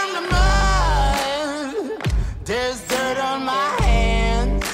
[0.00, 1.74] from the mud.
[2.44, 4.64] There's dirt on my hands.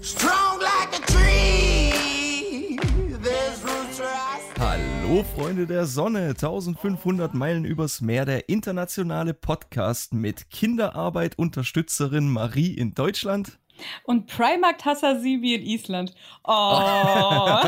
[0.00, 2.78] Strong like a tree.
[3.22, 5.02] There's roots where I stand.
[5.02, 12.74] Hallo Freunde der Sonne, 1500 Meilen übers Meer, der internationale Podcast mit Kinderarbeit Unterstützerin Marie
[12.74, 13.58] in Deutschland.
[14.04, 16.14] Und Primark Hassasibi in Island.
[16.44, 16.52] Oh.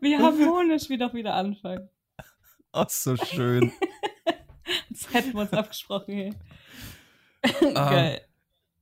[0.00, 1.88] Wie harmonisch wir doch wieder anfangen.
[2.72, 3.72] Oh, so schön.
[4.90, 6.34] Das hätten wir uns abgesprochen, hey.
[7.74, 8.20] Ah, Geil.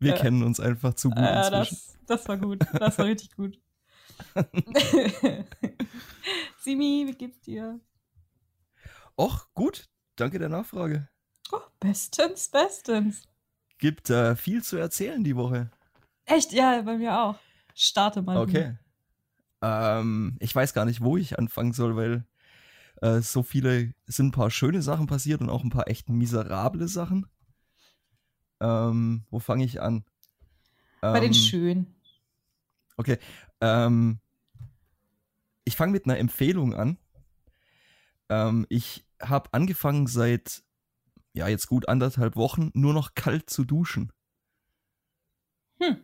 [0.00, 0.18] Wir Ja.
[0.18, 1.76] kennen uns einfach zu gut Ja, inzwischen.
[2.06, 2.64] das, das war gut.
[2.72, 3.60] Das war richtig gut.
[6.58, 7.78] Simi, wie geht's dir?
[9.16, 11.08] Och, gut, danke der Nachfrage.
[11.52, 13.22] Oh, bestens, bestens.
[13.78, 15.70] Gibt äh, viel zu erzählen die Woche.
[16.24, 17.36] Echt, ja, bei mir auch.
[17.74, 18.38] Starte mal.
[18.38, 18.76] Okay.
[19.62, 22.24] Ähm, ich weiß gar nicht, wo ich anfangen soll, weil
[23.02, 26.08] äh, so viele, es sind ein paar schöne Sachen passiert und auch ein paar echt
[26.08, 27.26] miserable Sachen.
[28.60, 30.04] Ähm, wo fange ich an?
[31.00, 31.94] Bei den Ähm, Schönen.
[32.96, 33.18] Okay.
[33.60, 34.18] Ähm,
[35.64, 36.98] ich fange mit einer Empfehlung an.
[38.28, 40.64] Ähm, ich habe angefangen seit,
[41.32, 44.12] ja, jetzt gut anderthalb Wochen nur noch kalt zu duschen.
[45.80, 45.98] Hm.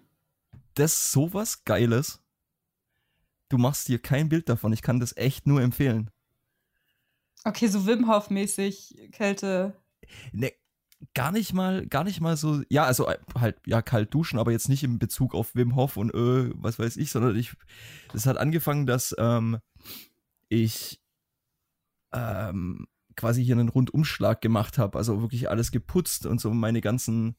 [0.74, 2.22] Das ist sowas Geiles.
[3.48, 4.72] Du machst dir kein Bild davon.
[4.72, 6.10] Ich kann das echt nur empfehlen.
[7.44, 9.74] Okay, so Wim Hof-mäßig Kälte.
[10.32, 10.52] Ne,
[11.14, 14.52] gar nicht mal, gar nicht mal so, ja, also äh, halt, ja, kalt duschen, aber
[14.52, 17.54] jetzt nicht in Bezug auf Wim Hof und äh, was weiß ich, sondern ich,
[18.12, 19.58] das hat angefangen, dass ähm,
[20.48, 21.00] ich
[22.12, 27.36] ähm, quasi hier einen Rundumschlag gemacht habe, also wirklich alles geputzt und so meine ganzen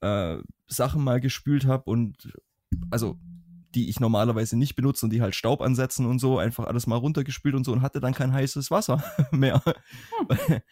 [0.00, 2.32] äh, Sachen mal gespült habe und
[2.90, 3.18] also
[3.74, 6.96] die ich normalerweise nicht benutze und die halt Staub ansetzen und so, einfach alles mal
[6.96, 9.62] runtergespült und so und hatte dann kein heißes Wasser mehr.
[10.28, 10.62] Weil,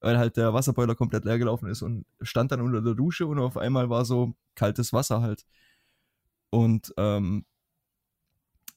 [0.00, 3.38] weil halt der Wasserboiler komplett leer gelaufen ist und stand dann unter der Dusche und
[3.38, 5.44] auf einmal war so kaltes Wasser halt.
[6.50, 7.44] Und ähm,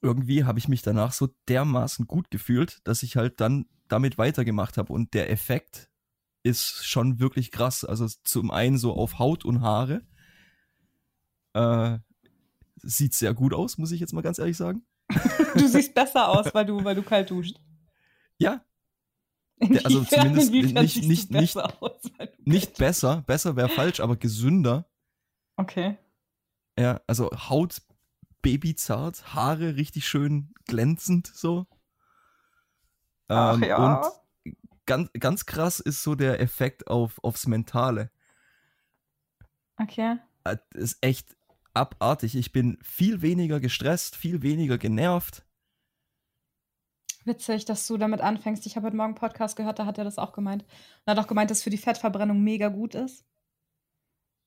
[0.02, 4.78] irgendwie habe ich mich danach so dermaßen gut gefühlt, dass ich halt dann damit weitergemacht
[4.78, 4.92] habe.
[4.92, 5.90] Und der Effekt
[6.44, 7.86] ist schon wirklich krass.
[7.86, 10.02] Also zum einen so auf Haut und Haare.
[11.54, 12.00] Äh,
[12.82, 14.86] sieht sehr gut aus, muss ich jetzt mal ganz ehrlich sagen.
[15.56, 17.60] Du siehst besser aus, weil du, weil du kalt duscht.
[18.38, 18.64] Ja,
[19.84, 22.02] also Inwiefern- zumindest inwiefern nicht- nicht- nicht- besser aus,
[22.40, 24.90] nicht besser, besser wäre falsch, aber gesünder.
[25.58, 25.98] Okay.
[26.80, 27.82] Ja, also Haut
[28.42, 31.68] babyzart, Haare richtig schön glänzend so.
[33.28, 34.00] Ach Ähm, ja.
[34.02, 34.56] Und
[34.86, 38.10] ganz, ganz krass ist so der Effekt auf, aufs Mentale.
[39.78, 40.18] Okay.
[40.46, 41.36] Äh, Das ist echt
[41.74, 42.36] abartig.
[42.36, 45.46] Ich bin viel weniger gestresst, viel weniger genervt.
[47.24, 48.66] Witzig, dass du damit anfängst.
[48.66, 50.64] Ich habe heute Morgen einen Podcast gehört, da hat er das auch gemeint.
[50.64, 50.70] Und
[51.06, 53.26] er hat auch gemeint, dass es für die Fettverbrennung mega gut ist.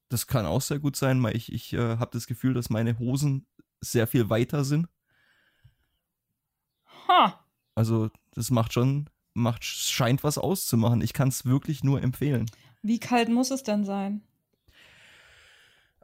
[0.08, 2.98] Das kann auch sehr gut sein, weil ich, ich äh, habe das Gefühl, dass meine
[2.98, 3.46] Hosen
[3.80, 4.88] sehr viel weiter sind.
[7.08, 7.44] Ha!
[7.74, 11.00] Also das macht schon, macht, scheint was auszumachen.
[11.00, 12.50] Ich kann es wirklich nur empfehlen.
[12.82, 14.22] Wie kalt muss es denn sein?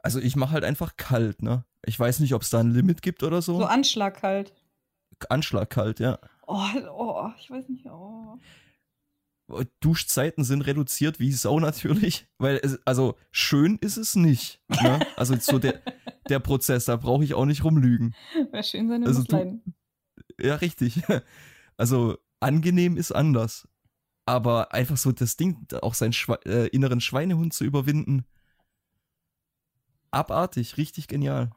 [0.03, 1.65] Also ich mache halt einfach kalt, ne?
[1.85, 3.57] Ich weiß nicht, ob es da ein Limit gibt oder so.
[3.57, 4.53] So anschlagkalt.
[5.29, 6.19] Anschlag kalt, ja.
[6.47, 7.85] Oh, oh, ich weiß nicht.
[7.85, 8.37] Oh.
[9.79, 14.61] Duschzeiten sind reduziert wie Sau natürlich, weil es, also schön ist es nicht.
[14.69, 15.05] Ne?
[15.17, 15.81] Also so der,
[16.29, 18.15] der Prozess, da brauche ich auch nicht rumlügen.
[18.51, 19.61] Wäre schön, seine Also du-.
[20.39, 21.01] Ja, richtig.
[21.77, 23.67] Also angenehm ist anders.
[24.25, 28.25] Aber einfach so das Ding, auch seinen Schwe äh, inneren Schweinehund zu überwinden.
[30.11, 31.51] Abartig, richtig genial.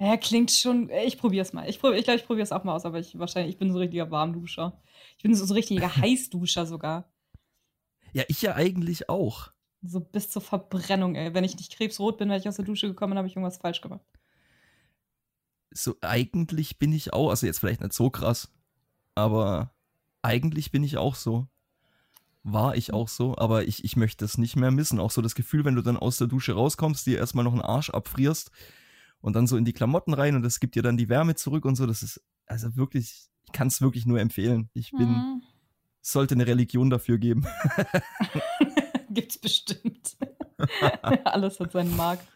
[0.00, 0.90] Ja, klingt schon.
[0.90, 1.68] Ich probier's mal.
[1.68, 3.78] Ich glaube, ich, glaub, ich probier's auch mal aus, aber ich wahrscheinlich, ich bin so
[3.78, 4.82] ein richtiger Warmduscher.
[5.16, 7.12] Ich bin so, ein richtiger Heißduscher sogar.
[8.12, 9.52] Ja, ich ja eigentlich auch.
[9.82, 11.34] So bis zur Verbrennung, ey.
[11.34, 13.58] Wenn ich nicht krebsrot bin, weil ich aus der Dusche gekommen bin, habe ich irgendwas
[13.58, 14.04] falsch gemacht.
[15.70, 18.52] So eigentlich bin ich auch, also jetzt vielleicht nicht so krass,
[19.14, 19.74] aber
[20.22, 21.48] eigentlich bin ich auch so.
[22.46, 25.00] War ich auch so, aber ich, ich möchte es nicht mehr missen.
[25.00, 27.62] Auch so das Gefühl, wenn du dann aus der Dusche rauskommst, dir erstmal noch einen
[27.62, 28.50] Arsch abfrierst
[29.20, 31.64] und dann so in die Klamotten rein und das gibt dir dann die Wärme zurück
[31.64, 31.86] und so.
[31.86, 34.68] Das ist also wirklich, ich kann es wirklich nur empfehlen.
[34.74, 35.42] Ich bin, Hm.
[36.02, 37.46] es sollte eine Religion dafür geben.
[39.08, 40.16] Gibt's bestimmt.
[41.24, 42.26] Alles hat seinen Markt.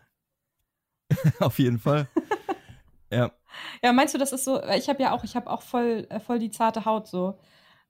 [1.41, 2.09] Auf jeden Fall.
[3.11, 3.31] Ja,
[3.83, 4.63] Ja, meinst du, das ist so?
[4.77, 7.39] Ich habe ja auch, ich habe auch voll, äh, voll die zarte Haut so.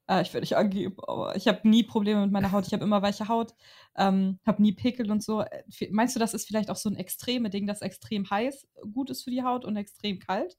[0.09, 2.67] Äh, ich will nicht angeben, aber ich habe nie Probleme mit meiner Haut.
[2.67, 3.55] Ich habe immer weiche Haut,
[3.97, 5.43] ähm, habe nie Pickel und so.
[5.43, 9.11] Äh, Meinst du, das ist vielleicht auch so ein extreme Ding, dass extrem heiß gut
[9.11, 10.57] ist für die Haut und extrem kalt?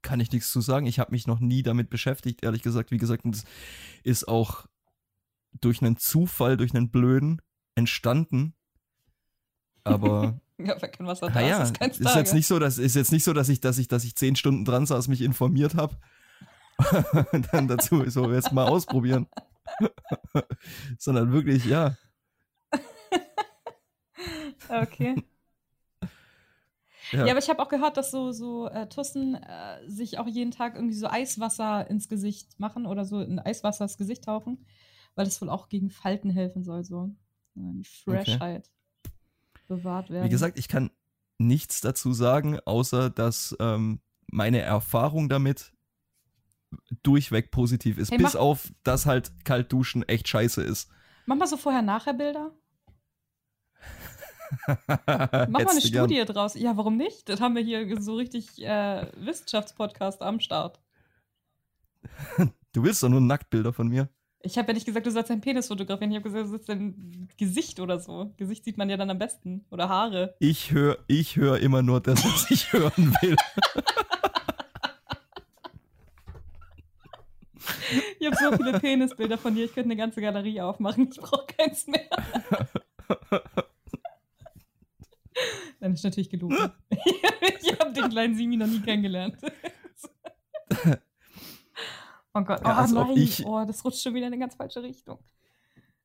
[0.00, 0.86] kann ich nichts zu sagen.
[0.86, 2.92] Ich habe mich noch nie damit beschäftigt, ehrlich gesagt.
[2.92, 3.44] Wie gesagt, und das
[4.04, 4.66] ist auch
[5.60, 7.42] durch einen Zufall, durch einen Blöden
[7.74, 8.54] entstanden.
[9.84, 12.96] Aber Ja, wer kein Wasser da naja, ist, ist ist jetzt nicht so, dass ist
[12.96, 15.76] jetzt nicht so, dass ich, dass ich, dass ich zehn Stunden dran saß, mich informiert
[15.76, 15.96] habe.
[17.52, 19.26] Dann dazu so jetzt mal ausprobieren.
[20.98, 21.96] Sondern wirklich, ja.
[24.68, 25.22] Okay.
[27.10, 27.24] Ja.
[27.24, 30.50] Ja, aber ich habe auch gehört, dass so, so äh, Tussen äh, sich auch jeden
[30.50, 34.66] Tag irgendwie so Eiswasser ins Gesicht machen oder so in Eiswasser ins Gesicht tauchen,
[35.14, 37.10] weil das wohl auch gegen Falten helfen soll, so.
[37.54, 38.70] Ja, die Freshheit
[39.68, 40.24] bewahrt werden.
[40.26, 40.90] Wie gesagt, ich kann
[41.38, 45.72] nichts dazu sagen, außer dass ähm, meine Erfahrung damit
[47.02, 48.10] durchweg positiv ist.
[48.10, 50.90] Hey, bis auf, dass halt kalt duschen echt scheiße ist.
[51.26, 52.52] Mach mal so Vorher-Nachher-Bilder.
[54.76, 56.06] Mach mal eine du gern.
[56.08, 56.54] Studie draus.
[56.54, 57.28] Ja, warum nicht?
[57.28, 60.80] Das haben wir hier so richtig äh, Wissenschaftspodcast am Start.
[62.72, 64.08] Du willst doch nur Nacktbilder von mir.
[64.40, 66.12] Ich habe ja nicht gesagt, du sollst deinen Penis fotografieren.
[66.12, 68.32] Ich habe gesagt, du sollst dein Gesicht oder so.
[68.36, 69.66] Gesicht sieht man ja dann am besten.
[69.70, 70.36] Oder Haare.
[70.38, 73.36] Ich höre ich hör immer nur das, was ich hören will.
[78.20, 79.64] Ich habe so viele Penisbilder von dir.
[79.64, 81.08] Ich könnte eine ganze Galerie aufmachen.
[81.12, 82.08] Ich brauche keins mehr.
[85.80, 86.56] Dann ist natürlich gelogen.
[86.90, 89.36] ich habe den kleinen Simi noch nie kennengelernt.
[92.34, 94.82] oh Gott, oh Ja, nein, ich- oh, das rutscht schon wieder in eine ganz falsche
[94.82, 95.18] Richtung.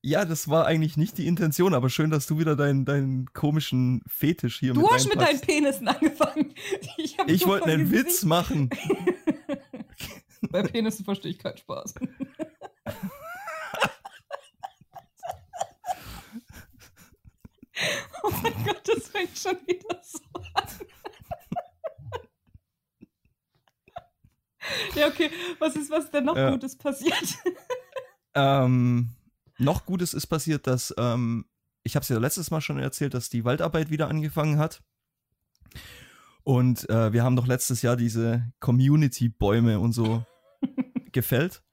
[0.05, 4.01] Ja, das war eigentlich nicht die Intention, aber schön, dass du wieder deinen, deinen komischen
[4.05, 5.39] Fetisch hier Du mit hast mit deinen.
[5.39, 6.53] Penissen angefangen.
[6.97, 8.69] Ich, Ich wollte einen Witz machen.
[10.49, 11.95] Bei Penissen verstehe ich keinen Spaß.
[18.23, 20.19] oh mein Gott, das fängt schon wieder so
[20.53, 20.67] an.
[24.95, 25.29] ja, okay.
[25.59, 26.51] Was ist, was denn noch Ja.
[26.51, 27.37] Gutes passiert?
[28.35, 29.09] Ähm,
[29.59, 31.45] noch Gutes ist passiert, dass, ähm,
[31.83, 34.81] ich habe es ja letztes Mal schon erzählt, dass die Waldarbeit wieder angefangen hat.
[36.43, 40.25] Und äh, wir haben doch letztes Jahr diese Community-Bäume und so
[41.13, 41.63] gefällt.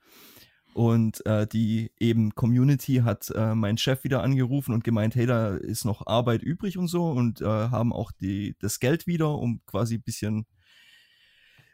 [0.73, 5.57] Und äh, die eben Community hat äh, mein Chef wieder angerufen und gemeint, hey, da
[5.57, 9.61] ist noch Arbeit übrig und so und äh, haben auch die, das Geld wieder, um
[9.67, 10.47] quasi ein bisschen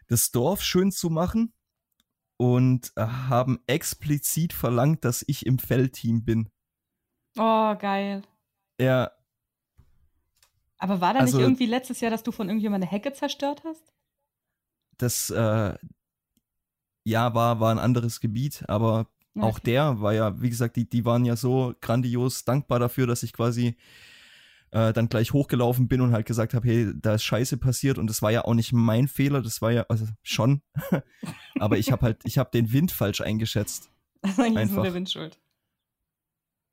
[0.08, 1.52] das Dorf schön zu machen
[2.38, 6.48] und äh, haben explizit verlangt, dass ich im Feldteam bin.
[7.36, 8.22] Oh, geil.
[8.80, 9.10] Ja,
[10.78, 13.62] Aber war da Also- nicht irgendwie letztes Jahr, dass du von irgendjemandem eine Hecke zerstört
[13.64, 13.92] hast?
[14.98, 15.74] das äh,
[17.06, 19.06] ja war, war ein anderes Gebiet, aber
[19.38, 19.72] auch Okay.
[19.72, 23.32] der war ja, wie gesagt, die, die waren ja so grandios dankbar dafür, dass ich
[23.32, 23.76] quasi
[24.72, 28.08] äh, dann gleich hochgelaufen bin und halt gesagt habe, hey, da ist Scheiße passiert und
[28.08, 30.62] das war ja auch nicht mein Fehler, das war ja, also schon,
[31.60, 33.90] aber ich habe halt, ich habe den Wind falsch eingeschätzt.
[34.22, 34.82] Eigentlich ist nur einfach.
[34.82, 35.38] der Wind schuld.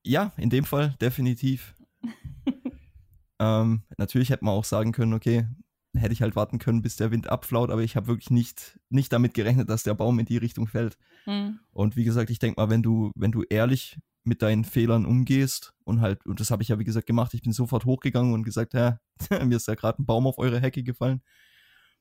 [0.06, 1.76] Ja, in dem Fall definitiv.
[3.40, 5.48] ähm, natürlich hätte man auch sagen können, okay,
[5.96, 9.14] hätte ich halt warten können, bis der Wind abflaut, aber ich habe wirklich nicht, nicht
[9.14, 10.98] damit gerechnet, dass der Baum in die Richtung fällt.
[11.26, 11.60] Hm.
[11.72, 15.74] Und wie gesagt, ich denke mal, wenn du, wenn du ehrlich mit deinen Fehlern umgehst
[15.84, 18.44] und halt, und das habe ich ja wie gesagt gemacht, ich bin sofort hochgegangen und
[18.44, 19.00] gesagt, ja,
[19.46, 21.22] mir ist ja gerade ein Baum auf eure Hecke gefallen.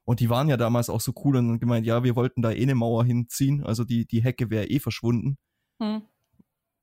[0.04, 2.50] Und die waren ja damals auch so cool und haben gemeint, ja, wir wollten da
[2.50, 5.36] eh eine Mauer hinziehen, also die, die Hecke wäre eh verschwunden.
[5.80, 6.02] Hm.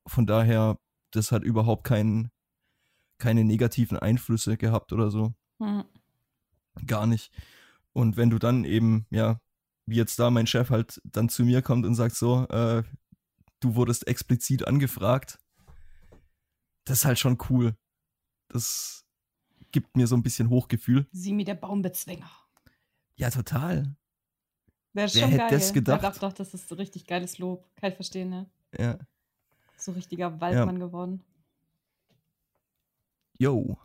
[0.06, 0.78] Von daher,
[1.10, 2.30] das hat überhaupt keinen,
[3.18, 5.34] keine negativen Einflüsse gehabt oder so.
[5.60, 5.84] Hm.
[6.86, 7.32] Gar nicht.
[7.92, 9.40] Und wenn du dann eben, ja,
[9.86, 12.82] wie jetzt da mein Chef halt dann zu mir kommt und sagt so, äh,
[13.60, 15.38] du wurdest explizit angefragt,
[16.84, 17.76] das ist halt schon cool.
[18.48, 19.04] Das
[19.72, 21.06] gibt mir so ein bisschen Hochgefühl.
[21.12, 22.30] Simi, der Baumbezwinger.
[23.16, 23.96] Ja, total.
[24.94, 25.50] Der ist Wer schon hätte geil.
[25.50, 26.02] das gedacht?
[26.02, 27.68] Ja, doch, doch, das ist so richtig geiles Lob.
[27.76, 28.50] Kann ich verstehen, ne?
[28.76, 28.98] Ja.
[29.76, 31.22] So richtiger Waldmann geworden.
[33.38, 33.78] Yo.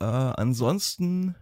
[0.00, 1.34] Äh, ansonsten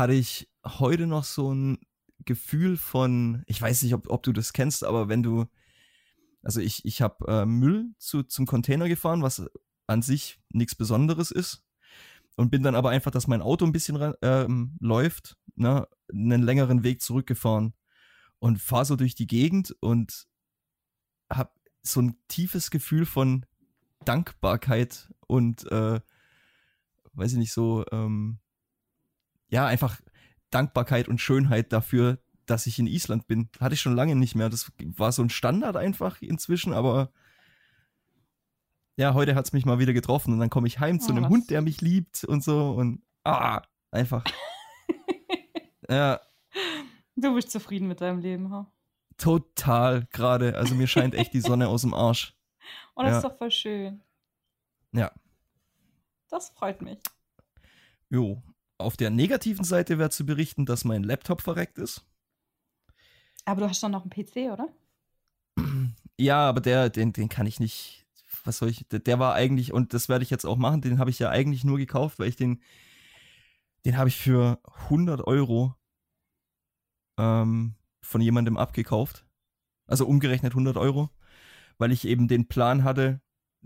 [0.00, 1.78] hatte ich heute noch so ein
[2.24, 5.46] Gefühl von, ich weiß nicht, ob, ob du das kennst, aber wenn du,
[6.42, 9.46] also ich, ich habe äh, Müll zu, zum Container gefahren, was
[9.86, 11.64] an sich nichts Besonderes ist.
[12.36, 16.82] Und bin dann aber einfach, dass mein Auto ein bisschen ähm, läuft, ne, einen längeren
[16.82, 17.74] Weg zurückgefahren
[18.38, 20.26] und fahre so durch die Gegend und
[21.30, 21.50] habe
[21.82, 23.44] so ein tiefes Gefühl von
[24.06, 26.00] Dankbarkeit und äh,
[27.12, 28.38] weiß ich nicht so, ähm,
[29.50, 30.00] ja, einfach
[30.50, 33.48] Dankbarkeit und Schönheit dafür, dass ich in Island bin.
[33.60, 34.48] Hatte ich schon lange nicht mehr.
[34.48, 37.12] Das war so ein Standard einfach inzwischen, aber
[38.96, 41.24] ja, heute hat's mich mal wieder getroffen und dann komme ich heim zu Oh, einem
[41.24, 44.24] was- Hund, der mich liebt und so und ah, einfach.
[45.88, 46.20] ja,
[47.16, 48.70] Du bist zufrieden mit deinem Leben, ha?
[49.18, 50.56] total gerade.
[50.56, 52.34] Also mir scheint echt die Sonne aus dem Arsch.
[52.94, 53.18] Und das Ja.
[53.18, 54.02] ist doch voll schön.
[54.92, 55.12] Ja.
[56.30, 56.98] Das freut mich.
[58.08, 58.42] Jo.
[58.80, 62.04] Auf der negativen Seite wäre zu berichten, dass mein Laptop verreckt ist.
[63.44, 64.68] Aber du hast doch noch einen PC, oder?
[66.18, 68.06] Ja, aber der, den, den kann ich nicht.
[68.44, 68.86] Was soll ich?
[68.88, 71.30] Der, der war eigentlich, und das werde ich jetzt auch machen, den habe ich ja
[71.30, 72.62] eigentlich nur gekauft, weil ich den,
[73.84, 75.74] den habe ich für 100 Euro
[77.18, 79.26] ähm, von jemandem abgekauft.
[79.86, 81.10] Also umgerechnet 100 Euro,
[81.78, 83.20] weil ich eben den Plan hatte,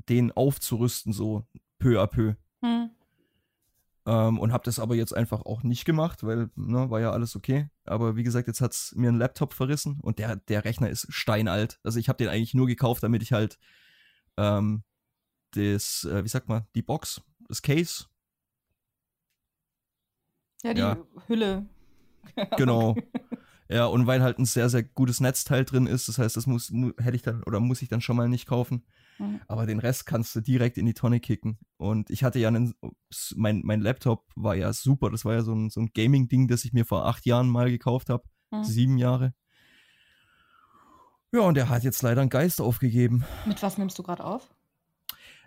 [0.08, 1.46] den aufzurüsten, so
[1.78, 2.34] peu à peu.
[2.62, 2.90] Hm.
[4.06, 7.36] Ähm, und habe das aber jetzt einfach auch nicht gemacht, weil, ne, war ja alles
[7.36, 7.68] okay.
[7.84, 11.80] Aber wie gesagt, jetzt hat's mir einen Laptop verrissen und der, der Rechner ist steinalt.
[11.84, 13.58] Also ich habe den eigentlich nur gekauft, damit ich halt
[14.36, 14.84] ähm,
[15.52, 18.06] das, äh, wie sagt man, die Box, das Case,
[20.62, 20.96] Ja, die Ja.
[21.28, 21.66] Hülle.
[22.56, 22.96] genau.
[23.68, 26.70] ja, und weil halt ein sehr, sehr gutes Netzteil drin ist, das heißt, das muss,
[26.70, 28.84] mu hätte ich dann oder muss ich dann schon mal nicht kaufen.
[29.18, 29.40] Hm.
[29.46, 31.58] Aber den Rest kannst du direkt in die Tonne kicken.
[31.76, 32.74] Und ich hatte ja einen,
[33.36, 35.10] mein, mein Laptop war ja super.
[35.10, 37.70] Das war ja so ein, so ein Gaming-Ding, das ich mir vor acht Jahren mal
[37.70, 38.24] gekauft habe.
[38.52, 38.64] Hm.
[38.64, 39.34] Sieben Jahre.
[41.32, 43.24] Ja, und der hat jetzt leider einen Geist aufgegeben.
[43.46, 44.54] Mit was nimmst du gerade auf?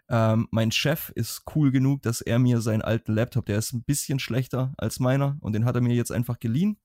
[0.09, 3.83] Ähm, mein Chef ist cool genug, dass er mir seinen alten Laptop, der ist ein
[3.83, 6.77] bisschen schlechter als meiner, und den hat er mir jetzt einfach geliehen.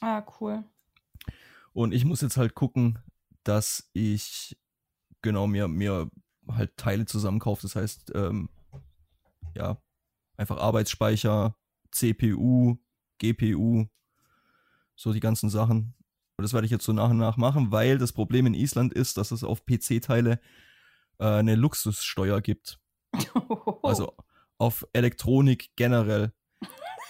[0.00, 0.64] Ah, cool.
[1.72, 2.98] Und ich muss jetzt halt gucken,
[3.42, 4.56] dass ich
[5.24, 6.08] genau mir, mir
[6.48, 7.62] halt Teile zusammenkaufe.
[7.62, 8.48] Das heißt, ähm,
[9.56, 9.82] ja,
[10.36, 11.56] einfach Arbeitsspeicher,
[11.90, 12.76] CPU,
[13.18, 13.86] GPU,
[14.94, 15.94] so die ganzen Sachen.
[16.36, 18.92] Und das werde ich jetzt so nach und nach machen, weil das Problem in Island
[18.92, 20.40] ist, dass es auf PC-Teile
[21.18, 22.78] äh, eine Luxussteuer gibt.
[23.82, 24.14] Also
[24.56, 26.32] auf Elektronik generell.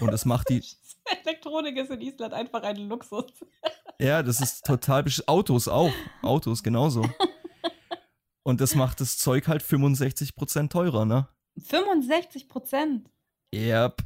[0.00, 0.61] Und das macht die,
[1.25, 3.26] Elektronik ist in Island einfach ein Luxus.
[4.00, 5.92] Ja, das ist total Autos auch.
[6.23, 7.09] Autos genauso.
[8.44, 11.28] Und das macht das Zeug halt 65% teurer, ne?
[11.58, 13.10] 65 Prozent.
[13.54, 14.02] Yep.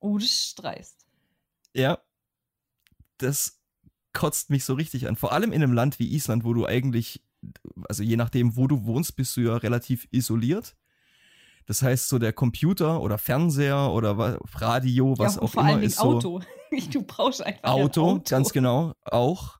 [0.00, 1.06] Oh, das ist dreist.
[1.74, 1.98] Ja.
[3.18, 3.60] Das
[4.14, 5.16] kotzt mich so richtig an.
[5.16, 7.22] Vor allem in einem Land wie Island, wo du eigentlich,
[7.88, 10.74] also je nachdem, wo du wohnst, bist du ja relativ isoliert.
[11.66, 15.80] Das heißt, so der Computer oder Fernseher oder Radio, was ja, auch vor immer allen
[15.80, 16.16] Dingen ist so.
[16.16, 16.40] Auto.
[16.90, 18.30] Du brauchst einfach Auto, ein Auto.
[18.30, 19.58] ganz genau, auch.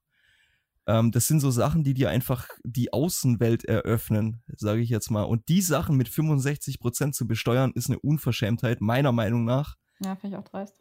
[0.86, 5.22] Ähm, das sind so Sachen, die dir einfach die Außenwelt eröffnen, sage ich jetzt mal.
[5.22, 9.76] Und die Sachen mit 65% zu besteuern, ist eine Unverschämtheit, meiner Meinung nach.
[10.00, 10.76] Ja, finde ich auch dreist.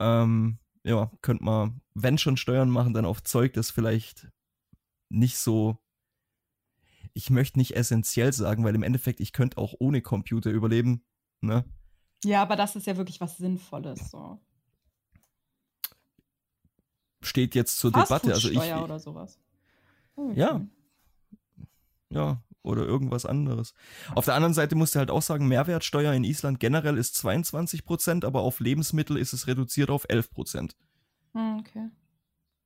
[0.00, 4.28] Ähm, ja, könnte man, wenn schon Steuern machen, dann auf Zeug, das vielleicht
[5.08, 5.78] nicht so.
[7.14, 11.04] Ich möchte nicht essentiell sagen, weil im Endeffekt, ich könnte auch ohne Computer überleben.
[11.40, 11.64] Ne?
[12.24, 14.10] Ja, aber das ist ja wirklich was Sinnvolles.
[14.10, 14.38] So.
[17.26, 18.32] Steht jetzt zur Debatte.
[18.32, 19.38] Also ich, oder sowas.
[20.14, 20.56] Oh, Ja.
[20.56, 20.66] okay.
[22.08, 23.74] Ja, oder irgendwas anderes.
[24.14, 28.24] Auf der anderen Seite musst du halt auch sagen, Mehrwertsteuer in Island generell ist 22%,
[28.24, 30.74] aber auf Lebensmittel ist es reduziert auf 11%.
[31.34, 31.90] Hm, okay.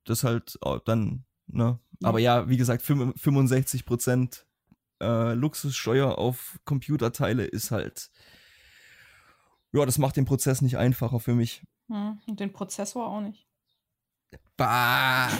[0.04, 1.78] Das halt äh, dann, ne?
[2.00, 2.08] Ja.
[2.08, 4.44] Aber ja, wie gesagt, fünf- 65%
[5.00, 8.10] äh, Luxussteuer auf Computerteile ist halt,
[9.72, 11.66] ja, das macht den Prozess nicht einfacher für mich.
[11.88, 13.46] Hm, und den Prozessor auch nicht.
[14.60, 15.30] Bah!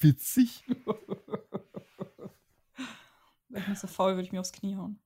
[0.00, 0.64] Witzig.
[3.48, 4.98] Wäre ich nicht so faul, würde ich mir aufs Knie hauen.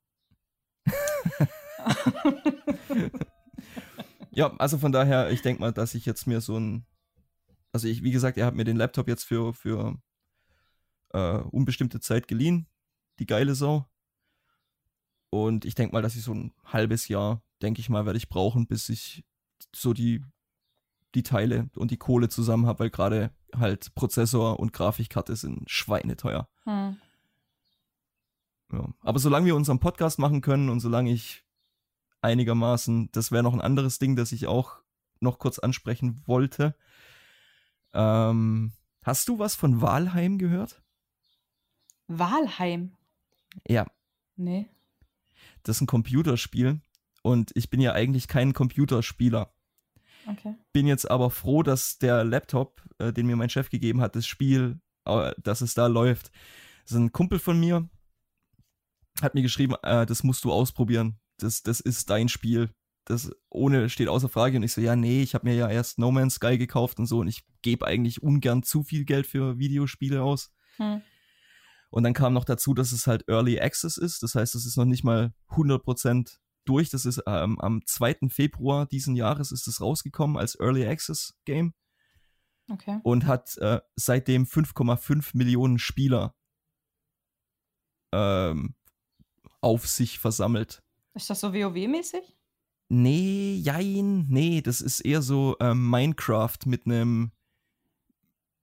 [4.32, 6.86] Ja, also von daher, ich denke mal, dass ich jetzt mir so ein.
[7.72, 10.00] Also ich, wie gesagt, er hat mir den Laptop jetzt für, für
[11.12, 12.68] äh, unbestimmte Zeit geliehen.
[13.18, 13.90] Die geile Sau.
[15.30, 18.28] Und ich denke mal, dass ich so ein halbes Jahr, denke ich mal, werde ich
[18.28, 19.24] brauchen, bis ich
[19.74, 20.24] so die,
[21.14, 26.48] die Teile und die Kohle zusammen habe, weil gerade halt Prozessor und Grafikkarte sind schweineteuer.
[26.64, 26.96] Hm.
[28.72, 28.88] Ja.
[29.00, 31.44] Aber solange wir unseren Podcast machen können und solange ich
[32.22, 34.76] einigermaßen, das wäre noch ein anderes Ding, das ich auch
[35.18, 36.76] noch kurz ansprechen wollte.
[37.92, 40.82] Ähm, hast du was von Walheim gehört?
[42.06, 42.92] Walheim.
[43.66, 43.86] Ja,
[44.36, 44.68] Nee.
[45.64, 46.80] das ist ein Computerspiel
[47.22, 49.52] und ich bin ja eigentlich kein Computerspieler.
[50.30, 50.54] Okay.
[50.72, 54.26] Bin jetzt aber froh, dass der Laptop, äh, den mir mein Chef gegeben hat, das
[54.26, 56.30] Spiel, äh, dass es da läuft.
[56.82, 57.88] Das ist ein Kumpel von mir,
[59.20, 61.18] hat mir geschrieben, äh, das musst du ausprobieren.
[61.38, 62.70] Das, das ist dein Spiel.
[63.06, 64.56] Das ohne steht außer Frage.
[64.56, 67.06] Und ich so, ja, nee, ich habe mir ja erst No Man's Sky gekauft und
[67.06, 70.52] so und ich gebe eigentlich ungern zu viel Geld für Videospiele aus.
[70.76, 71.02] Hm.
[71.90, 74.22] Und dann kam noch dazu, dass es halt Early Access ist.
[74.22, 76.90] Das heißt, es ist noch nicht mal 100% durch.
[76.90, 78.28] Das ist ähm, am 2.
[78.28, 81.74] Februar diesen Jahres ist es rausgekommen als Early Access Game
[82.70, 83.00] Okay.
[83.02, 86.36] und hat äh, seitdem 5,5 Millionen Spieler
[88.12, 88.74] ähm,
[89.60, 90.82] auf sich versammelt.
[91.14, 92.36] Ist das so WoW-mäßig?
[92.88, 97.32] Nee, jein, nee, das ist eher so ähm, Minecraft mit einem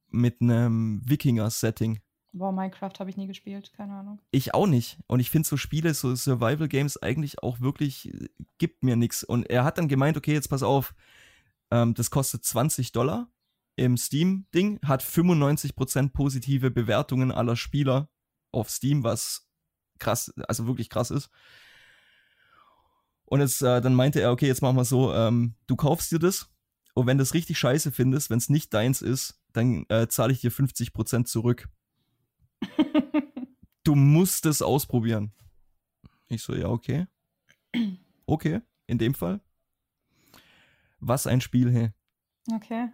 [0.10, 2.02] mit einem Wikinger-Setting.
[2.38, 4.22] Boah, Minecraft habe ich nie gespielt, keine Ahnung.
[4.32, 5.00] Ich auch nicht.
[5.08, 9.24] Und ich finde so Spiele, so Survival-Games eigentlich auch wirklich, äh, gibt mir nichts.
[9.24, 10.94] Und er hat dann gemeint, okay, jetzt pass auf,
[11.72, 13.30] ähm, das kostet 20 Dollar
[13.76, 18.10] im Steam-Ding, hat 95% positive Bewertungen aller Spieler
[18.52, 19.48] auf Steam, was
[20.00, 21.30] krass, also wirklich krass ist.
[23.26, 26.20] Und jetzt, äh, dann meinte er, okay, jetzt machen wir so, ähm, du kaufst dir
[26.20, 26.50] das
[26.94, 30.34] und wenn du es richtig scheiße findest, wenn es nicht deins ist, dann äh, zahle
[30.34, 31.70] ich dir 50% zurück.
[33.84, 35.32] Du musst es ausprobieren.
[36.28, 37.08] Ich so, ja, okay.
[38.30, 39.40] Okay, in dem Fall.
[41.00, 41.92] Was ein Spiel, hey.
[42.54, 42.90] Okay.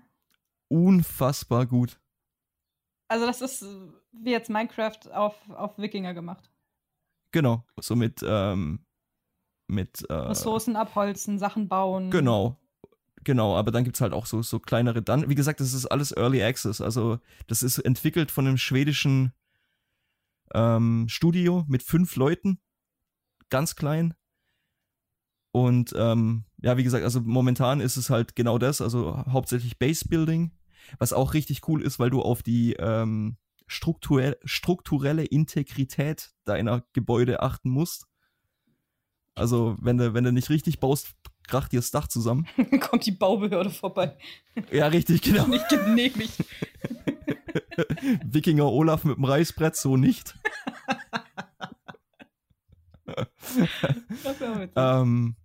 [0.67, 1.99] Unfassbar gut.
[3.07, 3.65] Also das ist
[4.11, 6.51] wie jetzt Minecraft auf, auf Wikinger gemacht.
[7.31, 7.65] Genau.
[7.79, 8.85] So mit, ähm,
[9.67, 12.11] mit äh, Ressourcen abholzen, Sachen bauen.
[12.11, 12.59] Genau.
[13.23, 15.29] Genau, aber dann gibt's halt auch so, so kleinere Dann.
[15.29, 16.81] Wie gesagt, das ist alles Early Access.
[16.81, 19.33] Also, das ist entwickelt von einem schwedischen
[20.53, 22.59] ähm, Studio mit fünf Leuten.
[23.49, 24.13] Ganz klein.
[25.51, 30.07] Und ähm, ja, wie gesagt, also momentan ist es halt genau das, also hauptsächlich Base
[30.07, 30.51] Building,
[30.97, 37.41] was auch richtig cool ist, weil du auf die ähm, strukturell, strukturelle Integrität deiner Gebäude
[37.41, 38.07] achten musst.
[39.35, 41.13] Also, wenn du, wenn du nicht richtig baust,
[41.47, 42.47] kracht dir das Dach zusammen.
[42.79, 44.17] Kommt die Baubehörde vorbei.
[44.71, 45.47] Ja, richtig, genau.
[45.47, 46.43] Nicht genehmigt.
[48.25, 50.35] Wikinger Olaf mit dem Reißbrett, so nicht.
[54.75, 55.35] Ähm,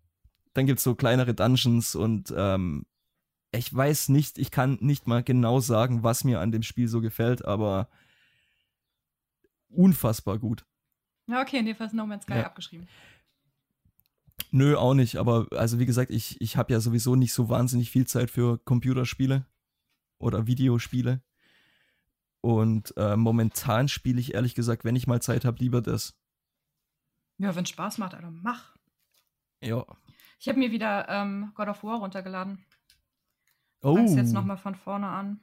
[0.55, 2.87] dann gibt's so kleinere Dungeons und ähm,
[3.53, 7.01] ich weiß nicht, ich kann nicht mal genau sagen, was mir an dem Spiel so
[7.01, 7.89] gefällt, aber
[9.69, 10.65] unfassbar gut.
[11.27, 12.47] Ja, okay, in dem Fall ist No Man's Sky Ja.
[12.47, 12.89] abgeschrieben.
[14.51, 17.91] Nö, auch nicht, aber also wie gesagt, ich, ich habe ja sowieso nicht so wahnsinnig
[17.91, 19.45] viel Zeit für Computerspiele
[20.19, 21.21] oder Videospiele.
[22.49, 26.19] Und äh, momentan spiele ich ehrlich gesagt, wenn ich mal Zeit habe, lieber das.
[27.37, 28.75] Ja, wenn Spaß macht, Alter, mach.
[29.61, 29.85] Ja.
[30.41, 32.65] Ich habe mir wieder ähm, God of War runtergeladen.
[33.83, 35.41] Oh, Fang's jetzt nochmal von vorne an.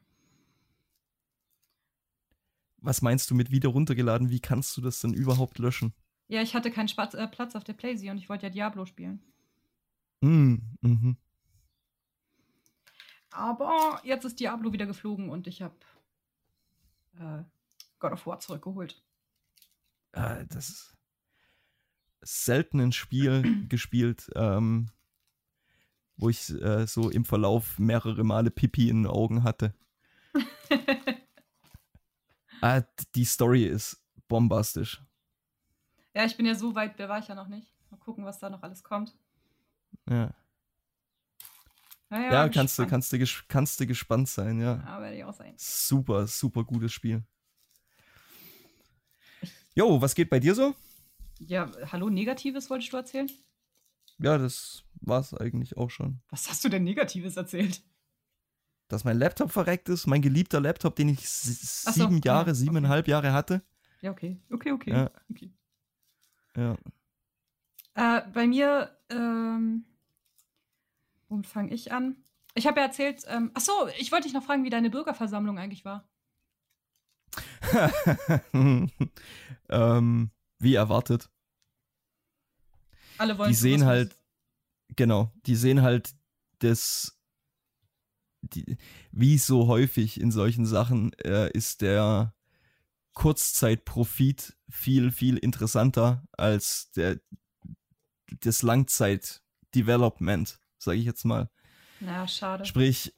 [2.77, 4.31] was meinst du mit wieder runtergeladen?
[4.31, 5.93] Wie kannst du das denn überhaupt löschen?
[6.27, 8.87] Ja, ich hatte keinen Spatz, äh, Platz auf der Playsee und ich wollte ja Diablo
[8.87, 9.21] spielen.
[10.21, 11.17] Mm, mhm.
[13.29, 15.75] Aber jetzt ist Diablo wieder geflogen und ich habe
[17.19, 17.43] äh,
[17.99, 19.01] God of War zurückgeholt.
[20.13, 20.97] äh, das ist
[22.21, 24.89] selten ein Spiel gespielt, ähm,
[26.17, 29.73] wo ich äh, so im Verlauf mehrere Male Pipi in den Augen hatte.
[32.61, 32.81] Ah,
[33.13, 35.03] die Story ist bombastisch.
[36.15, 37.75] ja, ich bin ja so weit, wer war ich ja noch nicht.
[37.91, 39.13] Mal gucken, was da noch alles kommt.
[40.09, 40.33] Ja,
[42.15, 42.89] Naja, ja kannst, du, gespannt.
[42.89, 44.77] kannst, du, kannst du gespannt sein, ja.
[44.77, 45.53] Ja, werde ich auch sein.
[45.57, 47.23] Super, super gutes Spiel.
[49.73, 50.73] Jo, was geht bei dir so?
[51.39, 53.29] Ja, hallo, Negatives wolltest du erzählen?
[54.17, 56.21] Ja, das war's eigentlich auch schon.
[56.29, 57.81] Was hast du denn Negatives erzählt?
[58.87, 62.53] Dass mein Laptop verreckt ist, mein geliebter Laptop, den ich so, sieben Jahre, ah, okay.
[62.53, 63.61] siebeneinhalb Jahre hatte.
[63.99, 64.39] Ja, okay.
[64.49, 64.91] Okay, okay.
[64.91, 65.11] Ja.
[65.29, 65.51] okay.
[66.55, 66.77] Ja.
[67.95, 69.83] Äh, bei mir, ähm,
[71.27, 72.17] womit fange ich an?
[72.53, 75.57] Ich habe ja erzählt, ähm, ach so, ich wollte dich noch fragen, wie deine Bürgerversammlung
[75.57, 76.07] eigentlich war.
[79.69, 81.29] ähm, wie erwartet.
[83.17, 84.17] Alle wollen Die sehen halt,
[84.95, 86.15] genau, die sehen halt
[86.59, 87.19] das,
[88.41, 88.77] die,
[89.11, 92.33] wie so häufig in solchen Sachen äh, ist der
[93.13, 97.19] Kurzzeitprofit viel, viel interessanter als der,
[98.41, 101.49] das Langzeit-Development, sage ich jetzt mal.
[101.99, 102.65] Ja, schade.
[102.65, 103.13] Sprich,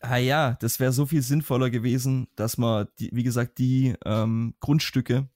[0.00, 4.54] ah ja, das wäre so viel sinnvoller gewesen, dass man, die, wie gesagt, die ähm,
[4.60, 5.28] Grundstücke,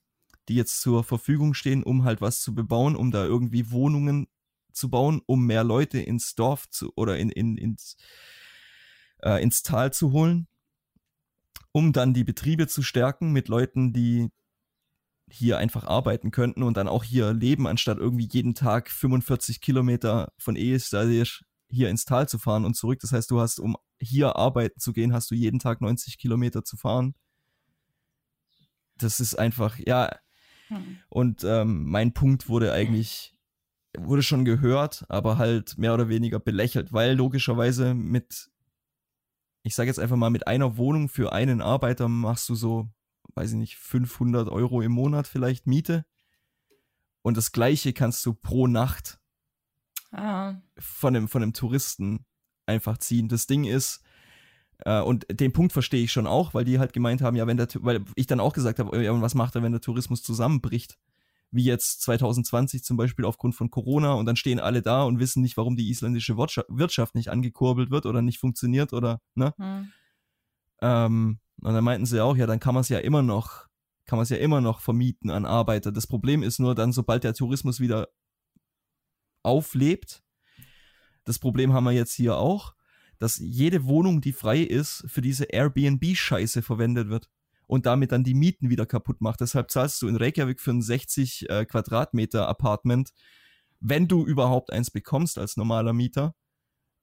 [0.49, 4.29] die jetzt zur Verfügung stehen, um halt was zu bebauen, um da irgendwie Wohnungen
[4.73, 7.97] zu bauen, um mehr Leute ins Dorf zu oder in, in, ins,
[9.23, 10.47] äh, ins Tal zu holen,
[11.73, 14.31] um dann die Betriebe zu stärken mit Leuten, die
[15.31, 20.33] hier einfach arbeiten könnten und dann auch hier leben, anstatt irgendwie jeden Tag 45 Kilometer
[20.39, 23.01] von Ehestadisch hier ins Tal zu fahren und zurück.
[23.01, 26.65] Das heißt, du hast, um hier arbeiten zu gehen, hast du jeden Tag 90 Kilometer
[26.65, 27.15] zu fahren.
[28.97, 30.11] Das ist einfach, ja,
[30.69, 30.99] Hm.
[31.09, 33.35] und ähm, mein Punkt wurde eigentlich,
[33.97, 38.51] wurde schon gehört, aber halt mehr oder weniger belächelt, weil logischerweise mit,
[39.63, 42.89] ich sage jetzt einfach mal, mit einer Wohnung für einen Arbeiter machst du so,
[43.39, 46.05] weiß ich nicht, 500 Euro im Monat vielleicht Miete
[47.23, 49.21] Und das gleiche kannst du pro Nacht
[50.11, 50.55] Ah.
[50.79, 52.25] von einem, von einem Touristen
[52.67, 53.29] einfach ziehen.
[53.29, 54.03] Das Ding ist,
[54.85, 57.57] äh, und den Punkt verstehe ich schon auch, weil die halt gemeint haben, ja, wenn
[57.57, 60.23] der, weil ich dann auch gesagt habe, ja, und was macht er, wenn der Tourismus
[60.23, 60.99] zusammenbricht?
[61.51, 65.43] Wie jetzt 2020 zum Beispiel aufgrund von Corona und dann stehen alle da und wissen
[65.43, 69.55] nicht, warum die isländische Wirtschaft, Wirtschaft nicht angekurbelt wird oder nicht funktioniert oder, ne?
[69.57, 69.93] Hm.
[70.81, 73.67] Ähm, und dann meinten sie auch, ja, dann kann man es ja immer noch,
[74.07, 75.93] kann man es ja immer noch vermieten an Arbeiter.
[75.93, 78.09] Das Problem ist nur dann, sobald der Tourismus wieder
[79.43, 80.23] auflebt,
[81.25, 82.75] das Problem haben wir jetzt hier auch,
[83.19, 87.29] dass jede Wohnung, die frei ist, für diese Airbnb-Scheiße verwendet wird
[87.67, 89.41] und damit dann die Mieten wieder kaputt macht.
[89.41, 93.11] Deshalb zahlst du in Reykjavik für ein 60 äh, Quadratmeter Apartment,
[93.81, 96.35] wenn du überhaupt eins bekommst als normaler Mieter,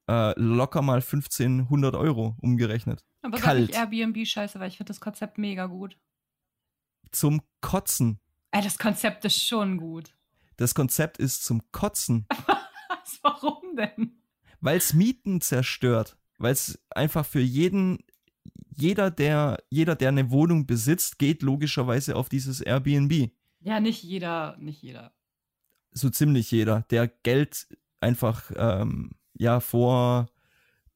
[0.10, 3.04] äh, locker mal 1500 Euro umgerechnet.
[3.26, 3.68] Aber sag Kalt.
[3.68, 5.98] nicht Airbnb scheiße, weil ich finde das Konzept mega gut.
[7.12, 8.20] Zum Kotzen.
[8.52, 10.16] Ey, das Konzept ist schon gut.
[10.58, 12.26] Das Konzept ist zum Kotzen,
[12.88, 14.18] Was, warum denn?
[14.62, 18.00] weil es Mieten zerstört, weil es einfach für jeden,
[18.76, 23.32] jeder der, jeder, der eine Wohnung besitzt, geht logischerweise auf dieses Airbnb.
[23.60, 25.14] Ja, nicht jeder, nicht jeder.
[25.92, 27.68] So ziemlich jeder, der Geld
[28.00, 30.28] einfach, ähm, ja, vor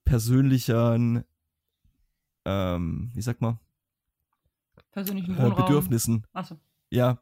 [0.04, 1.24] persönlichen,
[2.50, 3.60] ähm, wie sagt man,
[4.92, 5.56] Persönlichen äh, Wohnraum.
[5.68, 6.58] Bedürfnissen Achso.
[6.90, 7.22] ja,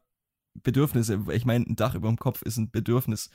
[0.62, 1.22] Bedürfnisse.
[1.32, 3.30] Ich meine, ein Dach über dem Kopf ist ein Bedürfnis.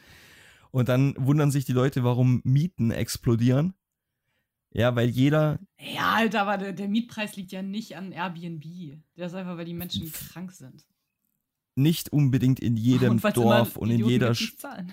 [0.72, 3.76] Und dann wundern sich die Leute, warum Mieten explodieren.
[4.72, 8.64] Ja, weil jeder, Ja, Alter, aber der, der Mietpreis liegt ja nicht an Airbnb.
[9.16, 10.84] Der ist einfach, weil die Menschen krank sind.
[11.76, 14.92] nicht unbedingt in jedem Und Dorf und in jeder zahlen.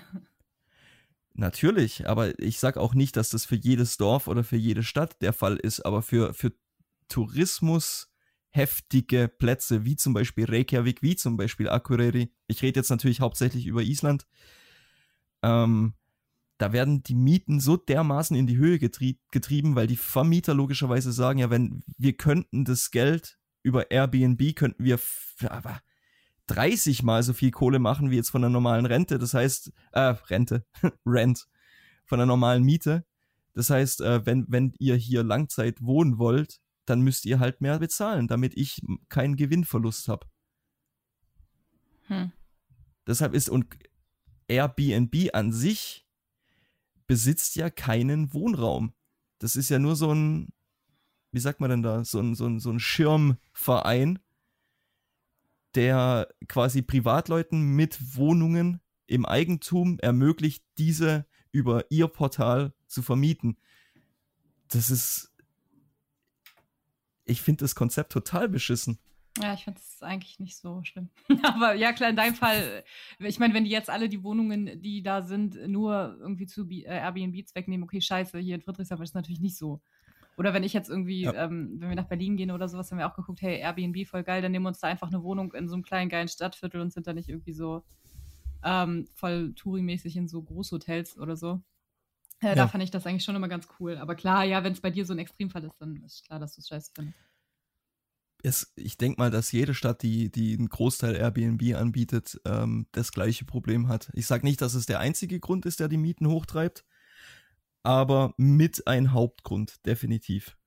[1.33, 5.19] Natürlich, aber ich sag auch nicht, dass das für jedes Dorf oder für jede Stadt
[5.21, 6.53] der Fall ist, aber für, für
[7.11, 8.11] Tourismus
[8.49, 12.33] heftige Plätze, wie zum Beispiel Reykjavik, wie zum Beispiel Akureyri.
[12.47, 14.25] Ich rede jetzt natürlich hauptsächlich über Island.
[15.41, 15.93] Ähm,
[16.57, 21.11] da werden die Mieten so dermaßen in die Höhe getrie getrieben, weil die Vermieter logischerweise
[21.11, 25.81] sagen, ja, wenn wir könnten das Geld über Airbnb, könnten wir f- aber
[26.47, 29.17] 30 mal so viel Kohle machen wie jetzt von einer normalen Rente.
[29.17, 30.65] Das heißt, äh, Rente,
[31.05, 31.47] Rent,
[32.05, 33.05] von einer normalen Miete.
[33.53, 36.59] Das heißt, äh, wenn, wenn ihr hier Langzeit wohnen wollt,
[36.91, 40.27] dann müsst ihr halt mehr bezahlen, damit ich keinen Gewinnverlust habe.
[42.07, 42.31] Hm.
[43.07, 43.65] Deshalb ist und
[44.47, 46.05] Airbnb an sich
[47.07, 48.93] besitzt ja keinen Wohnraum.
[49.39, 50.49] Das ist ja nur so ein,
[51.31, 54.19] wie sagt man denn da, so ein, so ein, so ein Schirmverein,
[55.73, 63.57] der quasi Privatleuten mit Wohnungen im Eigentum ermöglicht, diese über ihr Portal zu vermieten.
[64.67, 65.30] Das ist,
[67.31, 68.99] ich finde das Konzept total beschissen.
[69.41, 71.09] Ja, ich finde es eigentlich nicht so schlimm.
[71.43, 72.83] Aber ja, klar, in deinem Fall,
[73.19, 76.83] ich meine, wenn die jetzt alle die Wohnungen, die da sind, nur irgendwie zu B-
[76.83, 79.81] äh, Airbnb-Zweck nehmen, okay, scheiße, hier in Friedrichshafen ist das natürlich nicht so.
[80.37, 81.45] Oder wenn ich jetzt irgendwie, Ja.
[81.45, 84.23] ähm, wenn wir nach Berlin gehen oder sowas, haben wir auch geguckt, hey, Airbnb voll
[84.23, 86.81] geil, dann nehmen wir uns da einfach eine Wohnung in so einem kleinen geilen Stadtviertel
[86.81, 87.83] und sind da nicht irgendwie so
[88.63, 91.61] ähm, voll Touri-mäßig in so Großhotels oder so.
[92.41, 92.67] Äh, Da Ja.
[92.67, 93.97] fand ich das eigentlich schon immer ganz cool.
[93.97, 96.55] Aber klar, ja, wenn es bei dir so ein Extremfall ist, dann ist klar, dass
[96.55, 97.17] du es scheiße findest.
[98.43, 103.11] es, ich denke mal, dass jede Stadt, die, die einen Großteil Airbnb anbietet, ähm, das
[103.11, 104.09] gleiche Problem hat.
[104.13, 106.83] Ich sage nicht, dass es der einzige Grund ist, der die Mieten hochtreibt,
[107.83, 110.57] aber mit ein Hauptgrund, definitiv.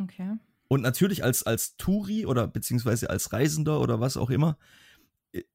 [0.00, 0.36] Okay.
[0.68, 4.56] Und natürlich als, als Touri oder beziehungsweise als Reisender oder was auch immer,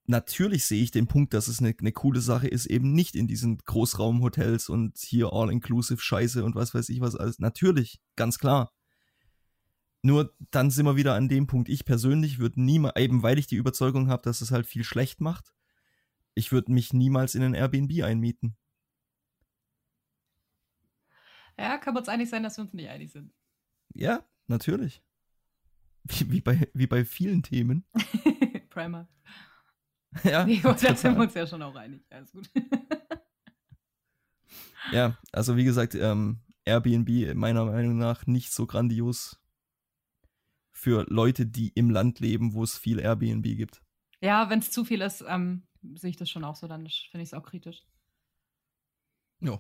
[0.06, 3.28] natürlich sehe ich den Punkt, dass es eine, eine coole Sache ist, eben nicht in
[3.28, 7.40] diesen Großraumhotels und hier All-Inclusive Scheiße und was weiß ich was alles.
[7.40, 8.74] Natürlich, ganz klar.
[10.02, 11.70] Nur dann sind wir wieder an dem Punkt.
[11.70, 15.22] Ich persönlich würde niemals, eben weil ich die Überzeugung habe, dass es halt viel schlecht
[15.22, 15.54] macht,
[16.38, 18.56] ich würde mich niemals in ein Airbnb einmieten.
[21.58, 23.34] Ja, können wir uns einig sein, dass wir uns nicht einig sind.
[23.96, 25.02] Ja, natürlich.
[26.04, 27.86] Wie, wie, bei, wie bei vielen Themen.
[28.70, 29.10] Primer.
[30.24, 32.04] Ja, Nee, da sind wir uns ja schon auch einig.
[32.10, 32.50] Alles gut.
[34.92, 39.38] Ja, also wie gesagt, ähm, Airbnb meiner Meinung nach nicht so grandios
[40.72, 43.82] für Leute, die im Land leben, wo es viel Airbnb gibt.
[44.22, 45.64] ja, wenn es zu viel ist, ähm,
[45.96, 47.84] sehe ich das schon auch so, dann finde ich es auch kritisch.
[49.42, 49.60] Ja.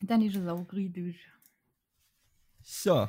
[0.00, 1.16] Dann ist es auch kritisch.
[2.62, 3.08] So,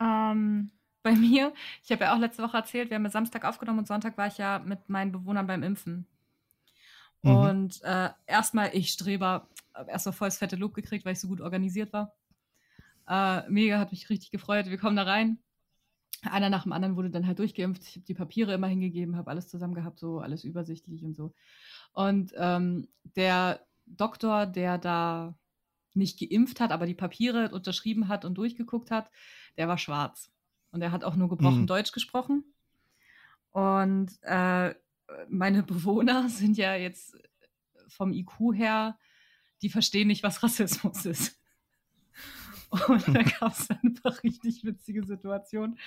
[0.00, 0.72] Ähm,
[1.04, 3.86] bei mir, ich habe ja auch letzte Woche erzählt, wir haben ja Samstag aufgenommen und
[3.86, 6.06] Sonntag war ich ja mit meinen Bewohnern beim Impfen.
[7.26, 7.36] Mhm.
[7.36, 11.20] Und äh, erstmal, ich Streber, hab erst mal voll das fette Lob gekriegt, weil ich
[11.20, 12.14] so gut organisiert war.
[13.08, 14.66] Äh, mega, hat mich richtig gefreut.
[14.66, 15.38] Wir kommen da rein.
[16.22, 17.82] einer nach dem anderen wurde dann halt durchgeimpft.
[17.82, 21.32] Ich habe die Papiere immer hingegeben, habe alles zusammen gehabt, so alles übersichtlich und so.
[21.92, 25.38] Und ähm, der Doktor, der da
[25.94, 29.10] nicht geimpft hat, aber die Papiere unterschrieben hat und durchgeguckt hat,
[29.56, 30.30] der war schwarz.
[30.72, 31.66] Und er hat auch nur gebrochen Mhm.
[31.66, 32.44] Deutsch gesprochen.
[33.52, 34.74] Und äh,
[35.28, 37.16] meine Bewohner sind ja jetzt
[37.88, 38.98] vom IQ her,
[39.62, 41.40] die verstehen nicht, was Rassismus ist.
[42.88, 45.78] Und da gab es einfach richtig witzige Situationen,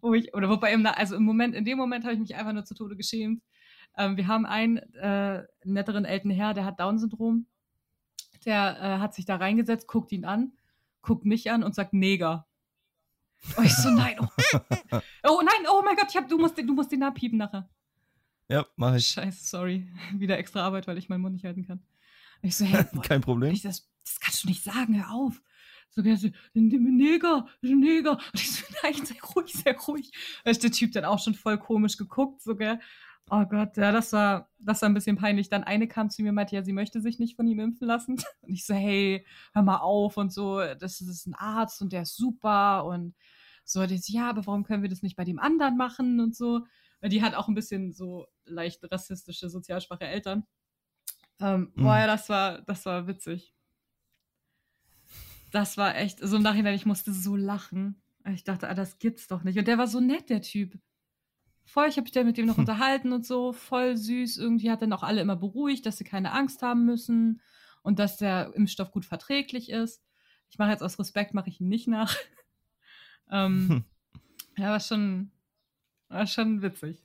[0.00, 2.52] wo ich, oder wobei, im, also im Moment, in dem Moment habe ich mich einfach
[2.52, 3.42] nur zu Tode geschämt.
[3.96, 7.46] Ähm, wir haben einen äh, netteren älteren Herr, der hat Down-Syndrom.
[8.44, 10.52] Der äh, hat sich da reingesetzt, guckt ihn an,
[11.02, 12.46] guckt mich an und sagt Neger.
[13.56, 14.26] Und ich so, nein, oh,
[15.24, 17.68] oh nein, oh mein Gott, ich hab, du, musst, den- du musst den abpiepen nachher.
[18.48, 19.06] Ja, mach ich.
[19.06, 19.88] Scheiße, sorry.
[20.14, 21.78] Wieder extra Arbeit, weil ich meinen Mund nicht halten kann.
[22.42, 23.52] Und ich so, hey, boah, Kein Problem.
[23.52, 25.40] ich, das, das kannst du nicht sagen, hör auf.
[25.90, 27.46] So, Neger, Neger.
[27.62, 30.10] Und ich so, nein, sei ruhig, sei ruhig.
[30.44, 32.80] Da ist der Typ dann auch schon voll komisch geguckt, so, gell.
[33.30, 35.48] Oh Gott, ja, das war, das war ein bisschen peinlich.
[35.48, 37.86] Dann eine kam zu mir und meinte, ja, sie möchte sich nicht von ihm impfen
[37.86, 38.20] lassen.
[38.42, 42.02] Und ich so, hey, hör mal auf und so, das ist ein Arzt und der
[42.02, 43.14] ist super und
[43.64, 46.36] so, die so, ja, aber warum können wir das nicht bei dem anderen machen und
[46.36, 46.66] so.
[47.08, 50.44] Die hat auch ein bisschen so leicht rassistische, sozial schwache Eltern.
[51.40, 51.82] Ähm, Mhm.
[51.82, 53.54] Boah, ja, das war, das war witzig.
[55.50, 58.02] Das war echt, so im Nachhinein, ich musste so lachen.
[58.26, 59.58] Ich dachte, ah, das gibt's doch nicht.
[59.58, 60.78] Und der war so nett, der Typ.
[61.64, 62.62] Voll, ich habe mich dann mit dem noch Hm.
[62.62, 64.38] unterhalten und so, voll süß.
[64.38, 67.40] Irgendwie hat dann auch alle immer beruhigt, dass sie keine Angst haben müssen
[67.82, 70.02] und dass der Impfstoff gut verträglich ist.
[70.50, 72.16] Ich mache jetzt aus Respekt, mache ich ihn nicht nach.
[73.30, 73.84] ähm,
[74.56, 75.30] ja, war schon,
[76.14, 77.02] war schon witzig.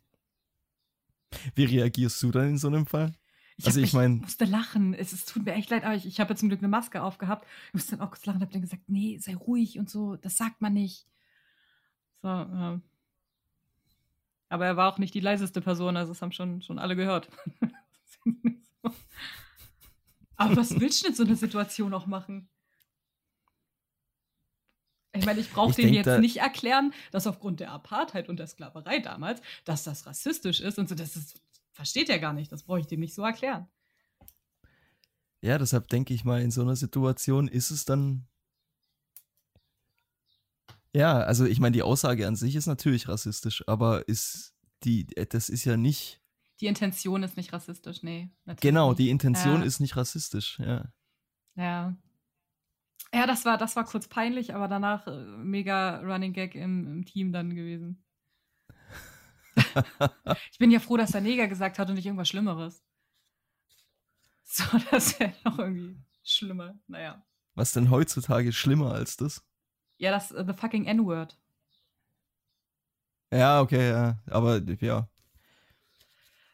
[1.56, 3.14] Wie reagierst du dann in so einem Fall?
[3.58, 4.94] Ich Also hab- ich mein- musste lachen.
[4.94, 7.46] Es, es tut mir echt leid, aber ich, ich habe zum Glück eine Maske aufgehabt.
[7.68, 10.16] Ich musste dann auch kurz lachen und habe dann gesagt, nee, sei ruhig und so,
[10.16, 11.06] das sagt man nicht.
[12.22, 12.82] So, ja.
[14.50, 17.30] Aber er war auch nicht die leiseste Person, also das haben schon, schon alle gehört.
[20.38, 22.50] Aber was willst du in so einer Situation auch machen?
[25.14, 29.00] Ich meine, ich brauche denk, jetzt nicht erklären, dass aufgrund der Apartheid und der Sklaverei
[29.00, 30.96] damals, dass das rassistisch ist und so.
[30.96, 31.42] Das ist,
[31.72, 32.52] versteht er gar nicht.
[32.52, 33.68] Das brauche ich dem nicht so erklären.
[35.42, 38.28] Ja, deshalb denke ich mal, in so einer Situation ist es dann.
[40.94, 45.26] Ja, also ich meine, die Aussage an sich ist natürlich rassistisch, aber ist die, äh,
[45.26, 46.22] das ist ja nicht.
[46.62, 48.30] Die Intention ist nicht rassistisch, nee.
[48.60, 49.66] Genau, die Intention Ja.
[49.66, 50.92] ist nicht rassistisch, ja.
[51.56, 51.96] Ja.
[53.14, 57.06] Ja, das war, das war kurz peinlich, aber danach äh, mega Running Gag im, im
[57.06, 58.04] Team dann gewesen.
[60.52, 62.84] ich bin ja froh, dass der Neger gesagt hat und nicht irgendwas Schlimmeres.
[64.52, 66.74] So, das wäre noch irgendwie schlimmer.
[66.88, 67.24] Naja.
[67.54, 69.46] Was denn heutzutage schlimmer als das?
[69.98, 71.38] Ja, das äh, The fucking N-Word.
[73.32, 74.18] Ja, okay, ja.
[74.26, 75.08] Aber ja.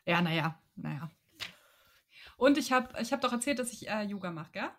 [0.06, 1.10] Ja, naja, naja.
[2.38, 4.70] Und ich habe ich hab doch erzählt, dass ich äh, Yoga mache, gell?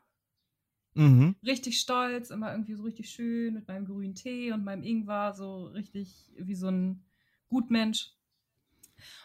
[0.97, 1.37] Mhm.
[1.45, 5.67] richtig stolz, immer irgendwie so richtig schön mit meinem grünen Tee und meinem Ingwer, so
[5.67, 7.05] richtig wie so ein
[7.49, 8.13] Gutmensch.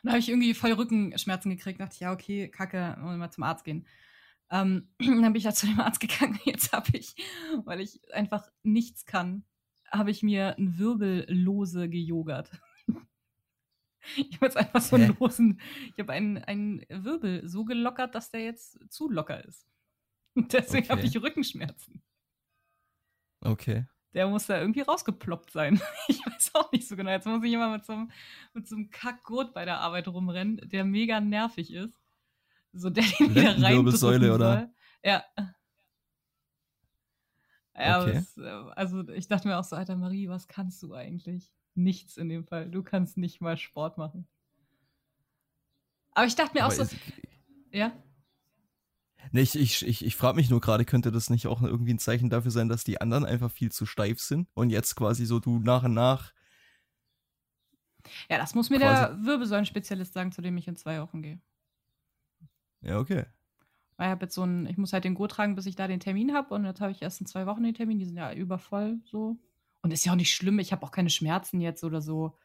[0.03, 1.79] Und da habe ich irgendwie voll Rückenschmerzen gekriegt.
[1.79, 3.88] Dachte ich, ja, okay, kacke, muss mal zum Arzt gehen.
[4.49, 6.39] Ähm, dann bin ich ja zu dem Arzt gegangen.
[6.45, 7.15] Jetzt habe ich,
[7.63, 9.45] weil ich einfach nichts kann,
[9.89, 12.51] habe ich mir ein Wirbellose gejogert.
[14.17, 15.15] Ich habe jetzt einfach so einen Hä?
[15.19, 15.62] losen,
[15.93, 19.67] ich habe einen, einen Wirbel so gelockert, dass der jetzt zu locker ist.
[20.52, 21.10] Deswegen habe Okay.
[21.13, 22.02] ich Rückenschmerzen.
[23.41, 23.86] Okay.
[24.13, 25.82] Der muss da irgendwie rausgeploppt sein.
[26.08, 27.12] Ich weiß auch nicht so genau.
[27.12, 28.12] Jetzt muss ich immer mit so einem,
[28.54, 31.98] mit so einem Kackgurt bei der Arbeit rumrennen, der mega nervig ist.
[32.74, 34.74] So, der den wieder reindrücken oder?
[35.04, 35.24] Ja.
[37.76, 38.17] Ja, Okay.
[38.17, 38.44] es, äh,
[38.76, 41.52] also ich dachte mir auch so, Alter Marie, was kannst du eigentlich?
[41.74, 42.70] Nichts in dem Fall.
[42.70, 44.28] Du kannst nicht mal Sport machen.
[46.13, 46.98] Aber ich dachte mir auch Aber so, ist-
[47.72, 47.94] ja,
[49.31, 51.99] Nee, ich, ich, ich, ich frage mich nur gerade, könnte das nicht auch irgendwie ein
[51.99, 55.39] Zeichen dafür sein, dass die anderen einfach viel zu steif sind und jetzt quasi so
[55.39, 56.34] du nach und nach.
[58.29, 61.39] ja, das muss mir der Wirbelsäulenspezialist sagen, zu dem ich in zwei Wochen gehe.
[62.81, 63.25] Ja, okay.
[63.97, 65.88] Weil ich habe jetzt so ein, ich muss halt den Gurt tragen, bis ich da
[65.88, 66.55] den Termin habe.
[66.55, 67.99] Und jetzt habe ich erst in zwei Wochen den Termin.
[67.99, 69.38] Die sind ja übervoll so.
[69.84, 70.60] Und ist ja auch nicht schlimm.
[70.60, 72.36] Ich habe auch keine Schmerzen jetzt oder so.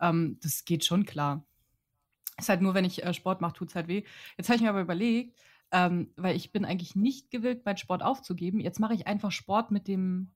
[0.00, 1.44] Ähm, das geht schon klar.
[2.38, 4.02] Ist halt nur, wenn ich äh, Sport mache, tut es halt weh.
[4.36, 5.38] Jetzt habe ich mir aber überlegt,
[5.72, 8.60] ähm, weil ich bin eigentlich nicht gewillt, meinen Sport aufzugeben.
[8.60, 10.32] Jetzt mache ich einfach Sport mit dem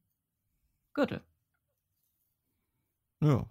[0.93, 1.23] Gürtel.
[3.21, 3.47] Ja.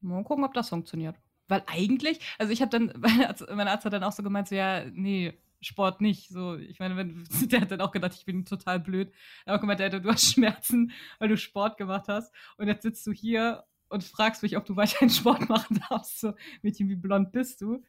[0.00, 1.16] Mal gucken, ob das funktioniert.
[1.48, 4.48] Weil eigentlich, also ich habe dann, mein Arzt, mein Arzt hat dann auch so gemeint,
[4.48, 6.28] so, ja, nee, Sport nicht.
[6.30, 9.12] So, ich meine, wenn, der hat dann auch gedacht, ich bin total blöd.
[9.44, 12.34] Er hat auch gemeint, Alter, du hast Schmerzen, weil du Sport gemacht hast.
[12.56, 16.20] Und jetzt sitzt du hier und fragst mich, ob du weiterhin Sport machen darfst.
[16.20, 17.84] So, Mädchen, wie blond bist du?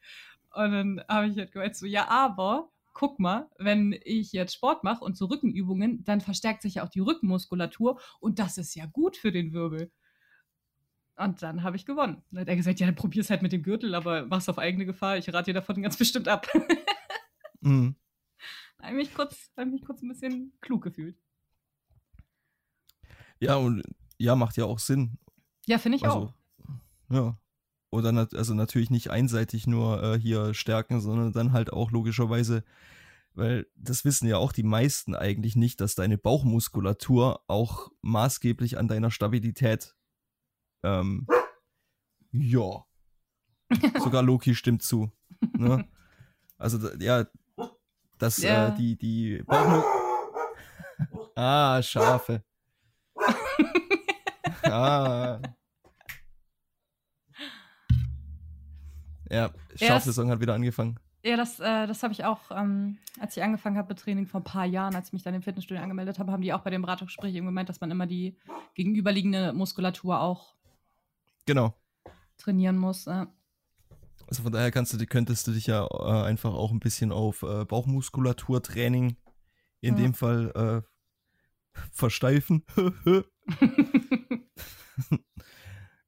[0.54, 4.84] Und dann habe ich halt gemeint, so, ja, aber guck mal, wenn ich jetzt Sport
[4.84, 8.86] mache und so Rückenübungen, dann verstärkt sich ja auch die Rückenmuskulatur und das ist ja
[8.86, 9.92] gut für den Wirbel.
[11.16, 12.24] Und dann habe ich gewonnen.
[12.32, 14.86] Dann hat er gesagt, ja, dann probier's halt mit dem Gürtel, aber mach's auf eigene
[14.86, 15.18] Gefahr.
[15.18, 16.48] Ich rate dir davon ganz bestimmt ab.
[17.60, 17.96] Mhm.
[18.78, 21.16] Da habe ich mich kurz, hab ich mich kurz ein bisschen klug gefühlt.
[23.40, 23.84] Ja, und
[24.18, 25.18] ja, macht ja auch Sinn.
[25.68, 26.34] Ja, finde ich Also, auch.
[27.10, 27.38] ja.
[27.92, 32.64] Oder nat also natürlich nicht einseitig nur äh, hier stärken, sondern dann halt auch logischerweise,
[33.34, 38.88] weil das wissen ja auch die meisten eigentlich nicht, dass deine Bauchmuskulatur auch maßgeblich an
[38.88, 39.94] deiner Stabilität,
[40.84, 41.28] ähm,
[42.32, 42.86] ja,
[44.00, 45.12] sogar Loki stimmt zu.
[45.58, 45.86] Ne?
[46.58, 47.26] Also ja,
[48.18, 48.70] dass Ja.
[48.70, 49.84] äh, die die Bauchmu
[51.36, 52.44] ah Schafe.
[54.64, 55.42] ah.
[59.32, 61.00] Ja, Ja, Schafsaison hat wieder angefangen.
[61.24, 64.42] Ja, das, äh, das habe ich auch, ähm, als ich angefangen habe mit Training vor
[64.42, 66.72] ein paar Jahren, als ich mich dann im Fitnessstudio angemeldet habe, haben die auch bei
[66.72, 68.38] dem Beratungsgespräch eben gemeint, dass man immer die
[68.74, 70.56] gegenüberliegende Muskulatur auch
[71.46, 71.76] Genau.
[72.38, 73.06] trainieren muss.
[73.08, 73.28] Äh.
[74.28, 77.44] Also von daher kannst du, könntest du dich ja äh, einfach auch ein bisschen auf
[77.44, 79.16] äh, Bauchmuskulaturtraining
[79.82, 80.02] in Ja.
[80.04, 80.82] dem Fall äh,
[81.92, 82.66] versteifen.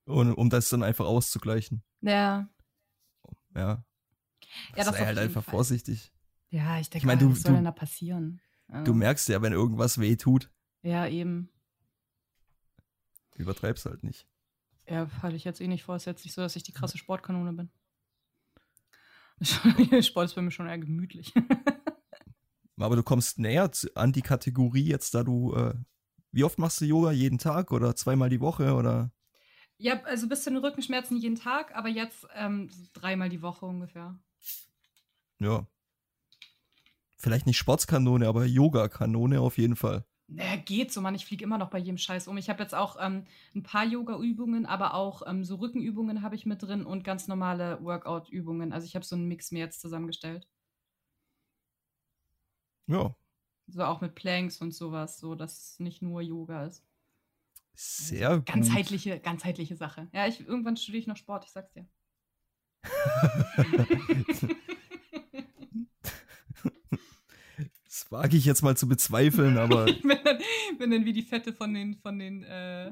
[0.05, 1.83] Und um das dann einfach auszugleichen.
[2.01, 2.47] ja,
[3.55, 3.83] Ja.
[4.75, 5.51] ja, sei auf halt einfach Fall.
[5.51, 6.11] vorsichtig.
[6.49, 8.41] Ja, ich denke, Ich mein, mal, du- was soll du- denn da passieren?
[8.67, 11.49] Also, Du merkst ja, wenn irgendwas weh tut, Ja, eben.
[13.35, 14.27] übertreib's halt nicht.
[14.87, 15.95] Ja, hatte ich jetzt eh nicht vor.
[15.95, 17.71] Ist jetzt nicht so, dass ich die krasse Sportkanone bin.
[20.03, 21.33] Sport ist bei mir schon eher gemütlich.
[22.77, 25.73] Aber du kommst näher an die Kategorie jetzt, da du, äh,
[26.31, 27.11] wie oft machst du Yoga?
[27.11, 29.11] Jeden Tag oder zweimal die Woche oder?
[29.84, 34.17] Ja, also bis zu den Rückenschmerzen jeden Tag, aber jetzt ähm, dreimal die Woche ungefähr.
[35.39, 35.67] Ja.
[37.17, 40.06] Vielleicht nicht Sportskanone, aber Yoga-Kanone auf jeden Fall.
[40.28, 41.15] Naja, geht so, Mann.
[41.15, 42.38] Ich fliege immer noch bei jedem Scheiß um.
[42.38, 46.46] Ich habe jetzt auch ähm, ein paar Yoga-Übungen, aber auch ähm, so Rückenübungen habe ich
[46.46, 48.72] mit drin und ganz normale Workout-Übungen.
[48.72, 50.48] Also ich habe so einen Mix mir jetzt zusammengestellt.
[52.88, 53.13] Ja.
[53.67, 56.86] So auch mit Planks und sowas, so dass es nicht nur Yoga ist.
[57.75, 58.45] Sehr gut.
[58.45, 60.07] Ganzheitliche, ganzheitliche Sache.
[60.13, 61.88] Ja, ich, irgendwann studiere ich noch Sport, ich sag's dir.
[67.86, 70.39] Das wage ich jetzt mal zu bezweifeln, aber ich bin dann,
[70.77, 72.91] bin dann wie die Fette von den, von den, äh,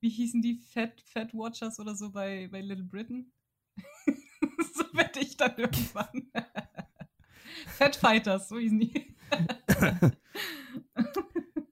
[0.00, 0.54] wie hießen die?
[0.54, 3.32] Fat, Fat Watchers oder so bei, bei Little Britain?
[4.74, 6.30] so werde ich dann irgendwann.
[7.76, 9.16] Fat Fighters, so hießen die.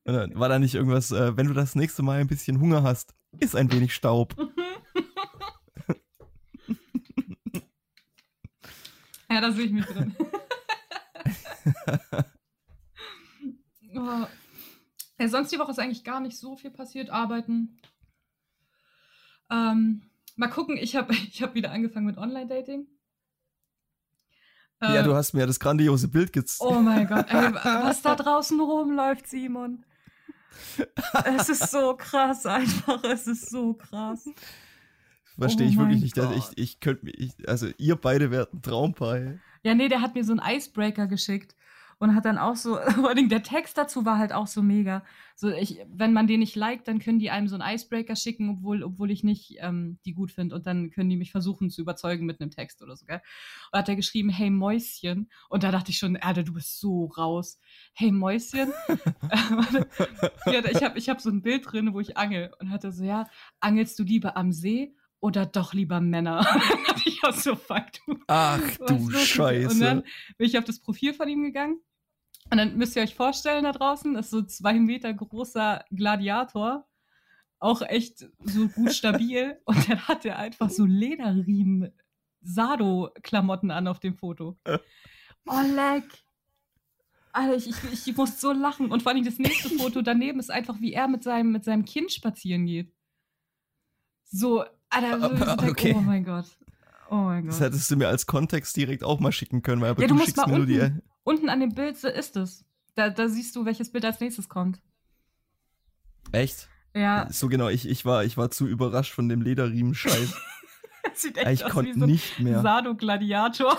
[0.04, 3.54] War da nicht irgendwas, äh, wenn du das nächste Mal ein bisschen Hunger hast, iss
[3.54, 4.34] ein wenig Staub.
[9.30, 10.14] ja, da sehe ich mich drin.
[13.96, 14.26] oh.
[15.18, 17.08] ja, sonst die Woche ist eigentlich gar nicht so viel passiert.
[17.08, 17.80] Arbeiten.
[19.50, 20.02] Ähm,
[20.36, 22.88] mal gucken, ich habe ich hab wieder angefangen mit Online-Dating.
[24.82, 26.70] Ja, Äh, du hast mir das grandiose Bild gezeigt.
[26.70, 29.86] Oh mein Gott, ey, was da draußen rumläuft, Simon.
[31.36, 34.28] Es ist so krass einfach, es ist so krass.
[35.38, 36.16] Verstehe oh ich wirklich nicht.
[36.16, 37.10] dass Ich, ich könnte
[37.46, 39.38] also ihr beide wärt ein Traumpaar.
[39.62, 41.56] Ja, nee, der hat mir so einen Icebreaker geschickt
[41.98, 45.04] und hat dann auch so, vor allem der Text dazu war halt auch so mega.
[45.36, 48.50] So, ich, wenn man den nicht liked, dann können die einem so einen Icebreaker schicken,
[48.50, 50.54] obwohl, obwohl ich nicht ähm, die gut finde.
[50.54, 53.20] Und dann können die mich versuchen zu überzeugen mit einem Text oder so, gell?
[53.72, 55.30] Und hat er geschrieben, hey Mäuschen.
[55.48, 57.58] Und da dachte ich schon, Alter, du bist so raus.
[57.94, 58.72] Hey Mäuschen.
[60.46, 62.52] Ja, ich habe ich hab so ein Bild drin, wo ich angel.
[62.60, 63.28] Und hat er so, ja,
[63.60, 66.46] angelst du lieber am See oder doch lieber Männer?
[67.04, 69.10] ich auch so, fuck, du Ach du?
[69.10, 69.74] Scheiße.
[69.74, 70.02] Und dann
[70.36, 71.80] bin ich auf das Profil von ihm gegangen.
[72.50, 76.86] Und dann müsst ihr euch vorstellen, da draußen ist so zwei Meter großer Gladiator.
[77.58, 79.58] Auch echt so gut stabil.
[79.64, 81.92] Und dann hat er einfach so Lederriemen,
[82.42, 84.58] Sado-Klamotten an auf dem Foto.
[85.46, 86.04] Oh, leck.
[87.32, 88.92] Alter, ich, ich, ich muss so lachen.
[88.92, 91.84] Und vor allem das nächste Foto daneben ist einfach, wie er mit seinem, mit seinem
[91.84, 92.92] Kind spazieren geht.
[94.24, 95.94] So, Alter, so, ich denk, okay.
[95.96, 96.46] oh mein Gott.
[97.10, 97.52] Oh mein Gott.
[97.52, 100.14] Das hättest du mir als Kontext direkt auch mal schicken können, weil aber Ja, du,
[100.14, 100.92] du schickst mir nur die.
[101.24, 102.64] Unten- an dem Bild so ist es.
[102.94, 104.80] Da, da siehst du, welches Bild als nächstes kommt.
[106.32, 106.68] Echt?
[106.94, 110.34] Ja, So genau, ich, ich, war, ich war zu überrascht von dem Lederriemen-Scheiß.
[111.14, 112.62] sieht ich echt aus wie konnte so ein nicht mehr.
[112.62, 113.76] Sado-Gladiator.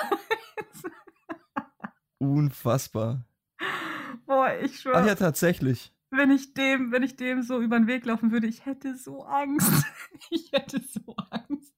[2.17, 3.25] Unfassbar.
[4.25, 4.97] Boah, ich schwöre.
[4.97, 5.93] Ach ja, tatsächlich.
[6.11, 9.23] wenn ich dem, wenn ich dem so über den Weg laufen würde, ich hätte so
[9.23, 9.71] Angst.
[10.31, 11.73] Ich hätte so Angst.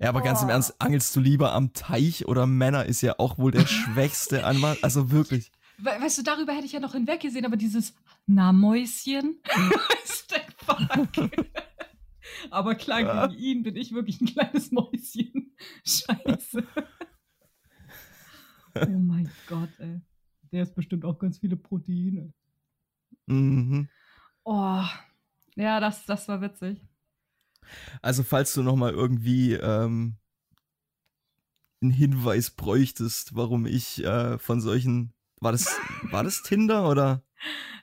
[0.00, 0.52] Ja, aber ganz im Oh.
[0.52, 4.82] Ernst, angelst du lieber am Teich oder Männer ist ja auch wohl der schwächste Anwalt.
[4.82, 5.50] Also wirklich.
[5.78, 7.94] We weißt du, darüber hätte ich ja noch hinweggesehen, aber dieses
[8.26, 9.38] Na Mäuschen.
[9.44, 11.30] weißt du, fuck.
[12.50, 13.26] aber klar, Ja.
[13.26, 15.52] gegen ihn bin ich wirklich ein kleines Mäuschen.
[15.84, 16.64] Scheiße.
[18.76, 20.00] oh mein Gott, ey.
[20.52, 22.32] Der ist bestimmt auch ganz viele Proteine.
[23.26, 23.88] Mhm.
[24.44, 24.82] Oh.
[25.56, 26.80] Ja, das, das war witzig.
[28.02, 30.16] Also falls du noch mal irgendwie ähm,
[31.82, 35.66] einen Hinweis bräuchtest, warum ich äh, von solchen war das
[36.10, 37.22] war das Tinder oder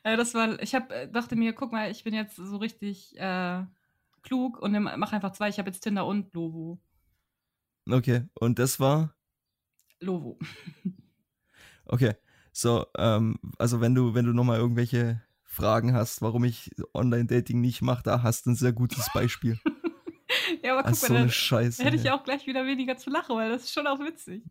[0.04, 3.16] Äh, das war, ich hab, äh, dachte mir, guck mal, ich bin jetzt so richtig
[3.20, 3.64] äh,
[4.24, 5.50] klug und mach einfach zwei.
[5.50, 6.80] Ich habe jetzt Tinder und Lovo.
[7.90, 9.16] okay und das war
[10.00, 10.40] Lovo.
[11.86, 12.16] okay
[12.52, 15.22] so ähm, also wenn du wenn du noch mal irgendwelche
[15.52, 19.60] Fragen hast, warum ich Online Dating nicht mache, da hast du ein sehr gutes Beispiel.
[20.64, 21.84] ja, aber guck mal, so da eine Scheiße.
[21.84, 22.12] hätte ich ey.
[22.12, 24.46] auch gleich wieder weniger zu lachen, weil das ist schon auch witzig.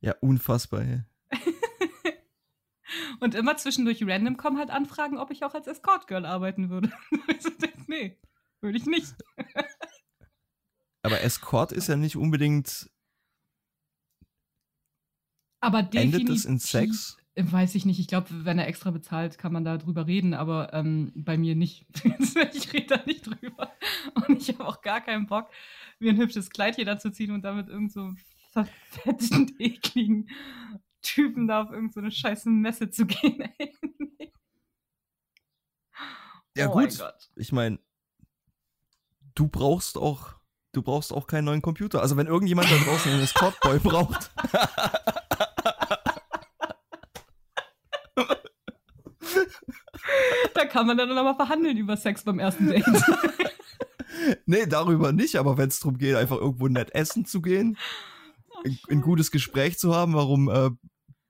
[0.00, 0.80] Ja, unfassbar.
[0.80, 1.02] Ey.
[3.20, 6.90] Und immer zwischendurch random kommen halt Anfragen, ob ich auch als Escort Girl arbeiten würde.
[7.28, 8.18] Ich so denk, nee,
[8.62, 9.14] würde ich nicht.
[11.02, 12.88] Aber Escort ist ja nicht unbedingt
[15.60, 16.20] Aber definitiv.
[16.20, 17.18] endet es in Sex.
[17.38, 18.00] Weiß ich nicht.
[18.00, 21.54] Ich glaube, wenn er extra bezahlt, kann man da drüber reden, aber ähm, bei mir
[21.54, 21.84] nicht.
[22.54, 23.72] ich rede da nicht drüber.
[24.14, 25.50] Und ich habe auch gar keinen Bock,
[25.98, 28.14] mir ein hübsches Kleid hier dazu ziehen und damit irgend so
[28.52, 30.30] verfetteten, ekligen
[31.02, 33.44] Typen da auf irgendeine so scheiße Messe zu gehen.
[36.56, 37.30] Ja oh mein gut, Gott.
[37.36, 37.78] ich meine,
[39.34, 40.36] du brauchst auch,
[40.72, 42.00] du brauchst auch keinen neuen Computer.
[42.00, 44.30] Also wenn irgendjemand da draußen einen Escortboy braucht,
[50.54, 52.84] Da kann man dann nochmal verhandeln über Sex beim ersten Date.
[54.46, 57.76] nee, darüber nicht, aber wenn es darum geht, einfach irgendwo nett essen zu gehen,
[58.64, 60.70] ein, ein gutes Gespräch zu haben, warum äh,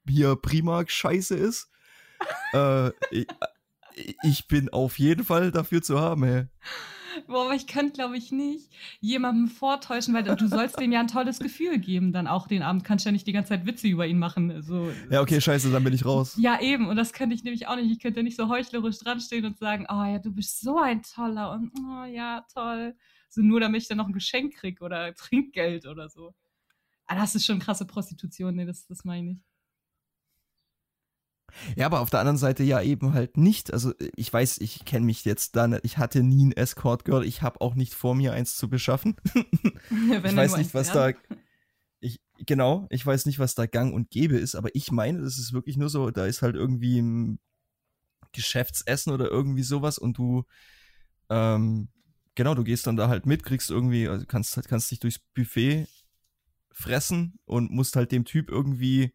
[0.09, 1.70] hier Primark scheiße ist,
[2.53, 3.26] äh, ich,
[4.22, 6.47] ich bin auf jeden Fall dafür zu haben, ey.
[7.26, 8.70] Boah, aber ich könnte, glaube ich, nicht
[9.00, 12.12] jemandem vortäuschen, weil du sollst dem ja ein tolles Gefühl geben.
[12.12, 14.62] Dann auch den Abend kannst du ja nicht die ganze Zeit Witze über ihn machen.
[14.62, 14.90] So.
[15.10, 16.36] Ja, okay, scheiße, dann bin ich raus.
[16.38, 16.88] Ja, eben.
[16.88, 17.90] Und das könnte ich nämlich auch nicht.
[17.90, 21.52] Ich könnte nicht so heuchlerisch dranstehen und sagen, oh ja, du bist so ein toller
[21.52, 22.94] und oh ja, toll.
[23.28, 26.34] So nur damit ich dann noch ein Geschenk krieg oder Trinkgeld oder so.
[27.06, 28.54] Ah, das ist schon krasse Prostitution.
[28.54, 29.44] Nee, das, das meine ich nicht.
[31.76, 33.72] Ja, aber auf der anderen Seite ja eben halt nicht.
[33.72, 35.84] Also ich weiß, ich kenne mich jetzt da nicht.
[35.84, 37.24] Ich hatte nie ein Escort Girl.
[37.24, 39.16] Ich habe auch nicht vor mir eins zu beschaffen.
[39.90, 41.16] Wenn ich weiß nicht, was werden.
[41.28, 41.36] da.
[42.01, 45.38] Ich, genau, ich weiß nicht, was da gang und gäbe ist, aber ich meine, das
[45.38, 47.38] ist wirklich nur so, da ist halt irgendwie ein
[48.32, 50.44] Geschäftsessen oder irgendwie sowas und du,
[51.30, 51.88] ähm,
[52.34, 55.86] genau, du gehst dann da halt mit, kriegst irgendwie, also kannst, kannst dich durchs Buffet
[56.70, 59.14] fressen und musst halt dem Typ irgendwie,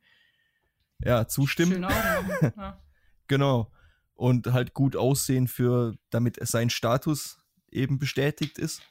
[1.05, 1.73] ja, zustimmen.
[1.73, 2.53] Schöne Augen.
[2.57, 2.81] Ja.
[3.27, 3.71] Genau.
[4.15, 7.39] Und halt gut aussehen für, damit sein Status
[7.71, 8.81] eben bestätigt ist.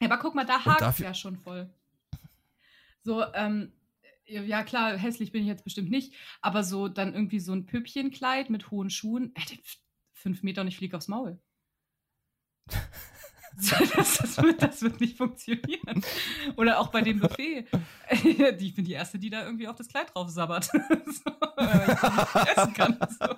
[0.00, 1.68] Ja, aber guck mal, da hakt dafür- ja schon voll.
[3.02, 3.72] So, ähm,
[4.26, 8.50] ja klar, hässlich bin ich jetzt bestimmt nicht, aber so dann irgendwie so ein Püppchenkleid
[8.50, 9.40] mit hohen Schuhen, äh,
[10.12, 11.38] fünf Meter und ich fliege aufs Maul.
[13.96, 16.04] Das, das, wird, das wird nicht funktionieren.
[16.56, 17.66] Oder auch bei dem Buffet.
[18.58, 20.66] Ich bin die Erste, die da irgendwie auf das Kleid drauf sabbert.
[20.74, 22.98] So, weil ich nicht essen kann.
[23.18, 23.34] So.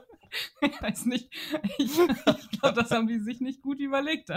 [0.61, 1.33] Ich weiß nicht.
[1.79, 4.31] Ich, ich glaube, das haben die sich nicht gut überlegt.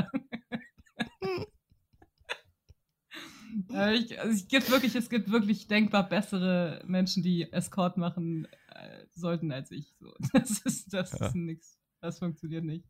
[3.74, 8.46] Äh, ich, also es gibt wirklich, es gibt wirklich denkbar bessere Menschen, die Escort machen
[8.70, 9.94] äh, sollten als ich.
[10.00, 10.14] So.
[10.34, 11.28] Das ist, das Ja.
[11.28, 11.78] ist nix.
[12.02, 12.86] Das funktioniert nicht.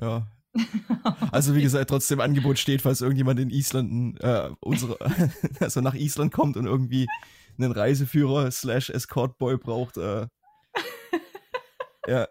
[0.00, 0.26] Ja.
[1.32, 4.98] Also wie gesagt, trotzdem Angebot steht, falls irgendjemand in Island äh, unsere,
[5.60, 7.06] also nach Island kommt und irgendwie
[7.58, 9.96] einen Reiseführer slash Escortboy braucht.
[9.96, 10.26] Äh,
[12.06, 12.28] ja.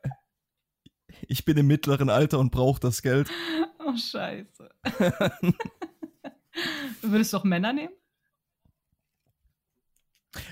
[1.27, 3.29] Ich bin im mittleren Alter und brauche das Geld.
[3.79, 4.69] Oh, scheiße.
[7.01, 7.93] Würdest du auch Männer nehmen?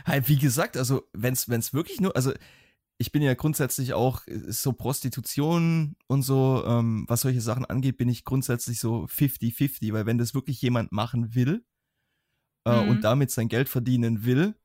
[0.05, 2.31] Halt, wie gesagt, also wenn es wirklich nur, also
[2.97, 7.97] ich bin ja grundsätzlich auch äh, so Prostitution und so, ähm, was solche Sachen angeht,
[7.97, 11.65] bin ich grundsätzlich so 50-50, weil wenn das wirklich jemand machen will
[12.65, 12.89] äh, Mhm.
[12.89, 14.55] und damit sein Geld verdienen will,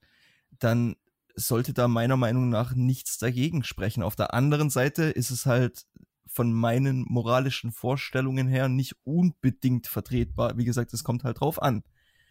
[0.59, 0.97] dann
[1.35, 4.03] sollte da meiner Meinung nach nichts dagegen sprechen.
[4.03, 5.87] Auf der anderen Seite ist es halt
[6.27, 10.57] von meinen moralischen Vorstellungen her nicht unbedingt vertretbar.
[10.59, 11.85] Wie gesagt, es kommt halt drauf an.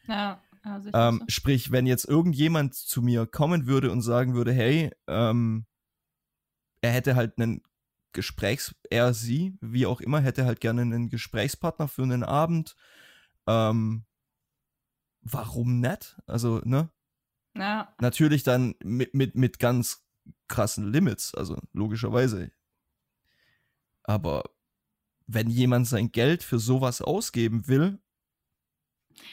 [0.07, 4.51] Ja, also ich Ähm, sprich, wenn jetzt irgendjemand zu mir kommen würde und sagen würde,
[4.53, 5.65] hey, ähm,
[6.87, 7.61] er hätte halt einen
[8.13, 12.75] Gesprächs, er, sie, wie auch immer, hätte halt gerne einen Gesprächspartner für einen Abend.
[13.47, 14.05] Ähm,
[15.21, 16.17] warum nicht?
[16.25, 16.89] Also, ne?
[17.55, 17.93] Ja.
[17.99, 20.07] Natürlich dann mit, mit, mit ganz
[20.47, 22.51] krassen Limits, also logischerweise.
[24.03, 24.43] Aber
[25.27, 27.99] wenn jemand sein Geld für sowas ausgeben will,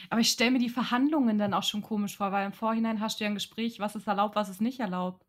[0.09, 3.19] Aber ich stelle mir die Verhandlungen dann auch schon komisch vor, weil im Vorhinein hast
[3.19, 5.24] du ja ein Gespräch, was ist erlaubt, was ist nicht erlaubt.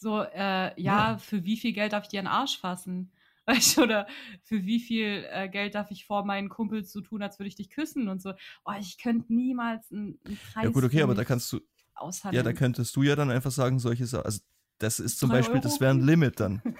[0.00, 1.18] So, äh, ja, Ja.
[1.18, 3.12] für wie viel Geld darf ich dir einen Arsch fassen?
[3.46, 4.06] Weißt du, oder
[4.44, 7.56] für wie viel äh, Geld darf ich vor meinen Kumpels so tun, als würde ich
[7.56, 8.32] dich küssen und so.
[8.64, 11.62] Oh, ich könnte niemals einen, einen Preis ja gut, okay, aber da kannst du, ja,
[11.94, 12.44] aushandeln.
[12.44, 14.40] da könntest du ja dann einfach sagen, solche Sachen, also
[14.78, 15.64] das ist zum Beispiel, Euro?
[15.64, 16.62] das wäre ein Limit dann.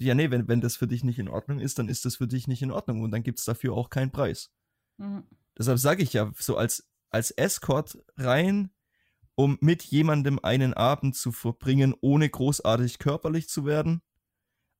[0.00, 2.26] Ja, nee, wenn, wenn das für dich nicht in Ordnung ist, dann ist das für
[2.26, 4.50] dich nicht in Ordnung und dann gibt's dafür auch keinen Preis.
[4.98, 5.24] Mhm.
[5.56, 8.70] Deshalb sage ich ja, so als, als Escort rein,
[9.38, 14.02] um mit jemandem einen Abend zu verbringen, ohne großartig körperlich zu werden.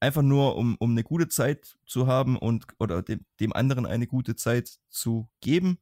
[0.00, 4.08] Einfach nur, um, um eine gute Zeit zu haben und oder dem, dem anderen eine
[4.08, 5.78] gute Zeit zu geben.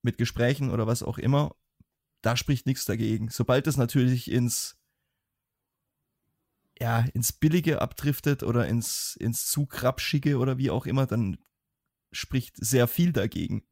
[0.00, 1.54] Mit Gesprächen oder was auch immer.
[2.22, 3.28] Da spricht nichts dagegen.
[3.28, 4.78] Sobald es natürlich ins
[6.80, 11.36] ja, ins Billige abdriftet oder ins, ins zu krapschige oder wie auch immer, dann
[12.12, 13.62] spricht sehr viel dagegen.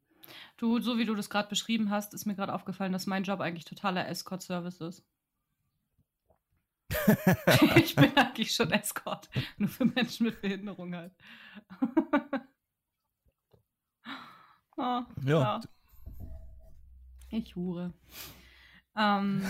[0.57, 3.39] Du, so wie du das gerade beschrieben hast, ist mir gerade aufgefallen, dass mein Job
[3.39, 5.03] eigentlich totaler Escort-Service ist.
[7.77, 11.13] ich bin eigentlich schon Escort, nur für Menschen mit Behinderung halt.
[14.77, 15.61] oh, Ja.
[17.29, 17.93] Ich hure.
[18.95, 19.41] Ähm.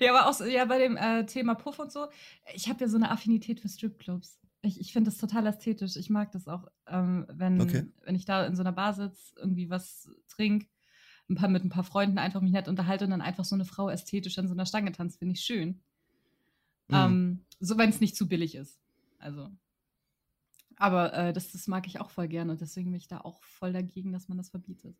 [0.00, 2.08] ja, aber auch so, ja, bei dem äh, Thema Puff und so,
[2.52, 4.38] ich habe ja so eine Affinität für Stripclubs.
[4.62, 5.96] Ich, ich finde das total ästhetisch.
[5.96, 7.86] Ich mag das auch, ähm, wenn, Okay.
[8.02, 10.66] wenn ich da in so einer Bar sitze, irgendwie was trinke,
[11.28, 13.64] ein paar, mit ein paar Freunden einfach mich nett unterhalte und dann einfach so eine
[13.64, 15.80] Frau ästhetisch an so einer Stange tanzt, finde ich schön.
[16.88, 16.94] Mhm.
[16.94, 18.80] Ähm, so, wenn es nicht zu billig ist.
[19.18, 19.50] Also.
[20.76, 23.42] Aber äh, das, das mag ich auch voll gerne und deswegen bin ich da auch
[23.42, 24.96] voll dagegen, dass man das verbietet.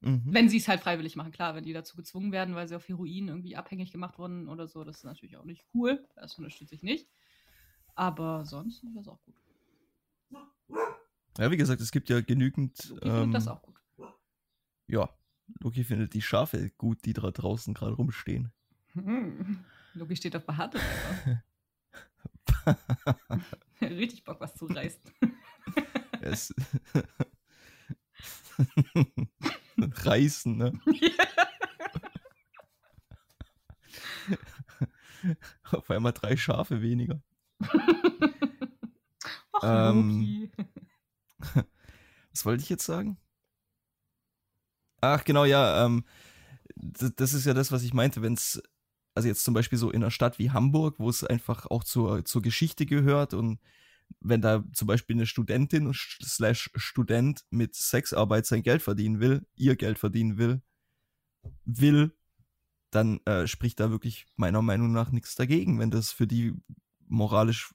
[0.00, 0.22] Mhm.
[0.24, 2.88] Wenn sie es halt freiwillig machen, klar, wenn die dazu gezwungen werden, weil sie auf
[2.88, 6.04] Heroin irgendwie abhängig gemacht wurden oder so, das ist natürlich auch nicht cool.
[6.16, 7.08] Das unterstütze ich nicht.
[7.94, 9.34] Aber sonst wäre es auch gut.
[11.38, 12.78] Ja, wie gesagt, es gibt ja genügend.
[12.78, 13.76] Ich finde Ähm, das auch gut.
[14.86, 15.08] Ja,
[15.60, 18.52] Loki findet die Schafe gut, die da draußen gerade rumstehen.
[18.92, 19.64] Hm.
[19.94, 20.74] Loki steht auf behaart.
[23.80, 25.00] Richtig Bock, was zu reißen.
[26.20, 26.54] es
[29.78, 30.72] Reißen, ne?
[35.70, 37.20] Auf einmal drei Schafe weniger.
[39.52, 40.50] Ach, Ähm.
[42.32, 43.18] Was wollte ich jetzt sagen?
[45.02, 46.04] Ach, genau, ja, ähm,
[46.76, 48.62] das, das ist ja das, was ich meinte, wenn es,
[49.14, 52.24] also jetzt zum Beispiel so in einer Stadt wie Hamburg, wo es einfach auch zur,
[52.24, 53.58] zur Geschichte gehört und
[54.20, 59.76] wenn da zum Beispiel eine Studentin slash Student mit Sexarbeit sein Geld verdienen will, ihr
[59.76, 60.62] Geld verdienen will,
[61.64, 62.12] will,
[62.90, 66.54] dann äh, spricht da wirklich meiner Meinung nach nichts dagegen, wenn das für die
[67.12, 67.74] moralisch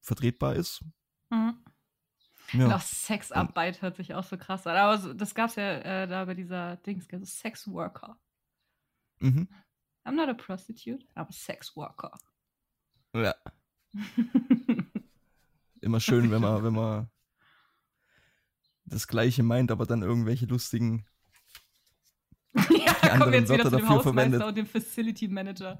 [0.00, 0.84] vertretbar ist.
[1.30, 1.56] Mhm.
[2.52, 2.66] Ja.
[2.66, 4.76] Und auch Sexarbeit hört sich auch so krass an.
[4.76, 8.18] Aber so, das gab es ja äh, da bei dieser Dings, also Sex Worker.
[9.20, 9.48] Mhm.
[10.04, 12.12] I'm not a prostitute, I'm a sex worker.
[13.14, 13.34] ja.
[15.80, 17.10] Immer schön, wenn man, wenn man
[18.84, 21.06] das Gleiche meint, aber dann irgendwelche lustigen.
[22.54, 24.42] ja, da kommen wir jetzt wieder Wörter zu dem Hausmeister verwendet.
[24.42, 25.78] und dem Facility Manager.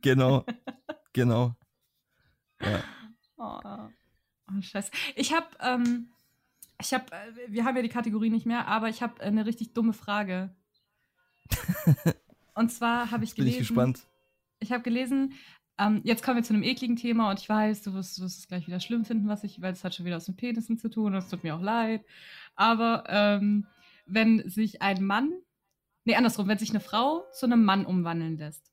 [0.00, 0.44] Genau.
[1.12, 1.56] genau.
[2.62, 2.84] Ja.
[3.36, 3.60] Oh,
[4.48, 4.90] oh scheiße.
[5.16, 6.10] Ich habe, ähm,
[6.80, 9.72] ich habe, äh, wir haben ja die Kategorie nicht mehr, aber ich habe eine richtig
[9.74, 10.54] dumme Frage.
[12.54, 13.62] Und zwar habe ich Jetzt bin gelesen.
[13.62, 14.06] ich gespannt.
[14.60, 15.34] Ich habe gelesen,
[15.78, 18.38] ähm, jetzt kommen wir zu einem ekligen Thema und ich weiß, du wirst, du wirst
[18.38, 20.78] es gleich wieder schlimm finden, was ich, weil es hat schon wieder was mit Penissen
[20.78, 22.04] zu tun und es tut mir auch leid.
[22.54, 23.66] Aber ähm,
[24.06, 25.32] wenn sich ein Mann,
[26.04, 28.71] nee, andersrum, wenn sich eine Frau zu einem Mann umwandeln lässt,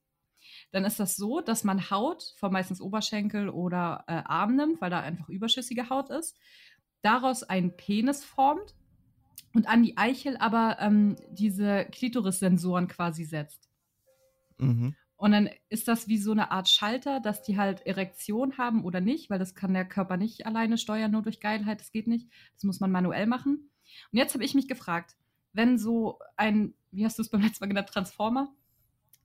[0.72, 4.90] dann ist das so, dass man Haut von meistens Oberschenkel oder äh, Arm nimmt, weil
[4.90, 6.38] da einfach überschüssige Haut ist,
[7.02, 8.76] daraus einen Penis formt
[9.54, 13.70] und an die Eichel aber ähm, diese Klitoris-Sensoren quasi setzt.
[14.58, 14.96] Mhm.
[15.16, 19.02] Und dann ist das wie so eine Art Schalter, dass die halt Erektion haben oder
[19.02, 22.30] nicht, weil das kann der Körper nicht alleine steuern, nur durch Geilheit, das geht nicht.
[22.54, 23.70] Das muss man manuell machen.
[24.12, 25.18] Und jetzt habe ich mich gefragt,
[25.52, 28.54] wenn so ein, wie hast du es beim letzten Mal genannt, Transformer,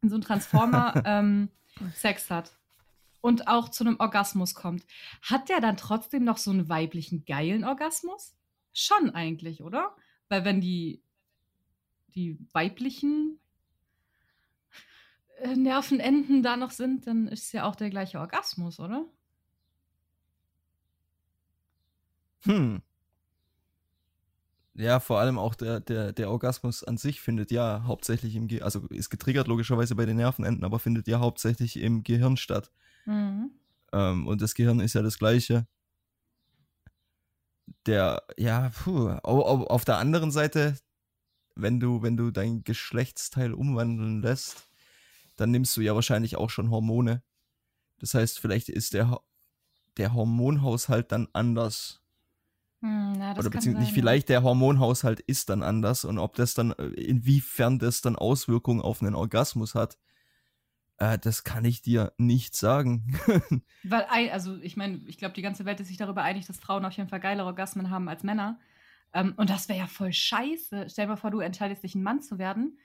[0.05, 1.49] wenn so ein Transformer ähm,
[1.95, 2.57] Sex hat
[3.21, 4.85] und auch zu einem Orgasmus kommt,
[5.23, 8.35] hat der dann trotzdem noch so einen weiblichen geilen Orgasmus?
[8.75, 9.97] Schon eigentlich, oder?
[10.29, 11.03] Weil wenn die,
[12.15, 13.39] die weiblichen
[15.39, 19.07] äh, Nervenenden da noch sind, dann ist es ja auch der gleiche Orgasmus, oder?
[22.43, 22.83] Hm.
[24.77, 28.65] Ja, vor allem auch der, der, der Orgasmus an sich findet ja hauptsächlich im Gehirn,
[28.65, 32.73] also ist getriggert logischerweise bei den Nervenenden, aber findet ja hauptsächlich im Gehirn statt.
[33.07, 33.53] Mhm.
[33.93, 35.67] Ähm, und das Gehirn ist ja das gleiche.
[37.87, 40.77] Der, ja, puh, au- au- auf der anderen Seite,
[41.55, 44.69] wenn du, wenn du dein Geschlechtsteil umwandeln lässt,
[45.37, 47.23] dann nimmst du ja wahrscheinlich auch schon Hormone.
[47.99, 49.21] Das heißt, vielleicht ist der,
[49.97, 52.03] der Hormonhaushalt dann anders.
[52.85, 56.53] Hm, ja, Oder beziehungsweise nicht sein, vielleicht der Hormonhaushalt ist dann anders und ob das
[56.53, 59.97] dann, äh, inwiefern das dann Auswirkungen auf einen Orgasmus hat,
[60.99, 63.19] äh, das kann ich dir nicht sagen.
[63.85, 66.85] Weil, also ich meine, ich glaube, die ganze Welt ist sich darüber einig, dass Frauen
[66.85, 68.61] auf jeden Fall geilere Orgasmen haben als Männer.
[69.15, 70.87] Ähm, und das wäre ja voll scheiße.
[70.91, 72.79] Stell dir mal vor, du entscheidest dich, ein Mann zu werden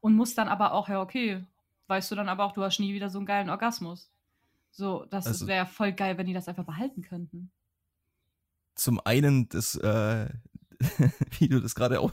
[0.00, 1.44] und musst dann aber auch, ja, okay,
[1.86, 4.10] weißt du dann aber auch, du hast nie wieder so einen geilen Orgasmus.
[4.72, 7.52] So, das Also- wäre ja voll geil, wenn die das einfach behalten könnten.
[8.74, 10.28] Zum einen, das, äh,
[11.38, 12.10] wie du das gerade au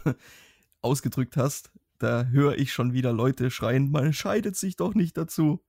[0.81, 5.63] ausgedrückt hast, da höre ich schon wieder Leute schreien, man entscheidet sich doch nicht dazu.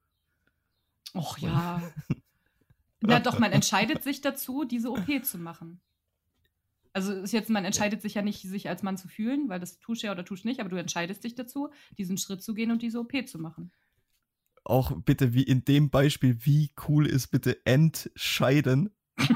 [1.15, 1.83] Och ja.
[3.01, 5.81] Na doch, man entscheidet sich dazu, diese OP zu machen.
[6.95, 9.79] Also ist jetzt, man entscheidet sich ja nicht, sich als Mann zu fühlen, weil das
[9.79, 12.71] tust du ja oder tust nicht, aber du entscheidest dich dazu, diesen Schritt zu gehen
[12.71, 13.73] und diese OP zu machen.
[14.65, 18.91] Auch bitte wie in dem Beispiel, wie cool ist bitte entscheiden?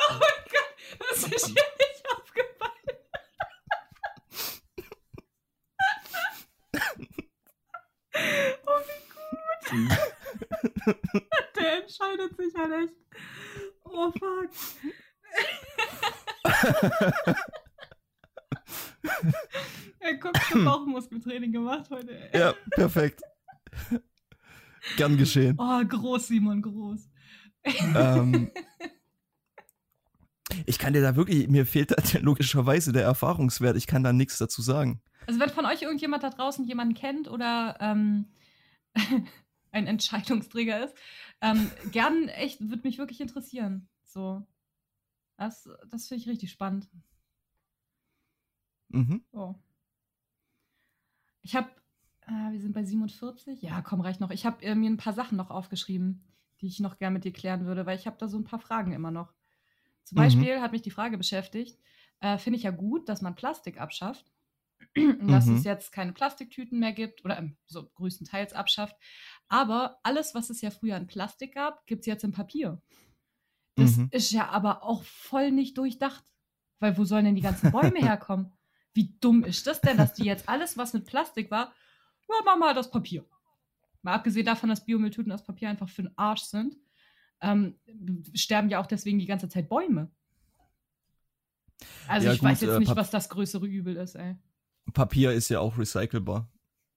[0.00, 2.96] Oh mein Gott, das ist mir nicht aufgefallen.
[8.66, 9.62] Oh, wie gut.
[11.56, 12.94] Der entscheidet sich ja nicht.
[13.84, 14.50] Oh, fuck.
[20.00, 20.64] Er guckt schon
[21.18, 22.30] Bauchmuskeltraining gemacht heute.
[22.32, 23.22] Ja, perfekt.
[24.96, 25.56] Gern geschehen.
[25.58, 27.10] Oh, groß, Simon, groß.
[27.94, 28.50] ähm,
[30.66, 33.76] ich kann dir da wirklich, mir fehlt da logischerweise der Erfahrungswert.
[33.76, 35.02] Ich kann da nichts dazu sagen.
[35.26, 38.26] Also wenn von euch irgendjemand da draußen jemanden kennt oder ähm,
[39.72, 40.94] ein Entscheidungsträger ist,
[41.42, 43.88] ähm, gern echt, würde mich wirklich interessieren.
[44.04, 44.46] So.
[45.36, 46.88] Das, das finde ich richtig spannend.
[48.88, 49.22] Mhm.
[49.32, 49.54] Oh.
[51.48, 51.70] Ich habe,
[52.26, 53.62] äh, wir sind bei 47.
[53.62, 54.30] Ja, komm, reicht noch.
[54.30, 56.22] Ich habe äh, mir ein paar Sachen noch aufgeschrieben,
[56.60, 58.58] die ich noch gerne mit dir klären würde, weil ich habe da so ein paar
[58.58, 59.32] Fragen immer noch.
[60.04, 60.24] Zum Mhm.
[60.24, 61.80] Beispiel hat mich die Frage beschäftigt,
[62.20, 64.30] äh, finde ich ja gut, dass man Plastik abschafft.
[64.94, 65.54] Und dass Mhm.
[65.56, 68.96] es jetzt keine Plastiktüten mehr gibt oder ähm, so größtenteils abschafft.
[69.48, 72.82] Aber alles, was es ja früher in Plastik gab, gibt es jetzt in Papier.
[73.76, 74.10] Das Mhm.
[74.10, 76.24] ist ja aber auch voll nicht durchdacht.
[76.78, 78.52] Weil wo sollen denn die ganzen Bäume herkommen?
[78.98, 81.72] Wie dumm ist das denn, dass die jetzt alles, was mit Plastik war,
[82.28, 83.24] ja, mach mal das Papier.
[84.02, 86.76] Mal abgesehen davon, dass Biomülltüten aus Papier einfach für den Arsch sind,
[87.40, 87.78] ähm,
[88.34, 90.10] sterben ja auch deswegen die ganze Zeit Bäume.
[92.08, 94.34] Also Ja, ich gut, weiß jetzt äh, nicht, was das größere Übel ist, ey.
[94.92, 96.50] Papier ist ja auch recycelbar.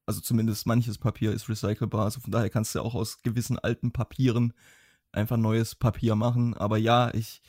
[0.07, 2.05] Also zumindest manches Papier ist recycelbar.
[2.05, 4.55] Also von daher kannst du auch aus gewissen alten Papieren
[5.11, 6.55] einfach neues Papier machen.
[6.55, 7.43] Aber ja, ich,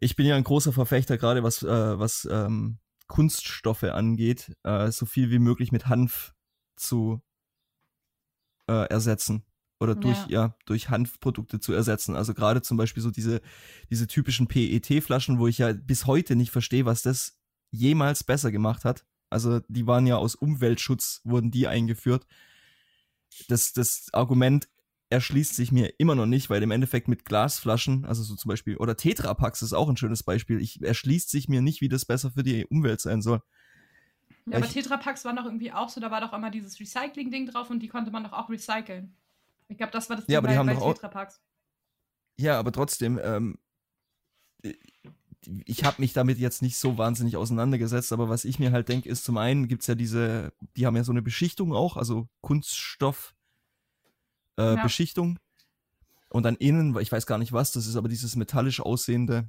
[0.00, 2.78] ich bin ja ein großer Verfechter, gerade was, äh, was ähm,
[3.08, 6.34] Kunststoffe angeht, äh, so viel wie möglich mit Hanf
[6.76, 7.20] zu
[8.68, 9.44] äh, ersetzen.
[9.80, 10.46] Oder durch, Ja.
[10.46, 10.56] ja.
[10.66, 12.16] durch Hanfprodukte zu ersetzen.
[12.16, 13.40] Also gerade zum Beispiel so diese,
[13.90, 17.38] diese typischen PET-Flaschen, wo ich ja bis heute nicht verstehe, was das
[17.70, 19.06] jemals besser gemacht hat.
[19.30, 22.26] Also die waren ja aus Umweltschutz, wurden die eingeführt.
[23.46, 24.68] Das, das Argument
[25.10, 28.76] erschließt sich mir immer noch nicht, weil im Endeffekt mit Glasflaschen, also so zum Beispiel,
[28.76, 32.30] oder Tetrapacks ist auch ein schönes Beispiel, ich, erschließt sich mir nicht, wie das besser
[32.30, 33.40] für die Umwelt sein soll.
[34.46, 37.70] Ja, aber Tetrapacks waren doch irgendwie auch so, da war doch immer dieses Recycling-Ding drauf
[37.70, 39.14] und die konnte man doch auch recyceln.
[39.68, 41.40] Ich glaube, das war das Ding Ja, aber die bei, haben bei doch Tetrapacks.
[42.38, 43.58] Ja, aber trotzdem, ähm,
[45.64, 49.08] ich habe mich damit jetzt nicht so wahnsinnig auseinandergesetzt, aber was ich mir halt denke,
[49.08, 53.34] ist zum einen gibt's ja diese, die haben ja so eine Beschichtung auch, also Kunststoff
[54.58, 54.82] äh, Ja.
[54.82, 55.38] Beschichtung.
[56.30, 59.48] Und dann innen, ich weiß gar nicht was, das ist aber dieses metallisch aussehende.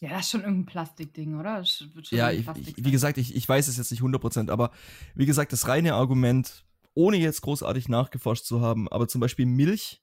[0.00, 1.64] Ja, das ist schon irgendein Plastikding, oder?
[2.10, 2.46] Ja, ich,
[2.76, 4.70] wie gesagt, ich, ich weiß es jetzt nicht 100%, aber
[5.14, 10.02] wie gesagt, das reine Argument, ohne jetzt großartig nachgeforscht zu haben, aber zum Beispiel Milch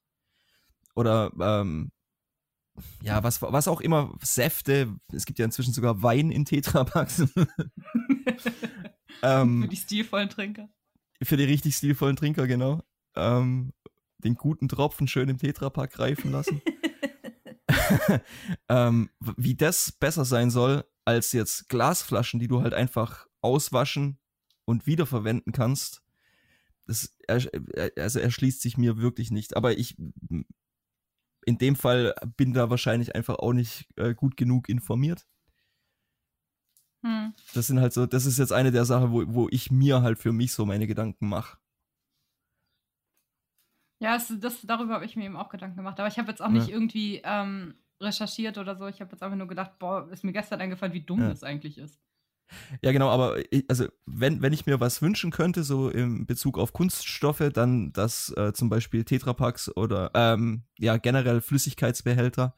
[0.96, 1.92] oder ähm,
[3.02, 7.20] ja, was, was auch immer, Säfte, es gibt ja inzwischen sogar Wein in Tetrapacks.
[9.24, 10.70] ähm, Für die stilvollen Trinker.
[11.22, 12.82] für die richtig stilvollen Trinker, genau.
[13.16, 13.72] Ähm,
[14.26, 16.62] den guten Tropfen schön im Tetrapack reifen lassen.
[18.70, 24.18] ähm, wie das besser sein soll als jetzt Glasflaschen, die du halt einfach auswaschen
[24.66, 26.04] und wiederverwenden kannst.
[26.88, 27.42] Das er,
[27.98, 29.56] also erschließt sich mir wirklich nicht.
[29.56, 29.98] Aber ich
[31.46, 35.28] in dem Fall bin da wahrscheinlich einfach auch nicht äh, gut genug informiert.
[37.04, 37.34] Hm.
[37.54, 40.18] Das sind halt so, das ist jetzt eine der Sachen, wo, wo ich mir halt
[40.18, 41.58] für mich so meine Gedanken mache.
[44.00, 46.00] Ja, das, das, darüber habe ich mir eben auch Gedanken gemacht.
[46.00, 46.74] Aber ich habe jetzt auch nicht Ja.
[46.74, 48.88] irgendwie ähm, recherchiert oder so.
[48.88, 51.30] Ich habe jetzt einfach nur gedacht, boah, ist mir gestern eingefallen, wie dumm Ja.
[51.30, 52.00] das eigentlich ist.
[52.82, 56.60] Ja, genau, aber ich, also wenn, wenn ich mir was wünschen könnte, so im Bezug
[56.60, 62.54] auf Kunststoffe, dann dass äh, zum Beispiel Tetrapacks oder ähm, ja generell Flüssigkeitsbehälter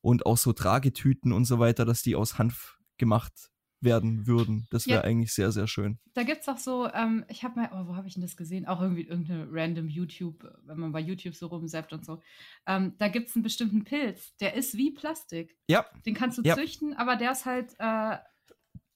[0.00, 3.50] und auch so Tragetüten und so weiter, dass die aus Hanf gemacht
[3.80, 4.66] werden würden.
[4.70, 5.04] Das wäre Ja.
[5.04, 5.98] eigentlich sehr, sehr schön.
[6.14, 8.36] Da gibt es auch so, ähm, ich habe mal, oh, wo habe ich denn das
[8.36, 8.66] gesehen?
[8.66, 12.20] Auch irgendwie irgendeine random YouTube, wenn man bei YouTube so rumsappt und so.
[12.66, 15.56] Ähm, da gibt es einen bestimmten Pilz, der ist wie Plastik.
[15.68, 16.56] Ja, Den kannst du Ja.
[16.56, 18.16] züchten, aber der ist halt, äh,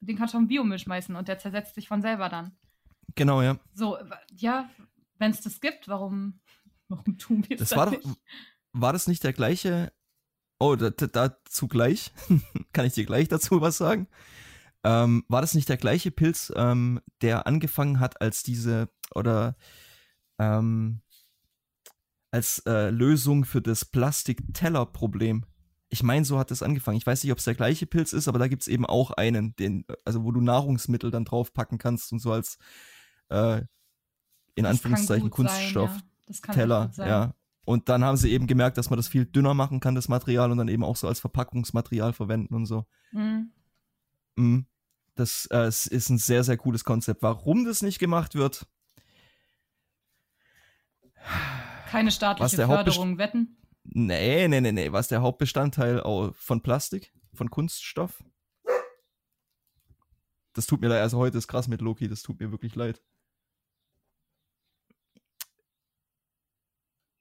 [0.01, 2.57] den kannst du auf den Biomüll schmeißen und der zersetzt sich von selber dann.
[3.15, 3.59] genau, ja.
[3.75, 3.99] So,
[4.35, 4.69] ja,
[5.19, 6.41] wenn es das gibt, warum,
[6.89, 8.19] warum tun wir Das das war doch, nicht?
[8.73, 9.93] war das nicht der gleiche?
[10.59, 12.11] Oh, da, da, dazu gleich.
[12.73, 14.09] Kann ich dir gleich dazu was sagen?
[14.85, 19.57] Ähm, war das nicht der gleiche Pilz, ähm, der angefangen hat als diese oder
[20.39, 21.03] ähm,
[22.31, 25.45] als äh, Lösung für das Plastik-Teller-Problem?
[25.89, 26.97] Ich meine, so hat es angefangen.
[26.97, 29.11] Ich weiß nicht, ob es der gleiche Pilz ist, aber da gibt es eben auch
[29.11, 32.59] einen, den, also wo du Nahrungsmittel dann draufpacken kannst und so als
[33.29, 33.63] äh,
[34.55, 35.91] in Das Anführungszeichen sein, Kunststoff.
[36.29, 36.53] ja.
[36.53, 37.35] Teller, ja.
[37.65, 40.51] Und dann haben sie eben gemerkt, dass man das viel dünner machen kann, das Material,
[40.51, 42.87] und dann eben auch so als Verpackungsmaterial verwenden und so.
[43.13, 43.53] Mhm.
[44.37, 44.67] Mhm.
[45.15, 47.23] Das äh, ist ein sehr, sehr cooles Konzept.
[47.23, 48.67] Warum das nicht gemacht wird,
[51.91, 53.57] Keine staatliche Hauptbest- Förderung, wetten?
[53.85, 58.23] nee, nee, nee, nee, was der Hauptbestandteil au- von Plastik, von Kunststoff?
[60.55, 63.03] Das tut mir leid, also heute ist krass mit Loki, das tut mir wirklich leid.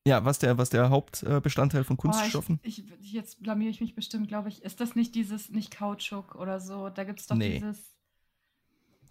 [0.07, 2.57] Ja, was der, was der Hauptbestandteil von Kunststoffen?
[2.63, 4.63] Oh, ich, ich, jetzt blamier ich mich bestimmt, glaube ich.
[4.63, 6.89] Ist das nicht dieses, nicht Kautschuk oder so?
[6.89, 7.59] Da gibt es doch Nee.
[7.59, 7.95] dieses,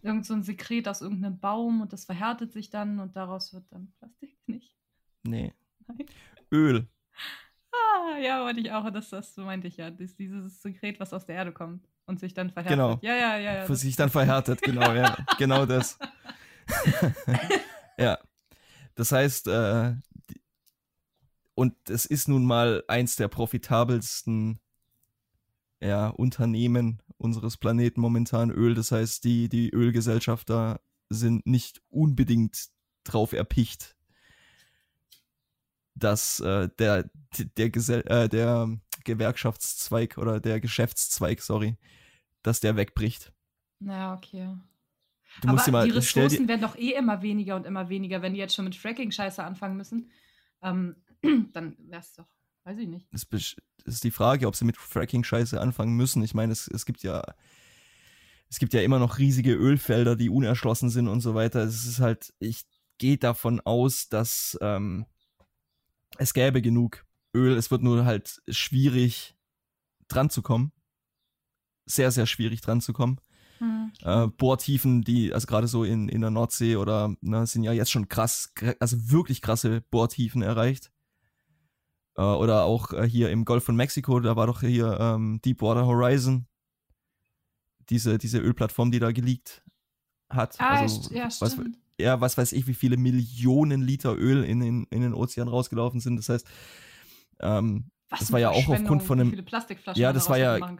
[0.03, 3.65] irgend so ein Sekret aus irgendeinem Baum und das verhärtet sich dann und daraus wird
[3.71, 4.75] dann Plastik nicht.
[5.23, 5.53] Nee.
[5.87, 6.07] Nein.
[6.53, 6.87] Öl.
[7.73, 8.91] Ah, ja, wollte ich auch.
[8.91, 9.91] Das, das meinte ich ja.
[9.93, 12.77] Das, dieses Sekret, was aus der Erde kommt und sich dann verhärtet.
[12.77, 12.99] Genau.
[13.01, 13.55] Ja, ja, ja.
[13.59, 15.17] ja für sich dann verhärtet, genau, ja.
[15.39, 15.97] Genau das.
[17.97, 18.19] ja.
[18.97, 19.95] Das heißt, äh,
[21.55, 24.61] und es ist nun mal eins der profitabelsten
[25.81, 28.75] ja, Unternehmen unseres Planeten momentan Öl.
[28.75, 32.69] Das heißt, die, die Ölgesellschafter sind nicht unbedingt
[33.05, 33.97] drauf erpicht,
[35.95, 37.11] dass äh, der,
[37.57, 41.77] der, Gesell äh, der Gewerkschaftszweig oder der Geschäftszweig, sorry,
[42.43, 43.33] dass der wegbricht.
[43.81, 44.57] Ja, okay.
[45.43, 48.41] Du Aber mal, die Ressourcen werden doch eh immer weniger und immer weniger, wenn die
[48.41, 50.11] jetzt schon mit Fracking-Scheiße anfangen müssen.
[50.63, 50.97] Ähm,
[51.53, 52.29] dann wäre es doch,
[52.65, 53.07] weiß ich nicht.
[53.11, 53.25] das
[53.85, 56.23] ist die Frage, ob sie mit Fracking-Scheiße anfangen müssen.
[56.23, 57.23] Ich meine, es, es gibt ja,
[58.49, 61.61] es gibt ja immer noch riesige Ölfelder, die unerschlossen sind und so weiter.
[61.63, 62.65] Es ist halt, ich
[62.99, 65.07] gehe davon aus, dass ähm,
[66.19, 67.57] es gäbe genug Öl.
[67.57, 69.37] Es wird nur halt schwierig
[70.09, 70.73] dran zu kommen.
[71.87, 73.21] Sehr, sehr schwierig dran zu kommen.
[73.59, 73.93] Hm.
[74.03, 77.91] Äh, Bohrtiefen, die, also gerade so in, in der Nordsee oder, ne, sind ja jetzt
[77.91, 80.91] schon krass, kr- also wirklich krasse Bohrtiefen erreicht.
[82.21, 85.87] Äh, oder auch äh, hier im Golf von Mexiko, da war doch hier ähm, Deepwater
[85.87, 86.47] Horizon,
[87.89, 89.65] diese, diese Ölplattform, die da geleakt
[90.29, 90.61] hat.
[90.61, 91.57] Ah, also, ja, was,
[91.99, 96.01] ja, was weiß ich, wie viele Millionen Liter Öl in den, in den Ozean rausgelaufen
[96.01, 96.17] sind.
[96.17, 96.47] Das heißt,
[97.41, 99.31] ähm, Was das war ja auch aufgrund von einem-
[99.97, 100.79] Ja, das war ja- können,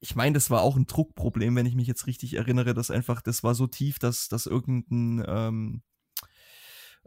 [0.00, 3.22] ich meine, das war auch ein Druckproblem, wenn ich mich jetzt richtig erinnere, dass einfach,
[3.22, 5.82] das war so tief, dass, dass irgendein, ähm,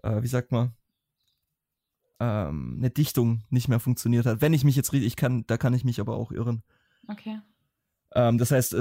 [0.02, 0.74] äh, wie sagt man,
[2.20, 4.42] ähm, eine Dichtung nicht mehr funktioniert hat.
[4.42, 6.64] Wenn ich mich jetzt richtig, ich kann, da kann ich mich aber auch irren.
[7.08, 7.40] Okay.
[8.14, 8.76] Ähm, das heißt,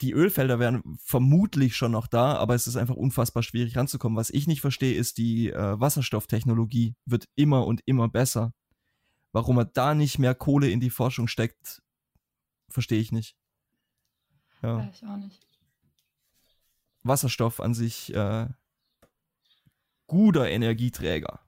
[0.00, 4.18] die Ölfelder wären vermutlich schon noch da, aber es ist einfach unfassbar schwierig ranzukommen.
[4.18, 8.52] Was ich nicht verstehe, ist, die äh, Wasserstofftechnologie wird immer und immer besser.
[9.32, 11.82] Warum er da nicht mehr Kohle in die Forschung steckt,
[12.68, 13.36] verstehe ich nicht.
[14.62, 14.88] Ja.
[14.92, 15.46] Ich auch nicht.
[17.02, 18.48] Wasserstoff an sich äh,
[20.06, 21.40] guter Energieträger.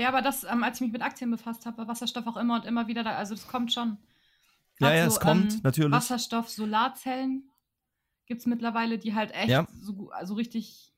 [0.00, 2.54] Ja, aber das, ähm, als ich mich mit Aktien befasst habe, war Wasserstoff auch immer
[2.54, 3.16] und immer wieder da.
[3.16, 3.98] Also das kommt schon.
[4.78, 5.92] Ja, Grad ja, so, es kommt, ähm, natürlich.
[5.92, 7.50] Wasserstoff, Solarzellen
[8.26, 9.66] gibt es mittlerweile, die halt echt Ja.
[9.80, 10.94] so, also richtig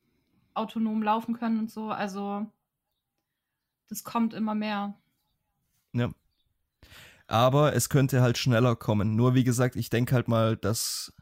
[0.54, 1.90] autonom laufen können und so.
[1.90, 2.46] Also
[3.88, 4.94] das kommt immer mehr.
[5.92, 6.10] Ja.
[7.26, 9.16] Aber es könnte halt schneller kommen.
[9.16, 11.12] Nur wie gesagt, ich denke halt mal, dass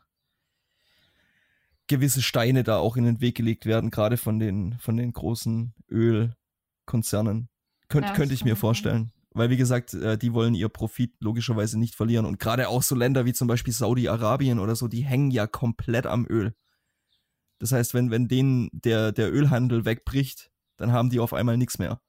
[1.86, 5.74] gewisse Steine da auch in den Weg gelegt werden, gerade von den, von den großen
[5.88, 7.49] Ölkonzernen.
[7.90, 9.12] Könnt, Ja, könnte ich mir vorstellen.
[9.32, 12.24] Weil, wie gesagt, äh, die wollen ihr Profit logischerweise nicht verlieren.
[12.24, 16.06] Und gerade auch so Länder wie zum Beispiel Saudi-Arabien oder so, die hängen ja komplett
[16.06, 16.54] am Öl.
[17.58, 21.78] Das heißt, wenn, wenn denen der, der Ölhandel wegbricht, dann haben die auf einmal nichts
[21.78, 22.00] mehr.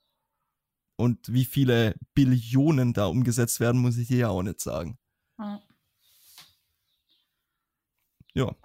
[0.97, 4.99] Und wie viele Billionen da umgesetzt werden, muss ich dir ja auch nicht sagen.
[5.39, 5.61] Ja.
[8.33, 8.55] Ja.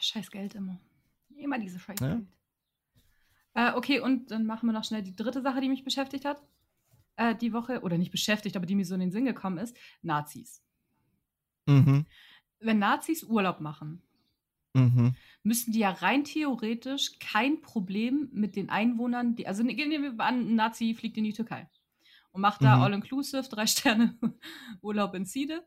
[0.00, 0.78] Scheiß Geld immer.
[1.36, 2.20] Immer diese Scheiß Ja.
[3.54, 6.42] Äh, okay, und dann machen wir noch schnell die dritte Sache, die mich beschäftigt hat.
[7.16, 9.76] Äh, die Woche, oder nicht beschäftigt, aber die mir so in den Sinn gekommen ist.
[10.02, 10.62] Nazis.
[11.66, 12.06] Mhm.
[12.60, 14.02] Wenn Nazis Urlaub machen,
[14.76, 15.14] Mhm.
[15.44, 20.40] müssten die ja rein theoretisch kein Problem mit den Einwohnern, die, also nehmen wir an,
[20.40, 21.68] ein Nazi fliegt in die Türkei
[22.32, 22.82] und macht da Mhm.
[22.82, 24.18] All-Inclusive, drei Sterne
[24.82, 25.64] Urlaub in Siede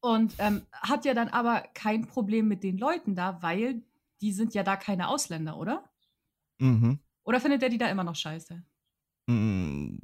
[0.00, 3.82] und ähm, hat ja dann aber kein Problem mit den Leuten da, weil
[4.20, 5.85] die sind ja da keine Ausländer, oder?
[6.58, 6.98] Mhm.
[7.24, 8.62] Oder findet er die da immer noch scheiße?
[9.26, 10.00] Mhm.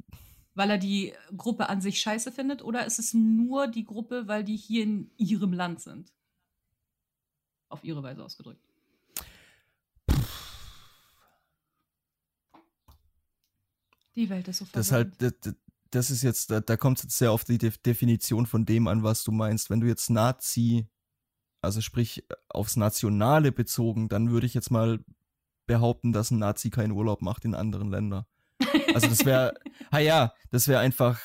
[0.55, 2.61] Weil er die Gruppe an sich scheiße findet?
[2.61, 6.13] Oder ist es nur die Gruppe, weil die hier in ihrem Land sind?
[7.69, 8.61] Auf ihre Weise ausgedrückt.
[14.15, 15.33] Die Welt ist so Das halt, das,
[15.89, 18.87] das ist jetzt, da, da kommt es jetzt sehr auf die Def Definition von dem
[18.87, 19.69] an, was du meinst.
[19.69, 20.87] Wenn du jetzt Nazi,
[21.61, 25.03] also sprich aufs Nationale bezogen, dann würde ich jetzt mal
[25.65, 28.25] behaupten, dass ein Nazi keinen Urlaub macht in anderen Ländern.
[28.93, 29.53] Also das wäre,
[29.91, 31.19] ah ja, das wäre einfach,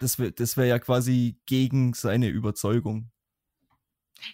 [0.00, 3.10] das wäre das wär ja quasi gegen seine Überzeugung.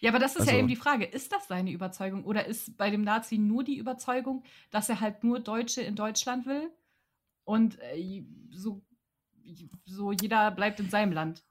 [0.00, 1.04] Ja, aber das ist ja Also- eben die Frage.
[1.04, 2.24] Ist das seine Überzeugung?
[2.24, 6.46] Oder ist bei dem Nazi nur die Überzeugung, dass er halt nur Deutsche in Deutschland
[6.46, 6.70] will?
[7.44, 8.82] Und äh, so,
[9.84, 11.44] so jeder bleibt in seinem Land.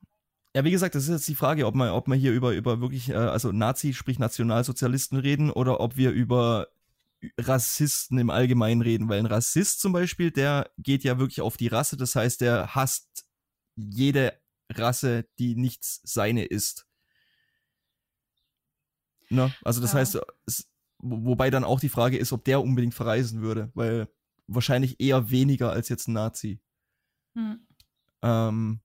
[0.55, 2.81] Ja, wie gesagt, das ist jetzt die Frage, ob man, ob man hier über, über
[2.81, 6.67] wirklich, äh, also Nazi, sprich Nationalsozialisten reden oder ob wir über
[7.39, 11.67] Rassisten im Allgemeinen reden, weil ein Rassist zum Beispiel, der geht ja wirklich auf die
[11.67, 13.25] Rasse, das heißt, der hasst
[13.75, 14.39] jede
[14.71, 16.87] Rasse, die nichts seine ist.
[19.29, 19.53] Ne?
[19.63, 19.99] Also das Ja.
[19.99, 20.69] heißt, es,
[20.99, 24.07] wo- wobei dann auch die Frage ist, ob der unbedingt verreisen würde, weil
[24.47, 26.59] wahrscheinlich eher weniger als jetzt ein Nazi.
[27.35, 27.65] Hm.
[28.23, 28.81] Ähm,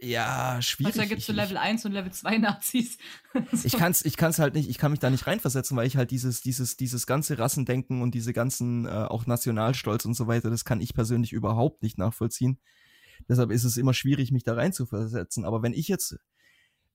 [0.00, 0.94] ja, schwierig.
[0.94, 2.98] Also da gibt es so Level 1 und Level 2 Nazis.
[3.64, 6.10] ich kann's, ich kann's halt nicht, ich kann mich da nicht reinversetzen, weil ich halt
[6.10, 10.64] dieses, dieses, dieses ganze Rassendenken und diese ganzen, äh, auch Nationalstolz und so weiter, das
[10.64, 12.58] kann ich persönlich überhaupt nicht nachvollziehen.
[13.28, 15.44] Deshalb ist es immer schwierig, mich da reinzuversetzen.
[15.46, 16.18] Aber wenn ich jetzt,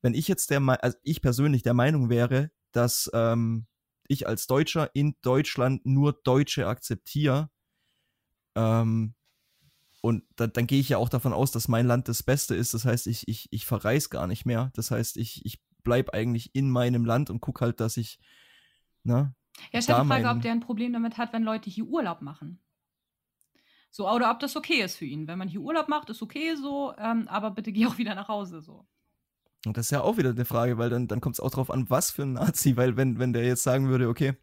[0.02, 3.66] wenn ich jetzt der, also ich persönlich der Meinung wäre, dass ähm,
[4.08, 7.50] ich als Deutscher in Deutschland nur Deutsche akzeptiere,
[8.56, 9.16] ähm,
[10.02, 12.74] und da, dann gehe ich ja auch davon aus, dass mein Land das Beste ist.
[12.74, 14.72] Das heißt, ich, ich, ich verreise gar nicht mehr.
[14.74, 18.20] Das heißt, ich, ich bleib eigentlich in meinem Land und guck halt, dass ich,
[19.04, 19.36] ne?
[19.72, 21.86] Ja, ich habe da die Frage, ob der ein Problem damit hat, wenn Leute hier
[21.86, 22.60] Urlaub machen.
[23.92, 25.28] So, oder ob das okay ist für ihn.
[25.28, 28.30] Wenn man hier Urlaub macht, ist okay so, ähm, aber bitte geh auch wieder nach
[28.30, 28.88] Hause so.
[29.66, 31.70] Und das ist ja auch wieder eine Frage, weil dann, dann kommt es auch drauf
[31.70, 34.34] an, was für ein Nazi, weil wenn, wenn der jetzt sagen würde, okay,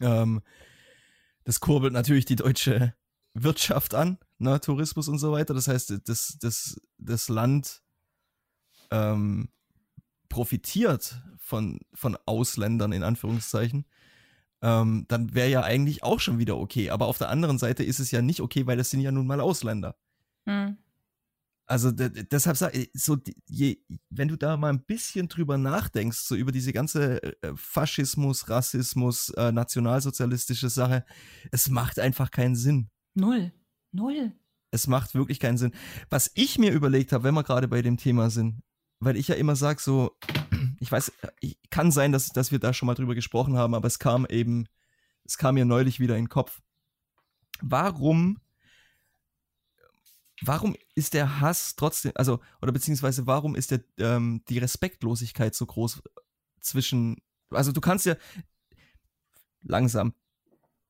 [0.00, 0.40] ähm,
[1.44, 2.94] das kurbelt natürlich die deutsche
[3.34, 5.54] Wirtschaft an, ne, Tourismus und so weiter.
[5.54, 7.82] Das heißt, das, das, das Land
[8.90, 9.48] ähm,
[10.28, 13.86] profitiert von, von Ausländern in Anführungszeichen.
[14.60, 16.90] Ähm, dann wäre ja eigentlich auch schon wieder okay.
[16.90, 19.26] Aber auf der anderen Seite ist es ja nicht okay, weil das sind ja nun
[19.26, 19.96] mal Ausländer.
[20.46, 20.76] Hm.
[21.66, 23.16] Also de- de- deshalb sag ich, so
[23.48, 23.78] je,
[24.10, 29.30] wenn du da mal ein bisschen drüber nachdenkst, so über diese ganze äh, Faschismus, Rassismus,
[29.30, 31.04] äh, nationalsozialistische Sache,
[31.50, 32.90] es macht einfach keinen Sinn.
[33.14, 33.52] Null.
[33.92, 34.32] Null.
[34.70, 35.72] Es macht wirklich keinen Sinn.
[36.08, 38.62] Was ich mir überlegt habe, wenn wir gerade bei dem Thema sind,
[39.00, 40.16] weil ich ja immer sage, so,
[40.80, 43.86] ich weiß, ich, kann sein, dass, dass wir da schon mal drüber gesprochen haben, aber
[43.86, 44.66] es kam eben,
[45.24, 46.62] es kam mir neulich wieder in den Kopf.
[47.60, 48.40] Warum,
[50.40, 55.66] warum ist der Hass trotzdem, also, oder beziehungsweise warum ist der, ähm, die Respektlosigkeit so
[55.66, 56.02] groß
[56.60, 57.16] zwischen,
[57.50, 58.16] also du kannst ja,
[59.62, 60.14] langsam,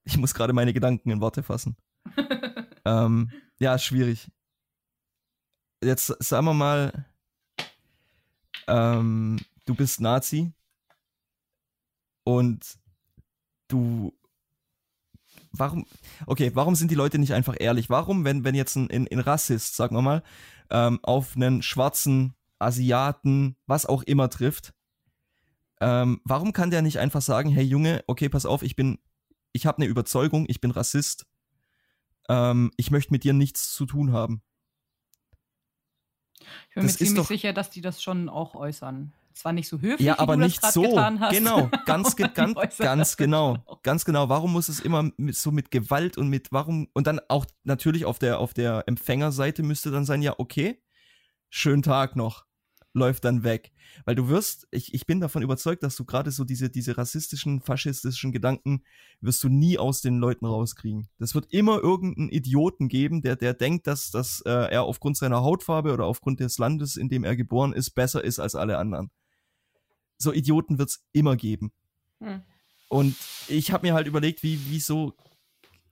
[0.04, 1.76] ich muss gerade meine Gedanken in Worte fassen.
[2.84, 4.30] Ähm, ja, schwierig.
[5.82, 7.06] Jetzt sagen wir mal,
[8.66, 10.52] ähm, du bist Nazi
[12.24, 12.78] und
[13.68, 14.12] du.
[15.54, 15.86] Warum,
[16.26, 17.90] okay, warum sind die Leute nicht einfach ehrlich?
[17.90, 20.22] Warum, wenn, wenn jetzt ein, ein, ein Rassist, sagen wir mal,
[20.70, 24.72] ähm, auf einen schwarzen Asiaten, was auch immer trifft,
[25.80, 28.98] ähm, warum kann der nicht einfach sagen, hey Junge, okay, pass auf, ich bin,
[29.52, 31.26] ich habe eine Überzeugung, ich bin Rassist,
[32.28, 34.42] ähm, ich möchte mit dir nichts zu tun haben.
[36.68, 39.12] Ich bin Das mir ziemlich doch- sicher, dass die das schon auch äußern.
[39.34, 40.82] Zwar nicht so höflich, Ja, wie aber du nicht das so.
[40.82, 41.32] getan hast.
[41.34, 43.64] Genau, ganz, ge ganz, ganz genau.
[43.82, 44.28] Ganz genau.
[44.28, 48.04] Warum muss es immer mit, so mit Gewalt und mit warum und dann auch natürlich
[48.04, 50.82] auf der auf der Empfängerseite müsste dann sein, ja, okay,
[51.48, 52.44] schönen Tag noch.
[52.94, 53.72] Läuft dann weg.
[54.04, 57.62] Weil du wirst, ich, ich bin davon überzeugt, dass du gerade so diese, diese rassistischen,
[57.62, 58.84] faschistischen Gedanken
[59.20, 61.08] wirst du nie aus den Leuten rauskriegen.
[61.18, 65.42] Das wird immer irgendeinen Idioten geben, der, der denkt, dass, dass äh, er aufgrund seiner
[65.42, 69.10] Hautfarbe oder aufgrund des Landes, in dem er geboren ist, besser ist als alle anderen.
[70.18, 71.72] So Idioten wird's immer geben.
[72.20, 72.42] Hm.
[72.88, 73.16] Und
[73.48, 75.14] ich habe mir halt überlegt, wie, wie so,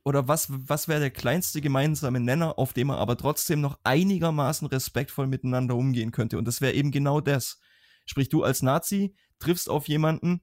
[0.04, 4.66] oder was, was wäre der kleinste gemeinsame Nenner, auf dem man aber trotzdem noch einigermaßen
[4.66, 6.38] respektvoll miteinander umgehen könnte.
[6.38, 7.60] Und das wäre eben genau das.
[8.06, 10.42] Sprich, du als Nazi triffst auf jemanden,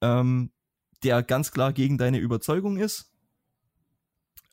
[0.00, 0.52] ähm,
[1.02, 3.12] der ganz klar gegen deine Überzeugung ist.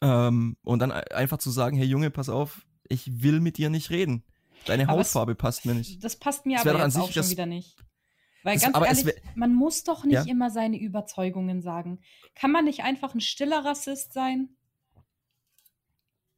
[0.01, 3.70] Ähm, und dann ein- einfach zu sagen, hey Junge, pass auf, ich will mit dir
[3.70, 4.24] nicht reden.
[4.66, 6.04] Deine Aber Hautfarbe passt mir nicht.
[6.04, 7.76] Das passt mir wär aber jetzt sich auch schon das- wieder nicht.
[8.44, 10.24] Weil Das- ganz ehrlich, wär- man muss doch nicht Ja?
[10.26, 12.00] immer seine Überzeugungen sagen.
[12.36, 14.50] Kann man nicht einfach ein stiller Rassist sein?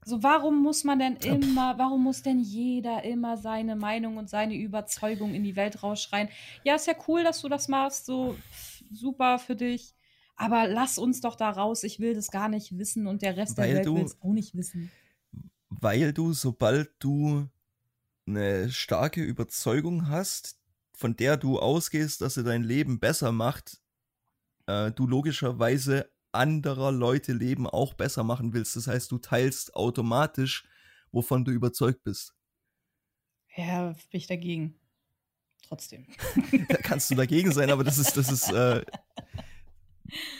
[0.08, 4.54] So, warum muss man denn immer, warum muss denn jeder immer seine Meinung und seine
[4.56, 6.30] Überzeugung in die Welt rausschreien?
[6.64, 9.96] Ja, ist ja cool, dass du das machst, so pff, super für dich.
[10.36, 13.58] Aber lass uns doch da raus, ich will das gar nicht wissen und der Rest
[13.58, 14.92] Weil der Welt will es auch nicht wissen.
[15.70, 17.48] weil du, sobald du
[18.28, 20.58] eine starke Überzeugung hast,
[20.96, 23.82] von der du ausgehst, dass sie dein Leben besser macht,
[24.68, 28.76] äh, du logischerweise anderer Leute Leben auch besser machen willst.
[28.76, 30.66] Das heißt, du teilst automatisch,
[31.12, 32.36] wovon du überzeugt bist.
[33.56, 34.76] Ja, bin ich dagegen.
[35.68, 36.06] Trotzdem.
[36.68, 38.84] Da kannst du dagegen sein, aber das ist, das ist, äh,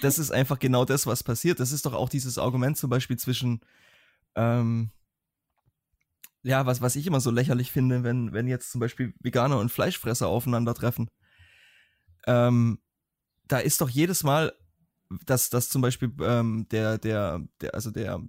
[0.02, 1.60] das ist einfach genau das, was passiert.
[1.60, 3.62] Das ist doch auch dieses Argument zum Beispiel zwischen,
[4.36, 4.92] ähm,
[6.46, 9.72] ja, was, was ich immer so lächerlich finde, wenn, wenn jetzt zum Beispiel Veganer und
[9.72, 11.10] Fleischfresser aufeinandertreffen.
[12.28, 12.80] Ähm,
[13.48, 14.54] da ist doch jedes Mal,
[15.26, 18.22] dass, dass zum Beispiel ähm, der, der, der, also der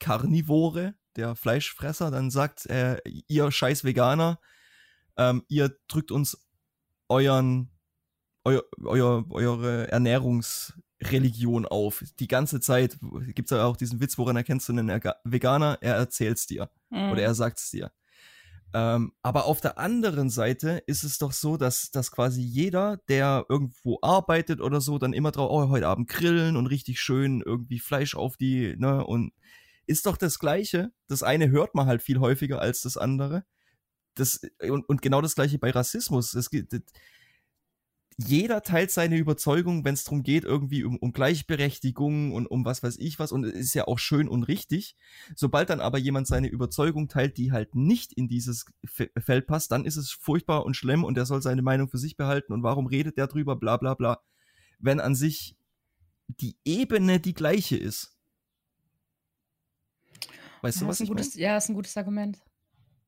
[0.00, 4.40] Karnivore, der Fleischfresser, dann sagt, äh, ihr scheiß Veganer,
[5.16, 6.48] ähm, ihr drückt uns
[7.08, 7.70] euren,
[8.46, 12.04] euer, euer, eure Ernährungsreligion auf.
[12.20, 12.96] Die ganze Zeit
[13.34, 15.78] gibt's ja auch diesen Witz, woran erkennst du einen Erga- Veganer?
[15.80, 17.10] Er erzählt's dir Mhm.
[17.10, 17.90] oder er sagt's dir.
[18.72, 23.46] Ähm, aber auf der anderen Seite ist es doch so, dass, dass quasi jeder, der
[23.48, 27.78] irgendwo arbeitet oder so, dann immer drauf, oh, heute Abend grillen und richtig schön irgendwie
[27.78, 29.32] Fleisch auf die, ne, und
[29.86, 30.92] ist doch das Gleiche.
[31.08, 33.44] Das eine hört man halt viel häufiger als das andere.
[34.14, 36.34] Das, und, und genau das Gleiche bei Rassismus.
[36.34, 36.72] Es gibt,
[38.18, 42.82] jeder teilt seine Überzeugung, wenn es darum geht, irgendwie um, um Gleichberechtigung und um was
[42.82, 43.30] weiß ich was.
[43.30, 44.96] Und es ist ja auch schön und richtig.
[45.34, 49.70] Sobald dann aber jemand seine Überzeugung teilt, die halt nicht in dieses Fe- Feld passt,
[49.70, 52.62] dann ist es furchtbar und schlimm und er soll seine Meinung für sich behalten und
[52.62, 54.22] warum redet der drüber, bla bla bla.
[54.78, 55.56] Wenn an sich
[56.28, 58.16] die Ebene die gleiche ist.
[60.62, 62.40] Weißt du, Ja, was ist ein ich gutes, ja, ist ein gutes Argument.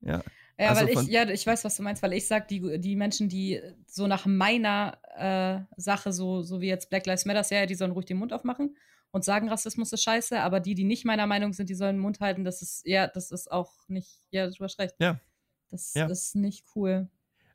[0.01, 0.13] meine?
[0.13, 0.23] Ja.
[0.59, 2.97] Ja, Also weil ich, ja, ich weiß, was du meinst, weil ich sag, die, die
[2.97, 7.65] Menschen, die so nach meiner äh, Sache, so, so wie jetzt Black Lives Matter, ja,
[7.65, 8.75] die sollen ruhig den Mund aufmachen
[9.11, 12.01] und sagen, Rassismus ist scheiße, aber die, die nicht meiner Meinung sind, die sollen den
[12.01, 14.95] Mund halten, das ist, ja, das ist auch nicht, ja, du hast recht.
[14.99, 15.19] Ja.
[15.69, 16.07] Das Ja.
[16.07, 17.09] ist nicht cool.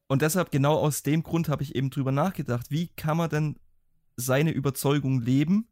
[0.07, 3.61] Und deshalb, genau aus dem Grund habe ich eben drüber nachgedacht, wie kann man denn
[4.17, 5.69] seine Überzeugung leben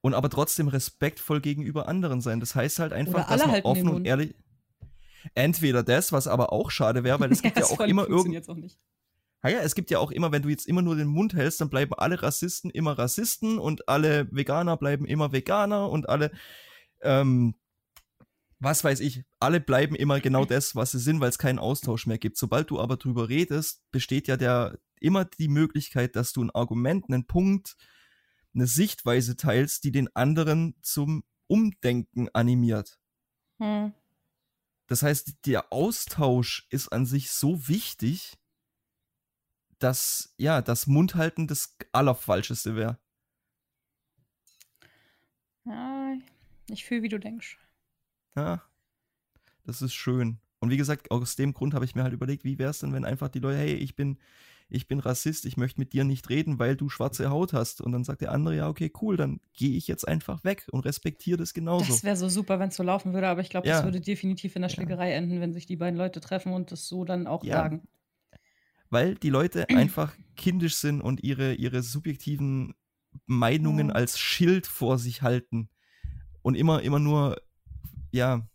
[0.00, 2.40] und aber trotzdem respektvoll gegenüber anderen sein.
[2.40, 4.34] Das heißt halt einfach, dass man offen und ehrlich.
[5.34, 8.14] Entweder das, was aber auch schade wäre, weil es gibt ja, das auch immer irgend.
[8.14, 8.78] funktioniert's auch nicht.
[9.44, 11.60] Ja, ja, es gibt ja auch immer, wenn du jetzt immer nur den Mund hältst,
[11.60, 16.32] dann bleiben alle Rassisten immer Rassisten und alle Veganer bleiben immer Veganer und alle,
[17.02, 17.54] ähm,
[18.58, 22.06] was weiß ich, alle bleiben immer genau das, was sie sind, weil es keinen Austausch
[22.06, 22.36] mehr gibt.
[22.36, 27.04] Sobald du aber drüber redest, besteht ja der immer die Möglichkeit, dass du ein Argument,
[27.08, 27.76] einen Punkt,
[28.54, 32.98] eine Sichtweise teilst, die den anderen zum Umdenken animiert.
[33.60, 33.92] Hm.
[34.88, 38.38] Das heißt, der Austausch ist an sich so wichtig,
[39.78, 42.98] dass, ja, das Mundhalten das Allerfalscheste wäre.
[45.64, 46.16] Ja,
[46.70, 47.58] ich fühle, wie du denkst.
[48.34, 48.62] Ja,
[49.64, 50.40] das ist schön.
[50.58, 52.92] Und wie gesagt, aus dem Grund habe ich mir halt überlegt, wie wäre es denn,
[52.94, 54.18] wenn einfach die Leute, hey, ich bin,
[54.70, 57.80] ich bin Rassist, ich möchte mit dir nicht reden, weil du schwarze Haut hast.
[57.80, 60.84] Und dann sagt der andere, ja, okay, cool, dann gehe ich jetzt einfach weg und
[60.84, 61.86] respektiere das genauso.
[61.86, 63.74] Das wäre so super, wenn es so laufen würde, aber ich glaube, Ja.
[63.76, 64.74] das würde definitiv in der Ja.
[64.76, 67.62] Schlägerei enden, wenn sich die beiden Leute treffen und das so dann auch Ja.
[67.64, 67.82] sagen.
[68.90, 72.74] weil die Leute einfach kindisch sind und ihre, ihre subjektiven
[73.26, 73.94] Meinungen Ja.
[73.94, 75.68] als Schild vor sich halten
[76.42, 77.40] und immer, immer nur,
[78.12, 78.48] ja, ja,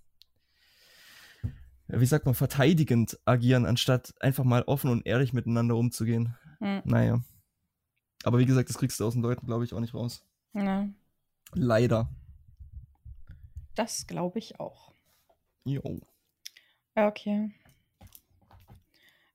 [2.00, 6.36] wie sagt man, verteidigend agieren, anstatt einfach mal offen und ehrlich miteinander umzugehen.
[6.60, 6.82] Hm.
[6.86, 7.24] Naja.
[8.24, 10.26] Aber wie gesagt, das kriegst du aus den Leuten, glaube ich, auch nicht raus.
[10.54, 10.88] Ja,
[11.54, 12.10] Leider.
[13.76, 14.92] das glaube ich auch.
[15.66, 16.02] Jo.
[16.96, 17.52] Okay.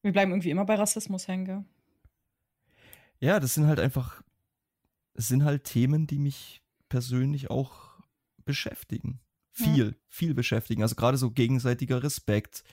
[0.02, 1.64] Wir bleiben irgendwie immer bei Rassismus hängen, gell?
[3.20, 4.22] Ja, das sind halt einfach,
[5.14, 7.98] es sind halt Themen, die mich persönlich auch
[8.44, 9.20] beschäftigen.
[9.58, 9.64] Ja.
[9.64, 10.82] Viel, viel beschäftigen.
[10.82, 12.64] Also gerade so gegenseitiger Respekt,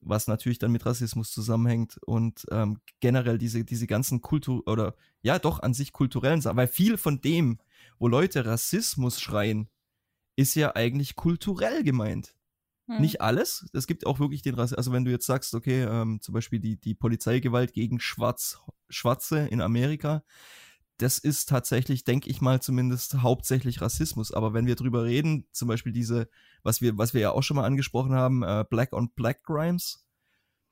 [0.00, 5.38] was natürlich dann mit Rassismus zusammenhängt und ähm, generell diese, diese ganzen Kultur oder ja
[5.38, 7.58] doch an sich kulturellen Sachen, weil viel von dem,
[7.98, 9.68] wo Leute Rassismus schreien,
[10.36, 12.34] ist ja eigentlich kulturell gemeint.
[12.86, 13.00] Hm.
[13.00, 13.68] Nicht alles.
[13.72, 14.78] Es gibt auch wirklich den Rassismus.
[14.78, 18.58] Also wenn du jetzt sagst, okay, ähm, zum Beispiel die, die Polizeigewalt gegen Schwarz,
[18.88, 20.24] Schwarze in Amerika,
[21.02, 24.32] das ist tatsächlich, denke ich mal, zumindest hauptsächlich Rassismus.
[24.32, 26.28] Aber wenn wir drüber reden, zum Beispiel diese,
[26.62, 30.06] was wir, was wir ja auch schon mal angesprochen haben, äh, Black on Black Crimes,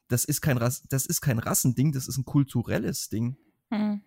[0.08, 3.36] das ist kein Rass, das ist kein Rassending, das ist ein kulturelles Ding.
[3.70, 4.02] Hm.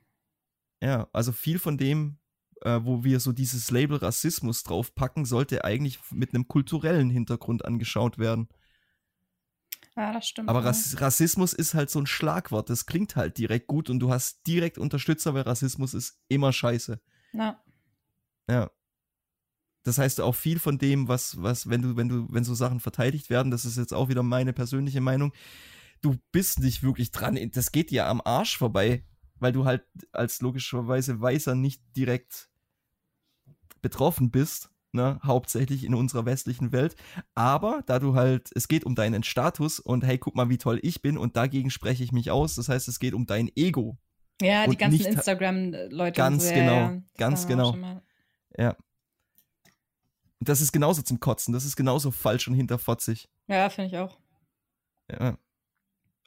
[0.82, 2.18] Ja, also viel von dem,
[2.62, 8.18] äh, wo wir so dieses Label Rassismus draufpacken, sollte eigentlich mit einem kulturellen Hintergrund angeschaut
[8.18, 8.48] werden.
[10.02, 10.50] Ja, das stimmt.
[10.50, 10.66] Aber.
[10.66, 14.48] Rass Rassismus ist halt so ein Schlagwort, das klingt halt direkt gut und du hast
[14.48, 17.00] direkt Unterstützer, weil Rassismus ist immer scheiße.
[17.34, 17.64] Ja.
[18.50, 18.72] Ja.
[19.84, 22.80] Das heißt auch viel von dem, was, was, wenn du, wenn du, wenn so Sachen
[22.80, 25.34] verteidigt werden, das ist jetzt auch wieder meine persönliche Meinung,
[26.02, 30.42] du bist nicht wirklich dran, das geht dir am Arsch vorbei, weil du halt als
[30.42, 32.50] logischerweise Weißer nicht direkt
[33.84, 36.96] betroffen bist, ne, hauptsächlich in unserer westlichen Welt.
[37.36, 40.80] Aber da du halt, es geht um deinen Status und hey, guck mal, wie toll
[40.82, 42.56] ich bin und dagegen spreche ich mich aus.
[42.56, 43.98] Das heißt, es geht um dein Ego.
[44.42, 46.18] Ja, die ganzen Instagram-Leute.
[46.18, 46.96] Ganz so, genau, ja, ja.
[46.96, 47.78] Das ganz genau.
[48.58, 48.76] Ja.
[50.40, 51.54] Und das ist genauso zum Kotzen.
[51.54, 53.30] Das ist genauso falsch und hinterfotzig.
[53.48, 54.18] Ja, finde ich auch.
[55.12, 55.38] Ja.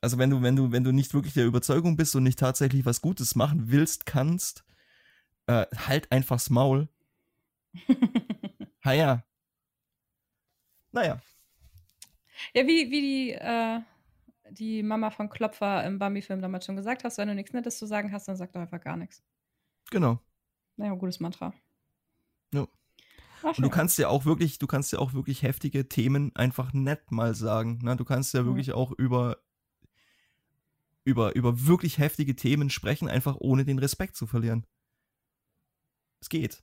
[0.00, 2.84] Also wenn du, wenn du, wenn du nicht wirklich der Überzeugung bist und nicht tatsächlich
[2.84, 4.64] was Gutes machen willst, kannst,
[5.46, 6.88] äh, halt einfach's Maul.
[8.84, 9.24] Ha ja.
[10.92, 11.20] Naja.
[12.52, 13.80] Ja, wie, wie die, äh,
[14.50, 17.86] die Mama von Klopfer im Bambi-Film damals schon gesagt hast, wenn du nichts Nettes zu
[17.86, 19.22] sagen hast, dann sag doch einfach gar nichts.
[19.90, 20.18] Genau.
[20.76, 21.54] Naja, gutes Mantra.
[22.52, 22.66] Ja.
[23.42, 26.72] Ach, Und du kannst ja auch wirklich, du kannst ja auch wirklich heftige Themen einfach
[26.72, 27.78] nett mal sagen.
[27.82, 27.96] Ne?
[27.96, 28.46] Du kannst ja Mhm.
[28.46, 29.38] wirklich auch über,
[31.04, 34.66] über, über wirklich heftige Themen sprechen, einfach ohne den Respekt zu verlieren.
[36.20, 36.62] Es geht.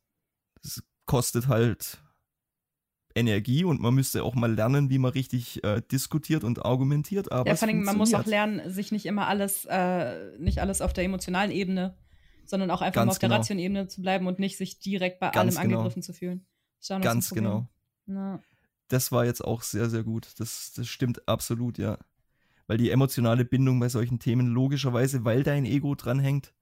[0.63, 2.01] Es kostet halt
[3.16, 7.32] Energie und man müsste auch mal lernen, wie man richtig äh, diskutiert und argumentiert.
[7.32, 10.82] Aber ja, vor allem, man muss auch lernen, sich nicht immer alles, äh, nicht alles
[10.82, 11.95] auf der emotionalen Ebene,
[12.45, 13.38] sondern auch einfach Ganz mal auf der genau.
[13.39, 15.80] rationalen Ebene zu bleiben und nicht sich direkt bei Ganz allem genau.
[15.80, 16.45] angegriffen zu fühlen.
[16.88, 17.68] Ganz genau.
[18.05, 18.41] Na,
[18.88, 20.28] Das war jetzt auch sehr, sehr gut.
[20.38, 21.97] Das, das stimmt absolut, ja.
[22.68, 26.53] Weil die emotionale Bindung bei solchen Themen logischerweise, weil dein Ego dranhängt,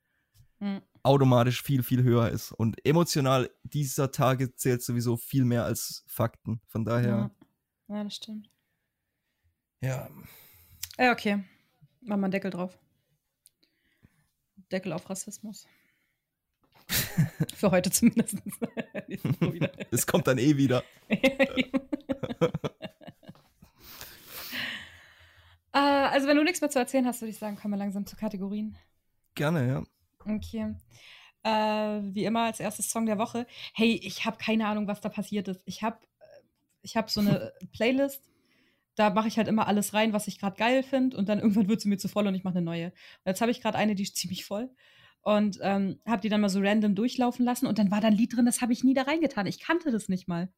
[0.60, 0.82] hm.
[1.04, 2.52] Automatisch viel, viel höher ist.
[2.52, 6.62] Und emotional dieser Tage zählt sowieso viel mehr als Fakten.
[6.68, 7.32] Von daher,
[7.88, 7.96] ja.
[7.96, 8.50] ja, das stimmt.
[9.82, 10.10] ja.
[10.98, 11.44] Ja, okay.
[12.02, 12.78] Machen wir einen Deckel drauf.
[14.72, 15.66] Deckel auf Rassismus.
[17.56, 18.38] Für heute zumindest.
[19.92, 20.84] Es kommt dann eh wieder.
[21.10, 21.20] äh,
[25.74, 28.16] also, wenn du nichts mehr zu erzählen hast, würde ich sagen, kommen wir langsam zu
[28.16, 28.78] Kategorien.
[29.36, 29.84] Gerne, ja.
[30.26, 30.76] Okay.
[31.44, 31.50] Äh,
[32.14, 33.48] wie immer als erstes Song der Woche.
[33.74, 35.62] Hey, ich habe keine Ahnung, was da passiert ist.
[35.66, 36.00] Ich habe
[36.82, 38.24] ich hab so eine Playlist.
[38.96, 41.16] Da mache ich halt immer alles rein, was ich gerade geil finde.
[41.16, 42.88] Und dann irgendwann wird sie mir zu voll und ich mache eine neue.
[42.88, 44.70] Und jetzt habe ich gerade eine, die ist ziemlich voll.
[45.22, 47.68] Und ähm, habe die dann mal so random durchlaufen lassen.
[47.68, 49.48] Und dann war da ein Lied drin, das habe ich nie da reingetan.
[49.48, 50.52] Ich kannte das nicht mal.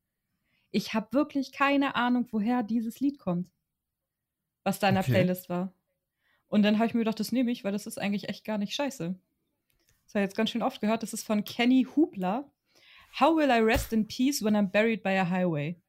[0.72, 3.52] Ich habe wirklich keine Ahnung, woher dieses Lied kommt.
[4.64, 5.12] Was da in der Okay.
[5.12, 5.74] Playlist war.
[6.48, 8.58] Und dann habe ich mir gedacht, das nehme ich, weil das ist eigentlich echt gar
[8.58, 9.20] nicht scheiße.
[10.12, 11.04] Das habe ich jetzt ganz schön oft gehört.
[11.04, 12.52] Das ist von Kenny Hubler.
[13.18, 15.82] How will I rest in peace when I'm buried by a highway?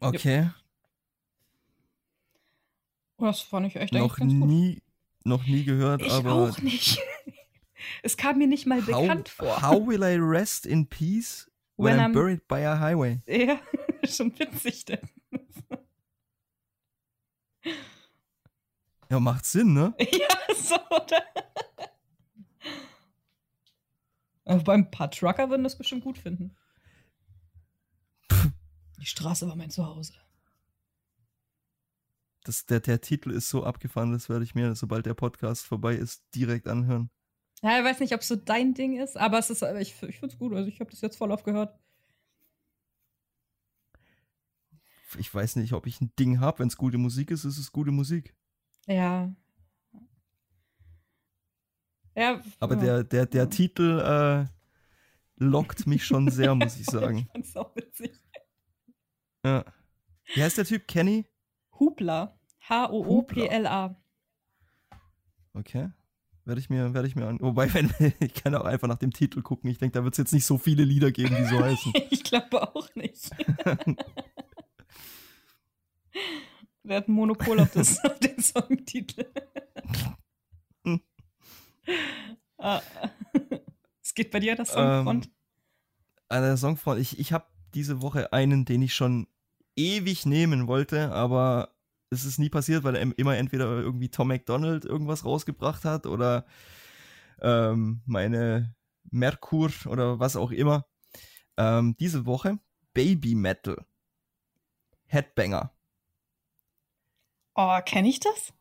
[0.00, 0.50] Okay.
[3.18, 4.48] Oh, das fand ich echt Noch ganz gut.
[4.48, 4.82] nie,
[5.24, 6.32] noch nie gehört, Ich aber.
[6.32, 6.98] auch nicht.
[8.02, 9.62] es kam mir nicht mal bekannt how, vor.
[9.62, 13.20] How will I rest in peace when, When I'm I'm- buried by a highway?
[13.26, 13.60] Ja,
[14.08, 15.08] schon witzig denn.
[19.10, 19.94] Ja, macht Sinn, ne?
[19.98, 21.22] ja, so, oder?
[24.44, 26.56] Aber beim paar Trucker würden das bestimmt gut finden.
[29.00, 30.14] Die Straße war mein Zuhause.
[32.44, 35.94] Das, der, der Titel ist so abgefahren, das werde ich mir, sobald der Podcast vorbei
[35.94, 37.10] ist, direkt anhören.
[37.62, 40.18] Ja, ich weiß nicht, ob es so dein Ding ist, aber es ist, ich, ich
[40.18, 40.54] finde es gut.
[40.54, 41.78] Also ich habe das jetzt voll oft gehört.
[45.16, 46.60] ich weiß nicht, ob ich ein Ding habe.
[46.60, 48.34] Wenn es gute Musik ist, ist es gute Musik.
[48.88, 49.30] Ja.
[52.16, 52.42] Ja.
[52.58, 52.80] Aber ja.
[52.80, 54.46] der, der, der Titel äh,
[55.36, 57.18] lockt mich schon sehr, muss ich sagen.
[57.18, 58.12] Ich fand's auch witzig.
[59.44, 59.64] Ja.
[60.34, 60.88] Wie heißt der Typ?
[60.88, 61.26] Kenny?
[61.78, 62.38] Hupla.
[62.68, 63.96] H-O-O-P-L-A.
[65.54, 65.90] Okay.
[66.44, 67.38] Werde ich mir, werde ich mir an.
[67.40, 69.70] Wobei, wenn, ich kann auch einfach nach dem Titel gucken.
[69.70, 71.92] Ich denke, da wird es jetzt nicht so viele Lieder geben, die so heißen.
[72.10, 73.30] ich glaube auch nicht.
[76.88, 79.26] Wer hat ein Monopol auf, das, auf den Songtitel?
[82.58, 82.80] ah.
[84.02, 85.26] Es geht bei dir an der Songfront?
[85.26, 85.32] Ähm,
[86.30, 86.98] an der Songfront.
[86.98, 87.44] Ich, ich habe
[87.74, 89.26] diese Woche einen, den ich schon
[89.76, 91.74] ewig nehmen wollte, aber
[92.08, 96.46] es ist nie passiert, weil er immer entweder irgendwie Tom McDonald irgendwas rausgebracht hat oder
[97.42, 98.74] ähm, meine
[99.10, 100.86] Merkur oder was auch immer.
[101.58, 102.58] Ähm, diese Woche
[102.94, 103.84] Baby Metal.
[105.04, 105.70] Headbanger.
[107.60, 108.52] Oh, kenne ich das?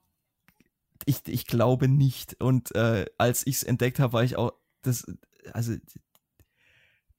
[1.06, 2.42] Ich, ich glaube nicht.
[2.42, 5.06] Und äh, als ich es entdeckt habe, war ich auch, das,
[5.54, 5.76] also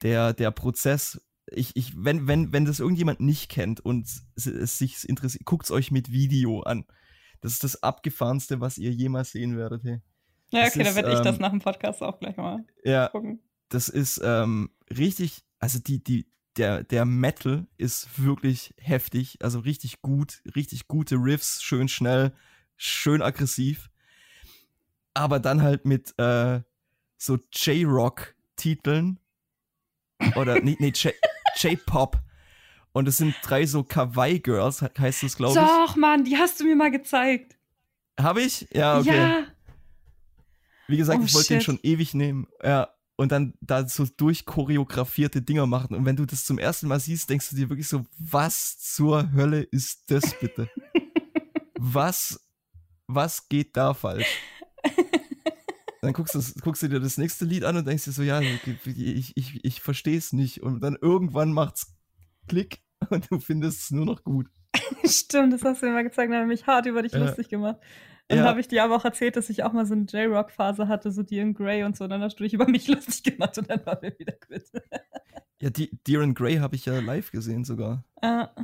[0.01, 4.77] der, der Prozess, ich, ich, wenn, wenn, wenn das irgendjemand nicht kennt und es, es
[4.77, 6.85] sich interessiert, guckt es euch mit Video an.
[7.39, 9.85] Das ist das abgefahrenste, was ihr jemals sehen werdet.
[9.85, 10.01] Hey.
[10.51, 13.39] Ja, okay, dann werde ich das ähm, nach dem Podcast auch gleich mal Ja, gucken.
[13.69, 16.27] das ist ähm, richtig, also die, die,
[16.59, 22.33] der, der Metal ist wirklich heftig, also richtig gut, richtig gute Riffs, schön schnell,
[22.75, 23.89] schön aggressiv.
[25.13, 26.61] Aber dann halt mit äh,
[27.17, 29.19] so J-Rock-Titeln
[30.35, 30.93] oder nee, nee
[31.55, 32.19] J-Pop.
[32.91, 35.65] Und es sind drei so Kawaii-Girls, he- heißt das, glaube ich.
[35.65, 37.57] Doch, Mann, die hast du mir mal gezeigt.
[38.19, 38.67] Habe ich?
[38.73, 39.15] Ja, okay.
[39.17, 39.43] Ja.
[40.87, 42.47] Wie gesagt, Oh, ich wollte den schon ewig nehmen.
[42.63, 42.89] Ja.
[43.19, 45.93] Und dann da so durchchoreografierte Dinger machen.
[45.93, 49.33] Und wenn du das zum ersten Mal siehst, denkst du dir wirklich so, was zur
[49.33, 50.69] Hölle ist das bitte?
[51.77, 52.39] was,
[53.07, 54.25] was geht da falsch?
[56.01, 58.39] Dann guckst du, guckst du dir das nächste Lied an und denkst dir so, ja,
[58.39, 60.63] ich, ich, ich verstehe es nicht.
[60.63, 61.93] Und dann irgendwann macht's
[62.47, 62.79] Klick
[63.09, 64.47] und du findest es nur noch gut.
[65.03, 67.19] Stimmt, das hast du mir mal gezeigt, da habe ich mich hart über dich Ja.
[67.19, 67.81] lustig gemacht.
[68.29, 68.43] Dann Ja.
[68.45, 71.23] habe ich dir aber auch erzählt, dass ich auch mal so eine J-Rock-Phase hatte, so
[71.23, 72.03] Dion Grey und so.
[72.05, 74.71] Und dann hast du dich über mich lustig gemacht und dann waren wir wieder quitt.
[75.61, 78.05] Ja, die, Deeren Grey habe ich ja live gesehen sogar.
[78.21, 78.55] Äh, hat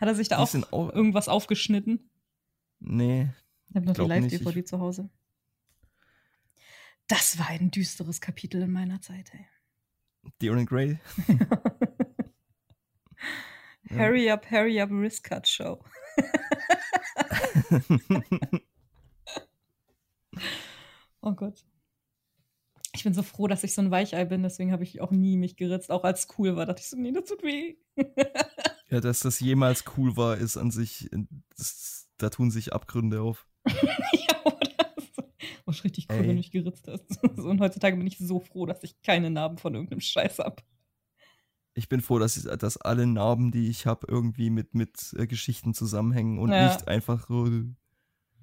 [0.00, 2.10] er sich da auch auch- irgendwas aufgeschnitten?
[2.80, 3.28] Nee,
[3.68, 5.08] Ich habe noch die Live-DVD zu Hause.
[7.06, 9.46] Das war ein düsteres Kapitel in meiner Zeit, ey.
[10.40, 10.98] Deeren Grey.
[13.90, 15.84] Hurry up, hurry up, Wrist Cut Show.
[21.22, 21.64] Oh Gott.
[22.94, 25.38] Ich bin so froh, dass ich so ein Weichei bin, deswegen habe ich auch nie
[25.38, 25.90] mich geritzt.
[25.90, 27.76] Auch als es cool war, dachte ich so, nee, das tut weh.
[28.90, 31.08] Ja, dass das jemals cool war, ist an sich,
[31.56, 33.48] das, da tun sich Abgründe auf.
[33.66, 34.92] ja, oder?
[35.16, 35.22] So.
[35.64, 36.22] Oh, ist richtig cool, Ey.
[36.24, 37.06] wenn du dich geritzt hast.
[37.36, 40.62] So, und heutzutage bin ich so froh, dass ich keine Narben von irgendeinem Scheiß habe.
[41.72, 45.26] Ich bin froh, dass, ich, dass alle Narben, die ich habe, irgendwie mit, mit äh,
[45.26, 46.66] Geschichten zusammenhängen und Ja.
[46.66, 47.48] nicht einfach so.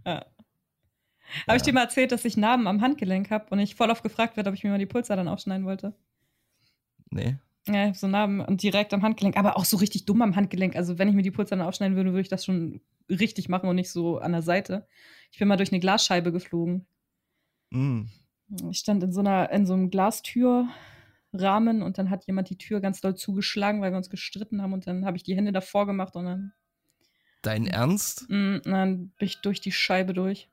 [0.03, 0.25] Ja.
[1.47, 4.03] Habe ich dir mal erzählt, dass ich Narben am Handgelenk habe und ich voll oft
[4.03, 5.93] gefragt werde, ob ich mir mal die Pulsadern aufschneiden wollte?
[7.11, 7.37] Nee.
[7.67, 10.35] Ja, ich habe so Narben und direkt am Handgelenk, aber auch so richtig dumm am
[10.35, 10.75] Handgelenk.
[10.75, 13.75] Also, wenn ich mir die Pulsadern aufschneiden würde, würde ich das schon richtig machen und
[13.75, 14.87] nicht so an der Seite.
[15.31, 16.87] Ich bin mal durch eine Glasscheibe geflogen.
[17.71, 18.03] Mm.
[18.71, 22.81] Ich stand in so einer, in so einem Glastürrahmen und dann hat jemand die Tür
[22.81, 25.85] ganz doll zugeschlagen, weil wir uns gestritten haben und dann habe ich die Hände davor
[25.85, 26.53] gemacht und dann,
[27.41, 28.25] Dein Ernst?
[28.29, 30.49] mm, dann bin ich durch die Scheibe durch.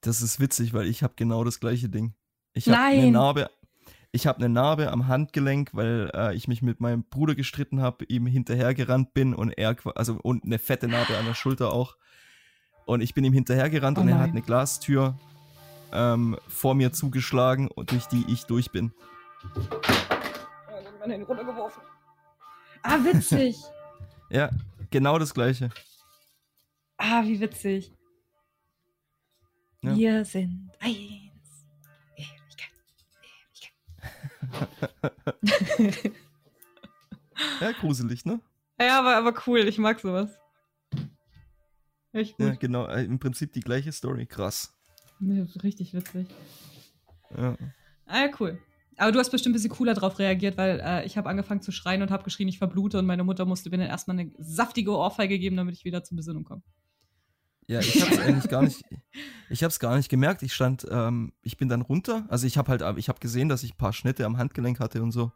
[0.00, 2.14] Das ist witzig, weil ich habe genau das gleiche Ding.
[2.52, 3.10] Ich habe eine.
[3.10, 3.50] Narbe.
[4.12, 8.04] Ich habe eine Narbe am Handgelenk, weil äh, ich mich mit meinem Bruder gestritten habe,
[8.04, 11.96] ihm hinterhergerannt bin und er, also und eine fette Narbe an der Schulter auch.
[12.86, 15.18] Und ich bin ihm hinterhergerannt Oh und er hat eine Glastür
[15.92, 18.92] ähm, vor mir zugeschlagen, und durch die ich durch bin.
[19.42, 21.82] Ja, dann meine Hände runtergeworfen.
[22.82, 23.56] Ah, witzig.
[24.30, 24.50] Ja,
[24.90, 25.68] genau das gleiche.
[26.96, 27.92] ah, wie witzig.
[29.84, 29.96] Ja.
[29.96, 30.96] Wir sind eins.
[32.16, 32.72] Ewigkeit.
[35.78, 36.12] Ewigkeit.
[37.60, 38.40] Ja, gruselig, ne?
[38.80, 39.60] ja, aber, aber cool.
[39.60, 40.30] Ich mag sowas.
[42.12, 42.46] Echt gut.
[42.46, 42.86] Ja, genau.
[42.86, 44.26] äh, Im Prinzip die gleiche Story.
[44.26, 44.72] Krass.
[45.20, 45.44] Ja.
[45.62, 46.28] Richtig witzig.
[47.36, 47.56] Ja.
[48.06, 48.58] Ah, ja, cool.
[48.96, 51.72] Aber du hast bestimmt ein bisschen cooler drauf reagiert, weil äh, ich habe angefangen zu
[51.72, 54.92] schreien und habe geschrien, ich verblute und meine Mutter musste mir dann erstmal eine saftige
[54.92, 56.62] Ohrfeige geben, damit ich wieder zur Besinnung komme.
[57.66, 58.82] Ja, ich hab's eigentlich gar nicht,
[59.50, 60.42] ich hab's gar nicht gemerkt.
[60.42, 62.26] Ich stand, ähm, ich bin dann runter.
[62.28, 65.02] Also ich habe halt, ich habe gesehen, dass ich ein paar Schnitte am Handgelenk hatte
[65.02, 65.32] und so.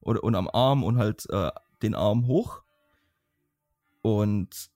[0.00, 1.50] Oder, und am Arm und halt äh,
[1.82, 2.62] den Arm hoch.
[4.02, 4.70] Und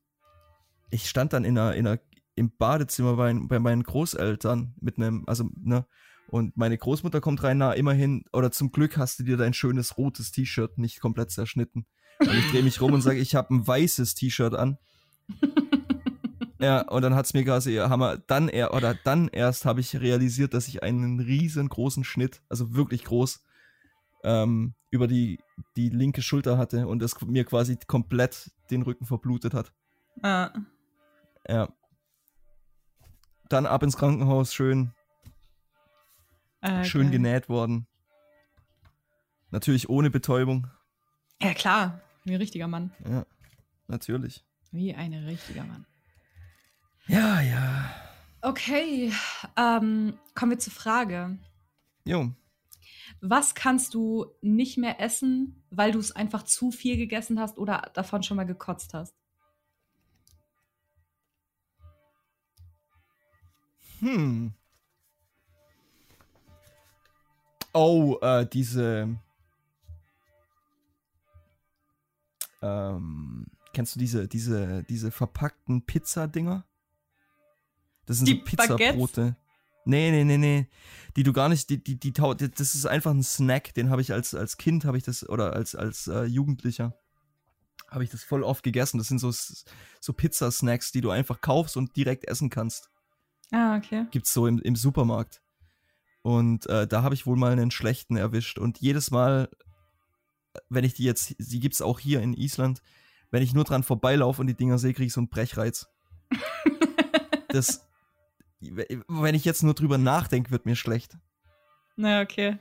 [0.90, 2.00] ich stand dann in einer, in einer,
[2.34, 5.86] im Badezimmer bei, bei meinen Großeltern mit einem, also, ne,
[6.28, 9.96] und meine Großmutter kommt rein, na, immerhin, oder zum Glück hast du dir dein schönes
[9.96, 11.86] rotes T-Shirt nicht komplett zerschnitten.
[12.20, 14.78] Und ich drehe mich rum und sage, ich habe ein weißes T-Shirt an.
[16.60, 20.54] Ja, und dann hat's mir quasi, Hammer, dann er, oder dann erst habe ich realisiert,
[20.54, 23.44] dass ich einen riesengroßen Schnitt, also wirklich groß,
[24.24, 25.38] ähm, über die,
[25.76, 29.72] die linke Schulter hatte und es mir quasi komplett den Rücken verblutet hat.
[30.22, 30.50] Ah.
[31.46, 31.68] Ja.
[33.48, 34.92] Dann ab ins Krankenhaus, schön,
[36.60, 37.10] Äh, schön geil.
[37.12, 37.86] genäht worden.
[39.50, 40.66] Natürlich ohne Betäubung.
[41.40, 42.00] Ja, klar.
[42.24, 42.90] Wie ein richtiger Mann.
[43.08, 43.24] Ja,
[43.86, 44.44] natürlich.
[44.72, 45.86] Wie ein richtiger Mann.
[47.08, 47.90] Ja, ja.
[48.42, 49.10] Okay,
[49.56, 51.38] ähm, kommen wir zur Frage.
[52.04, 52.30] Jo.
[53.22, 57.90] Was kannst du nicht mehr essen, weil du es einfach zu viel gegessen hast oder
[57.94, 59.14] davon schon mal gekotzt hast?
[64.00, 64.52] Hm.
[67.72, 69.18] Oh, äh, diese.
[72.60, 76.64] Ähm, kennst du diese, diese, diese verpackten Pizzadinger?
[78.08, 79.36] Das sind Die so Pizzabrote.
[79.84, 80.66] Nee, nee, nee, nee.
[81.16, 84.12] Die du gar nicht, die, die, die, das ist einfach ein Snack, den habe ich
[84.12, 86.94] als, als Kind, habe ich das, oder als, als äh, Jugendlicher,
[87.88, 88.98] habe ich das voll oft gegessen.
[88.98, 92.90] Das sind so, so Pizzasnacks, die du einfach kaufst und direkt essen kannst
[93.50, 94.06] Ah, okay.
[94.10, 95.40] gibt's so im, im Supermarkt.
[96.22, 98.58] Und äh, da habe ich wohl mal einen schlechten erwischt.
[98.58, 99.48] Und jedes Mal,
[100.68, 102.82] wenn ich die jetzt, die gibt's auch hier in Island,
[103.30, 105.88] wenn ich nur dran vorbeilaufe und die Dinger sehe, kriege ich so einen Brechreiz.
[107.48, 107.87] das,
[108.60, 111.16] wenn ich jetzt nur drüber nachdenke, wird mir schlecht.
[111.96, 112.58] Na, okay.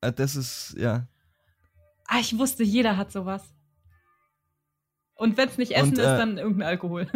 [0.00, 1.06] Äh, das ist, ja.
[2.06, 3.42] Ah, ich wusste, jeder hat sowas.
[5.14, 7.06] Und wenn es nicht Essen Und, ist, äh, dann irgendein Alkohol.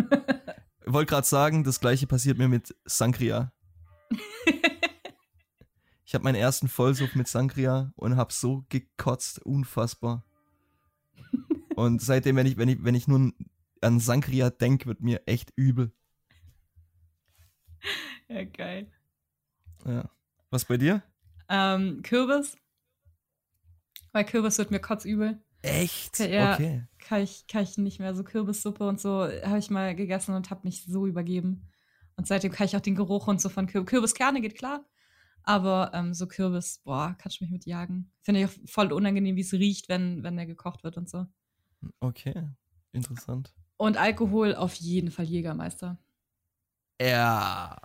[0.87, 3.53] Wollte gerade sagen, das gleiche passiert mir mit Sangria.
[6.09, 10.25] Ich habe meinen ersten Vollsuff mit Sangria und habe so gekotzt, unfassbar.
[11.75, 13.33] Und seitdem, wenn ich, wenn ich, wenn ich nur
[13.81, 15.93] an Sangria denke, wird mir echt übel.
[18.29, 18.91] ja, geil.
[19.85, 20.11] Ja.
[20.51, 21.03] Was bei dir?
[21.49, 22.57] Ähm, Kürbis.
[24.13, 25.41] Weil Kürbis wird mir kotzübel.
[25.63, 26.19] Echt?
[26.21, 26.55] Ja.
[26.55, 26.85] Okay.
[26.99, 28.15] Kann ich, kann ich nicht mehr.
[28.15, 31.69] So Kürbissuppe und so habe ich mal gegessen und habe mich so übergeben.
[32.17, 33.91] Und seitdem kann ich auch den Geruch und so von Kürbis.
[33.91, 34.85] Kürbiskerne geht klar.
[35.43, 38.11] Aber ähm, so Kürbis, boah, kannst du mich mit jagen.
[38.23, 41.27] Finde ich auch voll unangenehm, wie es riecht, wenn, wenn der gekocht wird und so.
[42.01, 42.49] Okay.
[42.93, 43.55] Interessant.
[43.77, 45.99] Und Alkohol auf jeden Fall Jägermeister.
[47.01, 47.77] Ja.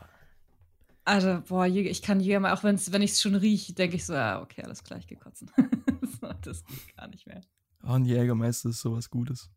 [1.04, 4.06] Also, boah, Jäger, ich kann Jägermeister, auch wenn's, wenn ich es schon rieche, denke ich
[4.06, 5.50] so, ah, okay, alles klar, ich geh kotzen.
[6.22, 7.42] so, das geht gar nicht mehr.
[7.84, 9.50] Oh, ein Jägermeister ist sowas Gutes.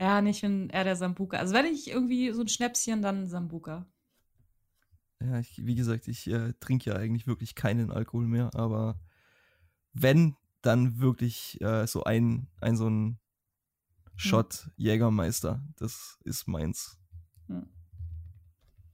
[0.00, 1.36] Ja, nicht bin eher der Sambuka.
[1.36, 3.86] Also, wenn ich irgendwie so ein Schnäpschen, dann Sambuka.
[5.20, 9.00] Ja, ich, wie gesagt, ich äh, trinke ja eigentlich wirklich keinen Alkohol mehr, aber
[9.92, 13.18] wenn, dann wirklich äh, so ein, ein so ein
[14.16, 15.62] Shot Jägermeister.
[15.76, 16.98] Das ist meins.
[17.48, 17.68] Hm.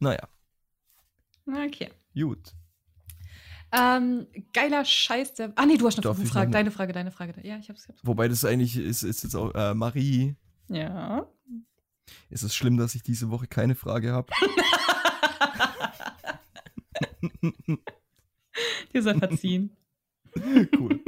[0.02, 0.28] Naja,
[1.46, 1.90] Okay.
[2.14, 2.54] gut.
[3.70, 5.52] Ähm, geiler Scheiß der.
[5.56, 6.50] Ah, nee, du hast noch eine Frage.
[6.50, 7.34] Deine Frage, deine Frage.
[7.42, 7.84] Ja, ich hab's.
[7.84, 8.00] Ich hab's.
[8.02, 10.34] Wobei das eigentlich ist, ist jetzt auch äh, Marie.
[10.68, 11.26] Ja.
[12.30, 14.30] Ist es schlimm, dass ich diese Woche keine Frage habe?
[18.92, 19.70] Dir sei verziehen.
[20.78, 21.00] cool.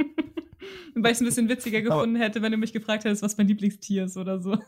[0.95, 3.37] Weil ich es ein bisschen witziger Aber- gefunden hätte, wenn du mich gefragt hättest, was
[3.37, 4.57] mein Lieblingstier ist oder so.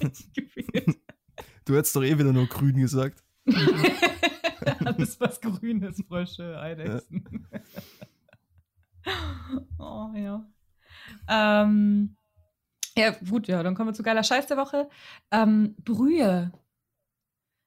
[0.00, 0.95] Ich gewählt.
[1.66, 3.22] Du hättest doch eh wieder nur grün gesagt.
[4.84, 7.48] Alles, was grün ist, Frösche, Eidechsen.
[9.78, 10.48] oh, ja.
[11.28, 12.16] Ähm,
[12.96, 14.88] ja, gut, ja, dann kommen wir zu geiler Scheiß der Woche.
[15.32, 16.52] Ähm, Brühe.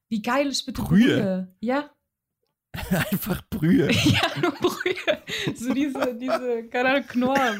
[0.08, 1.20] Wie geil ist bitte Brühe?
[1.20, 1.54] Brühe?
[1.60, 1.90] Ja,
[3.10, 3.90] Einfach Brühe.
[4.04, 5.54] ja, nur Brühe.
[5.56, 7.56] So diese, diese, keine Ahnung, Knorr.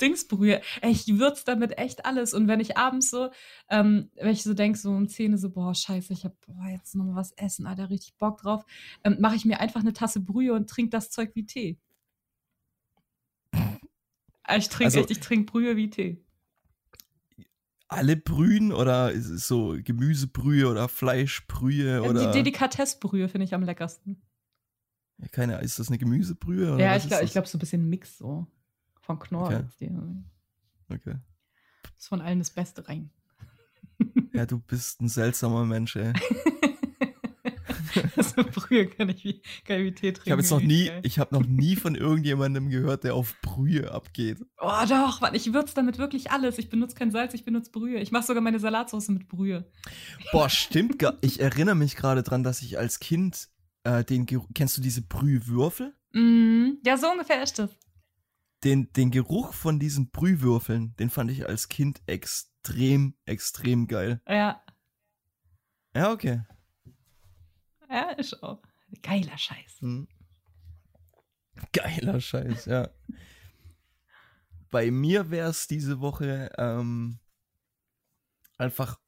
[0.00, 0.62] Dingsbrühe.
[0.82, 2.32] Ich würze damit echt alles.
[2.32, 3.30] Und wenn ich abends so,
[3.68, 6.68] ähm, wenn ich so denke, so um 10 Uhr so, boah, scheiße, ich hab boah,
[6.68, 8.64] jetzt noch mal was essen, Alter, richtig Bock drauf,
[9.04, 11.78] ähm, mache ich mir einfach eine Tasse Brühe und trinke das Zeug wie Tee.
[14.44, 16.24] Ah, Ich trinke Also- echt, ich trinke Brühe wie Tee.
[17.90, 22.26] Alle Brühen oder ist es so Gemüsebrühe oder Fleischbrühe oder.
[22.26, 24.20] Die Delikatessbrühe finde ich am leckersten.
[25.18, 26.74] Ja, keine Ahnung, ist das eine Gemüsebrühe?
[26.74, 27.32] Oder ja, ich glaube, das?
[27.32, 28.46] glaub, so ein bisschen Mix so.
[29.00, 29.46] Von Knorr.
[29.48, 29.64] Okay.
[29.80, 31.16] die- Okay.
[31.98, 33.10] Ist von allen das Beste rein.
[34.32, 36.12] Ja, du bist ein seltsamer Mensch, ey.
[38.16, 40.22] also Brühe kann ich wie, kann ich wie Tee trinken.
[40.26, 41.00] Ich habe jetzt noch nie, geil.
[41.02, 44.38] ich habe noch nie von irgendjemandem gehört, der auf Brühe abgeht.
[44.60, 46.58] Oh doch, Mann, ich würze damit wirklich alles.
[46.58, 47.98] Ich benutze kein Salz, ich benutze Brühe.
[47.98, 49.68] Ich mache sogar meine Salatsauce mit Brühe.
[50.32, 51.04] Boah, stimmt.
[51.20, 53.48] Ich erinnere mich gerade dran, dass ich als Kind
[53.88, 55.94] äh, den kennst du diese Brühwürfel?
[56.12, 57.70] Mm, ja, so ungefähr ist das.
[58.64, 64.20] Den, den Geruch von diesen Brühwürfeln, den fand ich als Kind extrem, extrem geil.
[64.28, 64.62] Ja,
[65.94, 66.42] Ja, okay.
[67.88, 68.60] ja, ist auch.
[69.02, 69.80] Geiler Scheiß.
[69.80, 70.08] Hm.
[71.72, 72.90] Geiler Scheiß, ja.
[74.70, 77.20] Bei mir wäre es diese Woche ähm,
[78.58, 78.98] einfach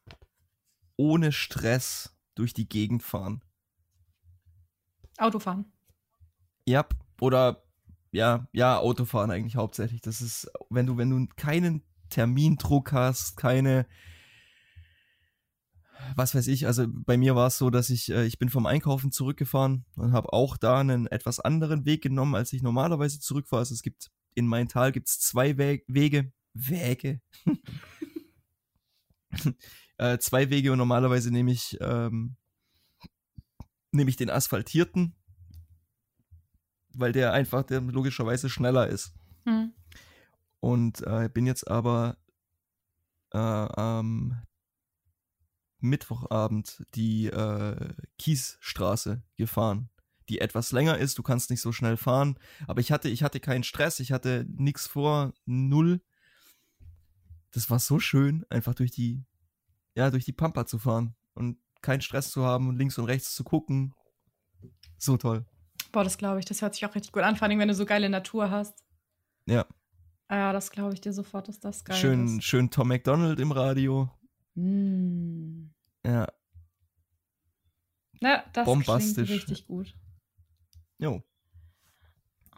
[0.96, 3.42] ohne Stress durch die Gegend fahren.
[5.20, 5.66] Autofahren.
[6.66, 6.86] Ja,
[7.20, 7.62] oder
[8.12, 10.00] ja, ja, Autofahren eigentlich hauptsächlich.
[10.00, 13.86] Das ist, wenn du, wenn du keinen Termindruck hast, keine,
[16.16, 18.66] was weiß ich, also bei mir war es so, dass ich, äh, ich bin vom
[18.66, 23.60] Einkaufen zurückgefahren und habe auch da einen etwas anderen Weg genommen, als ich normalerweise zurückfahre.
[23.60, 27.20] Also es gibt, in mein Tal gibt es zwei Wege, Wege, Wege,
[29.98, 32.36] äh, zwei Wege und normalerweise nehme ich, ähm,
[33.92, 35.14] nehme ich den asphaltierten,
[36.94, 39.12] weil der einfach der logischerweise schneller ist.
[39.44, 39.72] Hm.
[40.60, 42.18] Und äh, bin jetzt aber
[43.32, 44.42] äh, am
[45.80, 49.88] Mittwochabend die äh, Kiesstraße gefahren,
[50.28, 51.18] die etwas länger ist.
[51.18, 54.46] Du kannst nicht so schnell fahren, aber ich hatte, ich hatte keinen Stress, ich hatte
[54.48, 56.02] nichts vor, null.
[57.52, 59.24] Das war so schön, einfach durch die,
[59.94, 63.34] ja, durch die Pampa zu fahren und keinen Stress zu haben und links und rechts
[63.34, 63.94] zu gucken.
[64.98, 65.46] So toll.
[65.92, 66.44] Boah, das glaube ich.
[66.44, 67.36] Das hört sich auch richtig gut an.
[67.36, 68.84] Vor allem, wenn du so geile Natur hast.
[69.46, 69.66] Ja,
[70.30, 72.44] Ja, das glaube ich dir sofort, dass das geil schön, ist.
[72.44, 74.10] schön Tom McDonald im Radio.
[74.54, 75.70] Mm.
[76.04, 76.26] Ja,
[78.20, 79.28] Ja, das Bombastisch.
[79.28, 79.94] klingt richtig gut.
[80.98, 81.22] jo.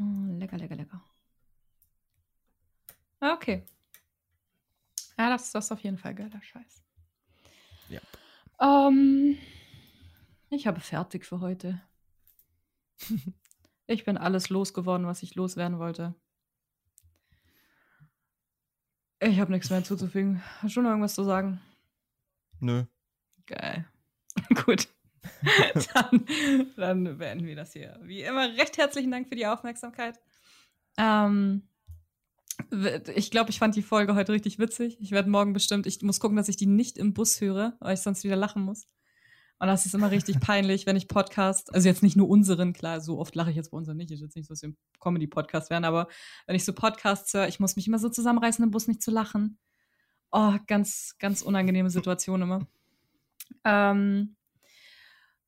[0.01, 0.05] Oh,
[0.39, 1.03] lecker, lecker, lecker.
[3.21, 3.65] Ah, Okay.
[5.19, 6.83] Ja, das, das ist auf jeden Fall geiler Scheiß.
[7.89, 8.01] Ja.
[8.63, 9.37] Ähm,
[10.51, 11.83] ich habe fertig für heute.
[13.87, 16.15] ich bin alles losgeworden, was ich loswerden wollte.
[19.21, 20.43] Ich habe nichts mehr hinzuzufügen.
[20.61, 21.61] Hast du noch irgendwas zu sagen?
[22.61, 22.85] Nö.
[23.47, 23.87] Geil.
[24.65, 24.89] Gut.
[25.95, 26.27] dann,
[26.77, 27.99] dann beenden wir das hier.
[28.03, 30.21] Wie immer, recht herzlichen Dank für die Aufmerksamkeit.
[30.97, 31.69] Ähm,
[33.15, 34.99] ich glaube, ich fand die Folge heute richtig witzig.
[35.01, 37.95] Ich werde morgen bestimmt, ich muss gucken, dass ich die nicht im Bus höre, weil
[37.95, 38.87] ich sonst wieder lachen muss.
[39.59, 43.01] Und das ist immer richtig peinlich, wenn ich Podcast, also jetzt nicht nur unseren, klar,
[43.01, 44.77] so oft lache ich jetzt bei unseren nicht, ist jetzt nicht so, dass wir ein
[45.01, 46.09] Comedy-Podcast werden, aber
[46.47, 49.11] wenn ich so Podcasts höre, ich muss mich immer so zusammenreißen, im Bus nicht zu
[49.11, 49.59] lachen.
[50.33, 52.67] Oh, ganz, ganz unangenehme Situation immer.
[53.65, 54.35] Ähm,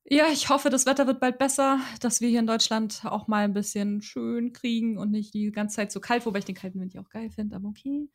[0.07, 3.43] ja, ich hoffe, das Wetter wird bald besser, dass wir hier in Deutschland auch mal
[3.43, 6.79] ein bisschen schön kriegen und nicht die ganze Zeit so kalt, wobei ich den kalten
[6.79, 8.07] Wind ja auch geil finde, aber okay.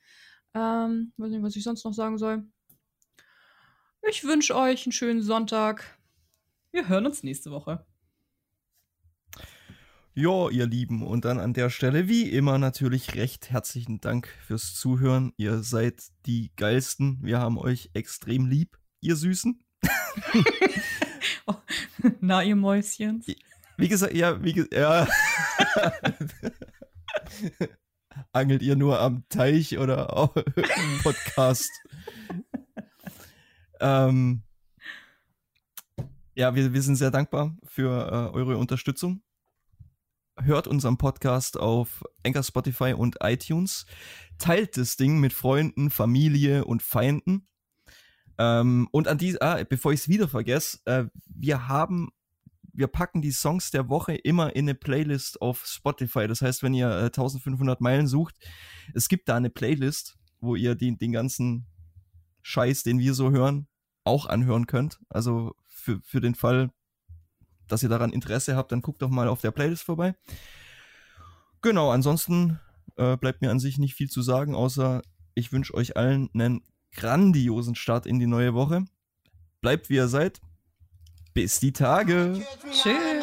[0.55, 2.45] Ähm, weiß nicht, was ich sonst noch sagen soll.
[4.09, 5.99] Ich wünsche euch einen schönen Sonntag.
[6.73, 7.85] Wir hören uns nächste Woche.
[10.15, 14.75] Ja, ihr Lieben, und dann an der Stelle wie immer natürlich recht herzlichen Dank fürs
[14.75, 15.33] Zuhören.
[15.37, 17.19] Ihr seid die geilsten.
[17.23, 19.65] Wir haben euch extrem lieb, ihr Süßen.
[22.21, 23.25] Na, ihr Mäuschen.
[23.77, 25.07] Wie gesagt, ja, wie gesagt, ja.
[28.33, 31.71] Angelt ihr nur am Teich oder auch im Podcast?
[33.81, 34.43] ähm,
[36.35, 39.23] ja, wir, wir sind sehr dankbar für äh, eure Unterstützung.
[40.39, 43.85] Hört unseren Podcast auf Anchor, Spotify und iTunes.
[44.39, 47.50] Teilt das Ding mit Freunden, Familie und Feinden.
[48.41, 52.11] Ähm, und an die, ah, bevor ich es wieder vergesse, äh, wir haben
[52.73, 56.27] wir packen die Songs der Woche immer in eine Playlist auf Spotify.
[56.27, 58.37] Das heißt, wenn ihr äh, 1500 Meilen sucht,
[58.95, 61.67] es gibt da eine Playlist, wo ihr den, den ganzen
[62.43, 63.67] Scheiß, den wir so hören,
[64.05, 64.99] auch anhören könnt.
[65.11, 66.71] Also für, für den Fall,
[67.69, 70.15] dass ihr daran Interesse habt, dann guckt doch mal auf der Playlist vorbei.
[71.61, 72.61] Genau, ansonsten
[72.97, 75.03] äh, bleibt mir an sich nicht viel zu sagen, außer
[75.35, 76.63] ich wünsche euch allen einen
[76.93, 78.85] grandiosen Start in die neue Woche.
[79.61, 80.41] Bleibt wie ihr seid.
[81.35, 82.45] Bis die Tage.
[82.71, 83.20] Tschüss.